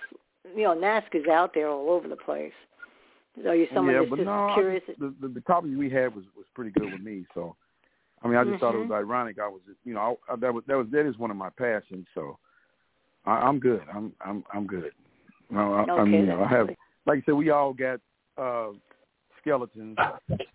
[0.56, 2.52] you know, NAASCA is out there all over the place.
[3.46, 4.82] Are you someone yeah, that's just no, I curious?
[4.86, 7.24] just- the, the the topic we had was was pretty good with me.
[7.34, 7.56] So,
[8.22, 8.96] I mean, I just thought it was Mhm.
[8.96, 9.38] ironic.
[9.38, 11.48] I was, you know, I, I, that was that was that is one of my
[11.50, 12.06] passions.
[12.14, 12.38] So,
[13.24, 13.82] I, I'm good.
[13.92, 14.92] I'm I'm I'm good.
[15.50, 16.68] No, I, I mean, you know, I have,
[17.06, 18.00] like I said, we all got
[18.36, 18.68] uh
[19.40, 19.98] skeletons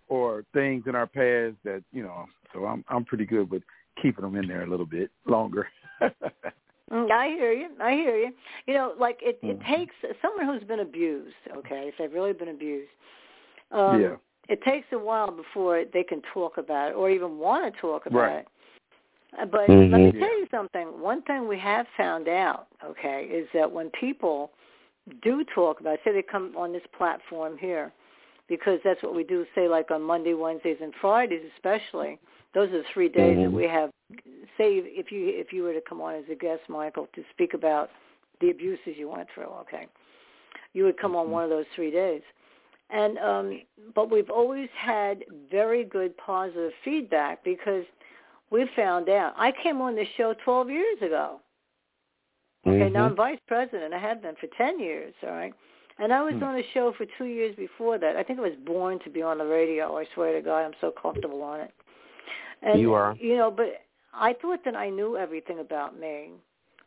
[0.08, 2.26] or things in our past that you know.
[2.52, 3.64] So I'm I'm pretty good with
[4.00, 5.66] keeping them in there a little bit longer.
[6.90, 7.68] Mm, I hear you.
[7.80, 8.32] I hear you.
[8.66, 9.66] You know, like it, it Mhm.
[9.66, 11.36] takes someone who's been abused.
[11.56, 12.90] Okay, if they've really been abused,
[13.72, 14.16] um, Yeah.
[14.48, 18.06] it takes a while before they can talk about it or even want to talk
[18.06, 18.36] about Right.
[18.38, 18.48] it.
[19.38, 19.90] Uh, But Mhm.
[19.90, 21.00] let me tell you something.
[21.00, 24.50] One thing we have found out, okay, is that when people
[25.20, 27.92] do talk about it, say they come on this platform here,
[28.46, 32.18] because that's what we do, say like on Monday, Wednesdays, and Fridays especially,
[32.54, 33.54] those are the three days that Mhm.
[33.54, 33.90] we have
[34.56, 37.54] say if you if you were to come on as a guest, Michael, to speak
[37.54, 37.90] about
[38.40, 39.86] the abuses you went through, okay,
[40.72, 42.22] you would come on one of those three days.
[42.90, 43.60] And um,
[43.94, 47.84] but we've always had very good positive feedback because
[48.50, 49.34] we found out.
[49.36, 51.40] I came on this show 12 years ago.
[52.66, 53.16] Okay, now I'm Mhm.
[53.16, 53.94] vice president.
[53.94, 55.54] I have been for 10 years, all right?
[55.98, 56.44] And I was Hmm.
[56.44, 58.16] on a show for two years before that.
[58.16, 59.96] I think I was born to be on the radio.
[59.96, 61.72] I swear to God, I'm so comfortable on it.
[62.62, 63.16] And, You are.
[63.20, 63.80] You know, but
[64.12, 66.30] I thought that I knew everything about me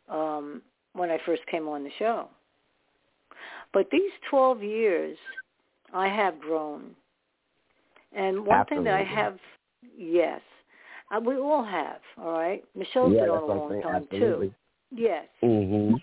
[0.08, 0.62] um,
[0.94, 2.28] when I first came on the show.
[3.72, 5.16] But these 12 years,
[5.94, 6.90] I have grown.
[8.14, 9.38] And one thing that I have,
[9.96, 10.42] yes,
[11.10, 12.62] uh, we all have, all right?
[12.76, 13.82] Michelle's yeah, been on a long saying.
[13.82, 14.48] time, Absolutely.
[14.48, 14.54] too.
[14.94, 15.26] Yes.
[15.42, 16.02] Mhm.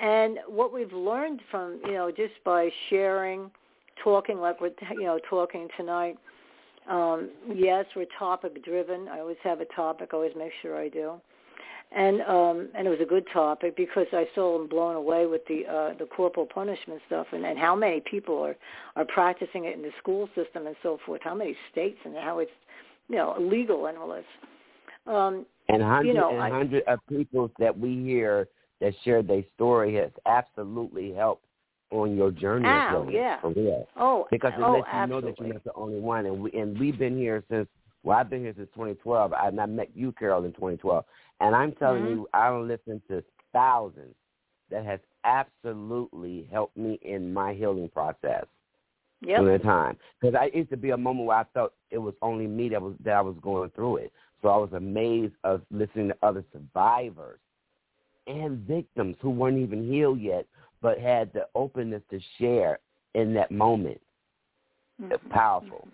[0.00, 3.50] And what we've learned from, you know, just by sharing,
[4.02, 6.18] talking like we're, you know, talking tonight,
[6.90, 9.08] um, yes, we're topic driven.
[9.08, 10.10] I always have a topic.
[10.12, 11.20] I always make sure I do.
[11.96, 15.42] And um, and it was a good topic because I still am blown away with
[15.46, 18.56] the uh, the corporal punishment stuff and, and how many people are
[18.96, 21.20] are practicing it in the school system and so forth.
[21.22, 22.50] How many states and how it's
[23.08, 24.24] you know illegal and all this.
[25.06, 28.48] Um, And hundreds know, and hundreds of people that we hear
[28.80, 31.44] that share their story has absolutely helped
[31.94, 33.40] on your journey Ow, of yeah.
[33.40, 33.88] For real.
[33.96, 35.30] oh, Because it oh, lets you absolutely.
[35.30, 36.26] know that you're not the only one.
[36.26, 37.68] And we and we've been here since
[38.02, 39.32] well, I've been here since 2012.
[39.36, 41.04] And I met you, Carol, in 2012.
[41.40, 42.10] And I'm telling Mhm.
[42.10, 44.14] you, I don't listen to thousands
[44.70, 48.46] that has absolutely helped me in my healing process
[49.22, 49.40] Yep.
[49.40, 49.96] during the time.
[50.20, 52.82] Because I used to be a moment where I felt it was only me that
[52.82, 54.12] was that I was going through it.
[54.42, 57.40] So I was amazed of listening to other survivors
[58.26, 60.46] and victims who weren't even healed yet,
[60.84, 62.78] but had the openness to share
[63.14, 63.98] in that moment.
[65.10, 65.30] It's Mhm.
[65.30, 65.88] powerful.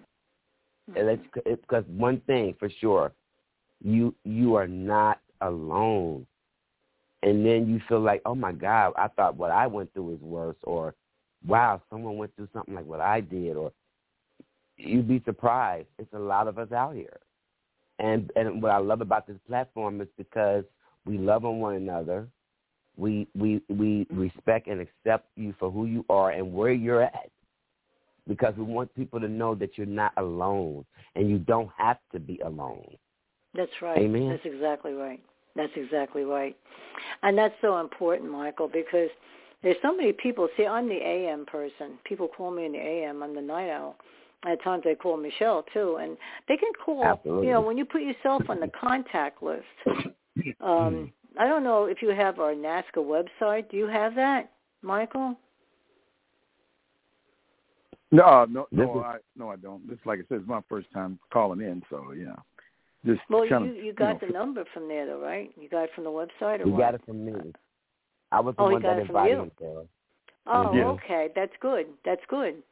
[0.97, 3.13] And it's because one thing for sure,
[3.81, 6.27] you you are not alone.
[7.23, 10.21] And then you feel like, oh my God, I thought what I went through was
[10.21, 10.97] worse, or
[11.47, 13.73] wow, someone went through something like what I did, or
[14.77, 15.89] you'd be surprised.
[15.99, 17.21] It's a lot of us out here.
[18.01, 20.65] And and what I love about this platform is because
[21.05, 22.29] we love on one another.
[22.97, 27.31] We we we respect and accept you for who you are and where you're at.
[28.29, 30.85] Because we want people to know that you're not alone
[31.17, 32.87] and you don't have to be alone.
[33.55, 33.99] That's right.
[33.99, 34.29] Amen.
[34.29, 35.21] That's exactly right.
[35.57, 36.57] That's exactly right.
[37.23, 39.09] And that's so important, Michael, because
[39.63, 40.49] there's so many people.
[40.57, 41.99] See, I'm the AM person.
[42.05, 43.23] People call me in the AM.
[43.23, 43.97] I'm the night owl.
[44.47, 46.17] At times they call Michelle too, and
[46.49, 47.05] they can call.
[47.05, 47.49] Absolutely.
[47.49, 49.65] You know, when you put yourself on the contact list.
[50.63, 53.71] Um, I don't know if you have our NAASCA website.
[53.71, 54.51] Do you have that,
[54.83, 55.37] Michael?
[58.13, 59.89] No, uh, no, no, is- I no, I don't.
[59.89, 62.35] This, like I said, it's my first time calling in, so yeah.
[63.07, 65.51] Just Well, kind you of, you got know, the number from there, though, right?
[65.59, 66.81] You got it from the website, or You what?
[66.81, 67.53] got it from me.
[68.31, 69.43] I was the Oh, he one got that invited you.
[69.45, 69.85] him, Sarah.
[70.47, 70.77] Oh, mm-hmm.
[70.77, 70.85] Yeah.
[70.91, 71.29] okay.
[71.35, 71.87] That's good.
[72.05, 72.63] That's good.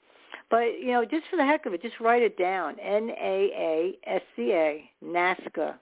[0.51, 2.79] But you know, just for the heck of it, just write it down.
[2.81, 5.75] N A A S C A NAASCA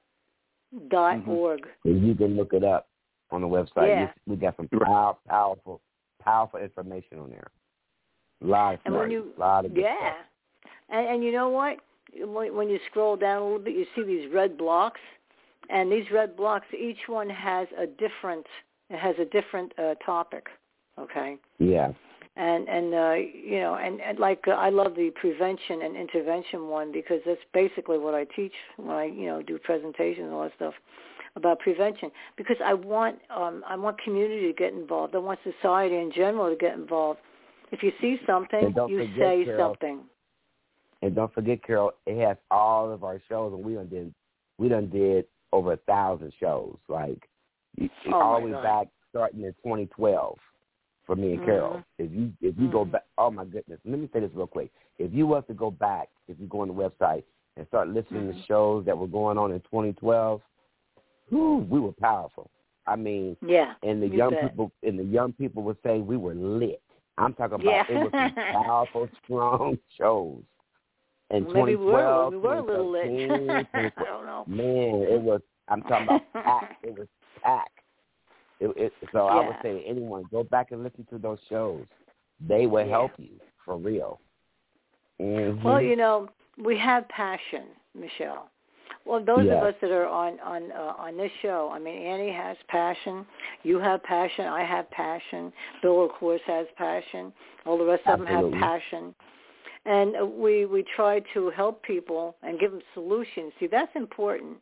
[0.89, 1.29] dot Mhm.
[1.29, 1.69] org.
[1.85, 2.89] And you can look it up
[3.31, 3.89] on the website.
[3.89, 4.01] Yeah.
[4.03, 4.83] You- We got some Right.
[4.87, 5.81] power, powerful,
[6.21, 7.49] powerful information on there.
[8.43, 10.27] A lot of And when you a lot of good yeah, stuff.
[10.91, 11.79] and, and you know what?
[12.19, 15.01] When, when you scroll down a little bit, you see these red blocks,
[15.69, 18.47] and these red blocks, each one has a different
[18.89, 20.49] it has a different uh, topic.
[20.99, 21.39] Okay.
[21.59, 21.93] Yeah.
[22.37, 26.69] And and uh, you know and, and like uh, I love the prevention and intervention
[26.69, 30.43] one because that's basically what I teach when I you know do presentations and all
[30.43, 30.75] that stuff
[31.37, 35.15] about prevention because I want um, I want community to get involved.
[35.15, 37.21] I want society in general to get involved.
[37.73, 40.01] If you see something, you forget, say Carol, something.
[41.03, 44.15] And don't forget, Carol, it has all of our shows, and we done did
[44.59, 47.29] we done did over a thousand shows, like
[47.81, 48.63] oh all the way God.
[48.63, 50.39] back starting in 2012
[51.07, 51.75] for me and Carol.
[51.77, 51.85] Mhm.
[51.99, 52.91] If you if you go Mhm.
[52.93, 54.71] back, oh my goodness, let me say this real quick.
[54.99, 57.23] If you was to go back, if you go on the website
[57.57, 58.47] and start listening to Mhm.
[58.47, 60.43] shows that were going on in 2012,
[61.29, 62.51] whew, we were powerful.
[62.87, 63.75] I mean, Yeah.
[63.83, 64.43] and the you young bet.
[64.43, 66.81] people and the young people would say we were lit.
[67.19, 67.85] I'm talking about Yeah.
[67.89, 68.35] it was some
[68.65, 70.43] powerful, strong shows.
[71.31, 73.05] In Well, maybe we were, 2012, we were a little lit.
[73.29, 74.45] 2013, I don't know.
[74.47, 75.41] man, it was.
[75.69, 76.85] I'm talking about packed.
[76.85, 77.09] It was
[77.43, 77.76] packed.
[78.61, 81.85] It, it, so I would say to anyone, go back and listen to those shows.
[82.41, 82.91] They will Yeah.
[82.91, 84.21] help you for real.
[85.19, 86.29] hmm Well, you know,
[86.59, 87.65] we have passion,
[87.95, 88.51] Michelle.
[89.05, 89.55] Well, those Yeah.
[89.59, 93.27] of us that are on on uh, on this show, I mean, Annie has passion.
[93.63, 94.47] You have passion.
[94.47, 95.53] I have passion.
[95.81, 97.33] Bill, of course, has passion.
[97.65, 99.15] All the rest of them have passion.
[99.85, 103.53] And we we try to help people and give them solutions.
[103.61, 104.59] See, that's important.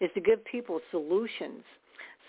[0.00, 1.64] Is to give people solutions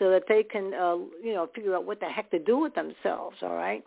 [0.04, 2.76] so that they can, uh, you know, figure out what the heck to do with
[2.76, 3.38] themselves.
[3.42, 3.82] All right.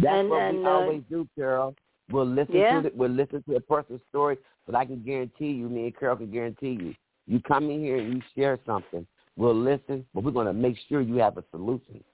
[0.00, 1.74] That's and- what and, we uh, always do, Carol.
[2.12, 2.80] We'll listen Yeah.
[2.82, 5.98] to the, we'll listen to a person's story, but I can guarantee you, me and
[5.98, 6.94] Carol can guarantee you,
[7.26, 9.04] you come in here and you share something,
[9.36, 12.04] we'll listen, but we're going to make sure you have a solution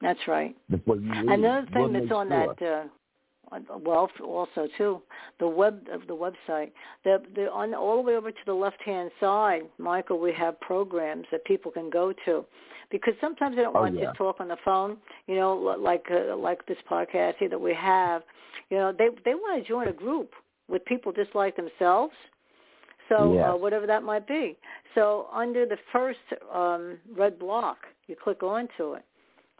[0.00, 0.54] That's right.
[0.70, 1.28] before you leave.
[1.28, 2.54] Another thing We'll that's on sure.
[2.60, 2.84] that, uh,
[3.84, 5.02] well, also too,
[5.38, 6.70] the web of the website.
[7.04, 10.60] The the on all the way over to the left hand side, Michael, we have
[10.60, 12.44] programs that people can go to,
[12.90, 14.06] because sometimes they don't Oh, want to yeah.
[14.06, 14.96] just talk on the phone.
[15.26, 18.22] You know, like uh, like this podcast here that we have.
[18.70, 20.32] You know, they they want to join a group
[20.68, 22.14] with people just like themselves.
[23.08, 24.56] So uh, whatever that might be.
[24.96, 26.18] So under the first
[26.52, 27.78] um, red block,
[28.08, 29.04] you click onto it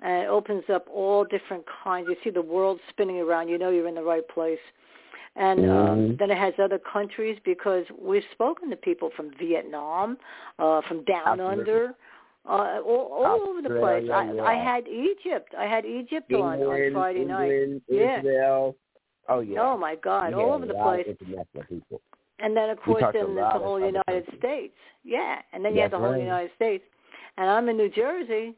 [0.02, 2.08] and it opens up all different kinds.
[2.08, 3.48] You see the world spinning around.
[3.48, 4.58] You know you're in the right place.
[5.36, 6.18] And um, Mhm.
[6.18, 10.16] then it has other countries because we've spoken to people from Vietnam,
[10.58, 11.60] uh, from down Absolutely.
[11.60, 11.94] under,
[12.48, 14.08] uh, all, all over the place.
[14.10, 15.54] I, Australia, I had Egypt.
[15.58, 17.50] I had Egypt on, on England, Friday night.
[17.50, 18.18] England, Yeah.
[18.18, 18.76] Israel.
[19.28, 19.60] Oh yeah.
[19.60, 21.06] Oh my God, all over the place.
[22.38, 24.38] And then of course then there's the whole United countries.
[24.38, 24.78] States.
[25.04, 25.42] Yeah.
[25.52, 26.22] And then you have the whole right.
[26.22, 26.84] United States.
[27.36, 28.54] And I'm in New Jersey.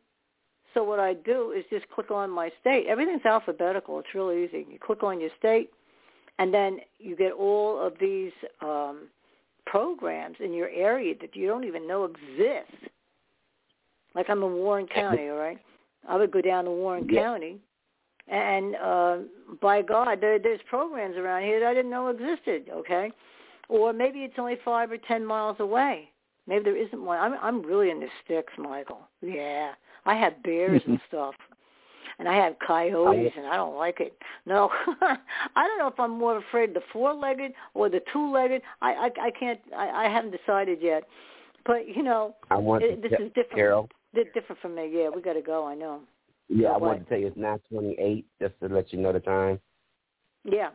[0.75, 2.87] So what I do is just click on my state.
[2.89, 3.99] Everything's alphabetical.
[4.01, 4.67] It's really easy.
[4.71, 5.71] You click on your state
[6.39, 9.09] and then you get all of these um
[9.67, 12.91] programs in your area that you don't even know exist.
[14.15, 15.59] Like I'm in Warren County, all right?
[16.09, 17.23] I would go down to Warren Yeah.
[17.23, 17.59] County
[18.31, 19.17] and uh,
[19.61, 22.69] by God, there, there's programs around here that I didn't know existed.
[22.71, 23.11] Okay,
[23.69, 26.11] or maybe it's only five or ten miles away.
[26.47, 27.19] Maybe there isn't one.
[27.19, 29.01] I'm I'm really in the sticks, Michael.
[29.23, 29.73] Yeah,
[30.09, 31.35] I have bears and stuff,
[32.19, 33.39] and I have coyotes, oh.
[33.41, 34.17] and I don't like it.
[34.47, 34.71] No,
[35.03, 38.63] I don't know if I'm more afraid of the four-legged or the two-legged.
[38.81, 39.61] I I, I can't.
[39.77, 41.05] I, I haven't decided yet.
[41.67, 43.55] But you know, I want it, this is different.
[43.55, 43.89] Carol.
[44.15, 44.91] Different from me.
[44.91, 45.67] Yeah, we got to go.
[45.67, 46.01] I know.
[46.49, 46.81] Yeah, I What?
[46.81, 49.61] wanted to tell you it's nine twenty eight, just to let you know the time.
[50.45, 50.71] Yeah,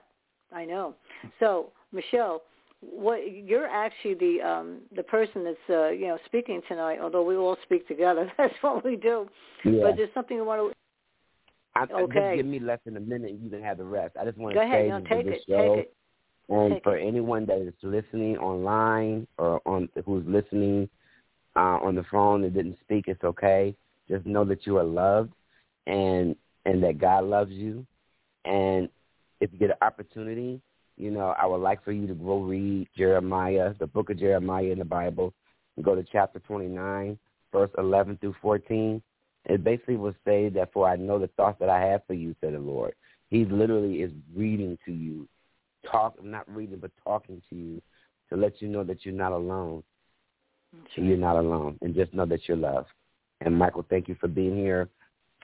[0.51, 0.93] I know.
[1.39, 2.43] So, Michelle,
[2.91, 6.99] what you're actually the um the person that's uh, you know speaking tonight.
[7.01, 9.27] Although we all speak together, that's what we do.
[9.65, 9.79] Yeah.
[9.81, 10.73] But there's something you want to
[11.75, 12.19] I, okay.
[12.19, 14.15] Just give me less than a minute and you can have the rest.
[14.19, 14.85] I just want go to ahead.
[14.85, 15.43] say No, this take it.
[15.47, 15.75] show.
[15.75, 15.93] Take it.
[16.49, 17.07] And Take for it.
[17.07, 20.89] anyone that is listening online or on who's listening
[21.55, 23.75] uh, on the phone and didn't speak, it's okay.
[24.09, 25.33] Just know that you are loved
[25.87, 26.35] and
[26.65, 27.85] and that God loves you.
[28.45, 28.89] And
[29.39, 30.61] if you get an opportunity,
[30.97, 34.65] you know, I would like for you to go read Jeremiah, the book of Jeremiah
[34.65, 35.33] in the Bible,
[35.75, 37.17] and go to chapter 29,
[37.51, 39.01] verse 11 through 14.
[39.45, 42.35] It basically will say that for I know the thoughts that I have for you,
[42.39, 42.93] said the Lord.
[43.29, 45.27] He literally is reading to you,
[45.89, 47.81] talk not reading but talking to you
[48.29, 49.83] to let you know that you're not alone.
[50.71, 52.87] That's You're not alone, and just know that you're loved.
[53.41, 54.89] And Michael, thank you for being here.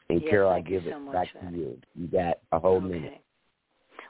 [0.09, 1.77] And Yes, Carol, I give so it back to you.
[1.95, 2.87] You got a whole okay.
[2.87, 3.21] minute.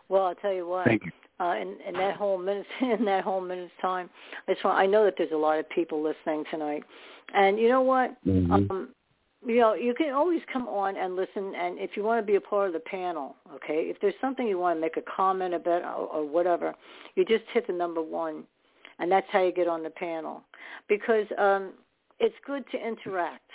[0.07, 0.85] Well, I'll tell you what.
[0.85, 1.11] Thank you.
[1.41, 4.09] Uh, in, in that whole minute, in that whole minute's time,
[4.47, 6.83] I just want, I know that there's a lot of people listening tonight,
[7.33, 8.15] and you know what?
[8.25, 8.51] Mhm.
[8.51, 8.89] Um,
[9.47, 12.35] you know, you can always come on and listen, and if you want to be
[12.35, 15.53] a part of the panel, okay, if there's something you want to make a comment
[15.53, 16.75] about or, or whatever,
[17.15, 18.43] you just hit the number one,
[18.99, 20.43] and that's how you get on the panel,
[20.89, 21.71] because um,
[22.19, 23.49] it's good to interact.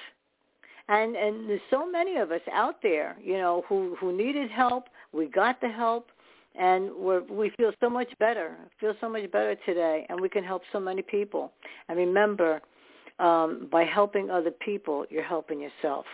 [0.88, 4.84] and and there's so many of us out there, you know, who who needed help.
[5.12, 6.08] We got the help,
[6.54, 8.56] and we're we feel so much better.
[8.80, 11.52] Feel so much better today, and we can help so many people.
[11.88, 12.60] And remember,
[13.18, 16.04] um, by helping other people, you're helping yourself.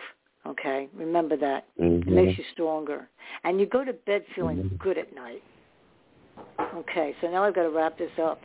[0.47, 1.65] Okay, remember that.
[1.79, 2.09] Mm-hmm.
[2.09, 3.07] It makes you stronger,
[3.43, 4.75] and you go to bed feeling Mm-hmm.
[4.77, 5.43] good at night.
[6.75, 8.39] Okay, so now I've got to wrap this up.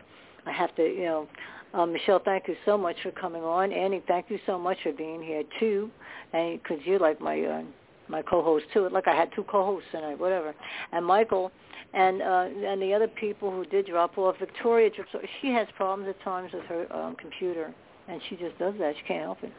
[0.46, 1.28] I have to, you know,
[1.74, 3.72] um, Michelle, thank you so much for coming on.
[3.72, 5.90] Annie, thank you so much for being here too,
[6.32, 7.62] and because you're like my uh,
[8.08, 8.88] my co-host too.
[8.90, 10.54] Like I had two co-hosts tonight, whatever.
[10.92, 11.50] And Michael,
[11.94, 14.36] and uh, and the other people who did drop off.
[14.38, 15.22] Victoria drops off.
[15.40, 17.74] She has problems at times with her um, computer,
[18.08, 18.94] and she just does that.
[18.96, 19.52] She can't help it.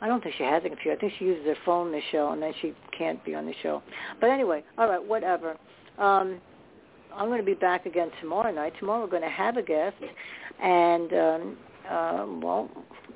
[0.00, 0.96] I don't think she has a computer.
[0.96, 3.46] I think she uses her phone in the show, and then she can't be on
[3.46, 3.82] the show.
[4.20, 5.56] But anyway, all right, whatever.
[5.98, 6.40] Um,
[7.14, 8.74] I'm going to be back again tomorrow night.
[8.78, 9.96] Tomorrow we're going to have a guest,
[10.62, 11.56] and um,
[11.90, 12.70] uh, well,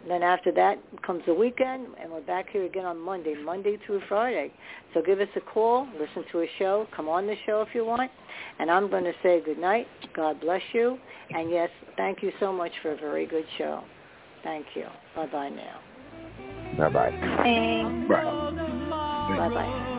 [0.08, 4.00] then after that comes the weekend, and we're back here again on Monday, Monday through
[4.08, 4.50] Friday.
[4.94, 7.84] So give us a call, listen to a show, come on the show if you
[7.84, 8.10] want,
[8.58, 9.86] and I'm going to say good night.
[10.14, 10.98] God bless you,
[11.34, 13.84] and yes, thank you so much for a very good show.
[14.42, 14.86] Thank you.
[15.14, 15.80] Bye bye now.
[16.76, 17.10] Bye bye.
[17.44, 18.10] Thanks.
[18.10, 18.24] Right.
[19.38, 19.92] Bye bye.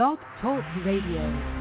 [0.00, 1.59] Blog Talk Radio.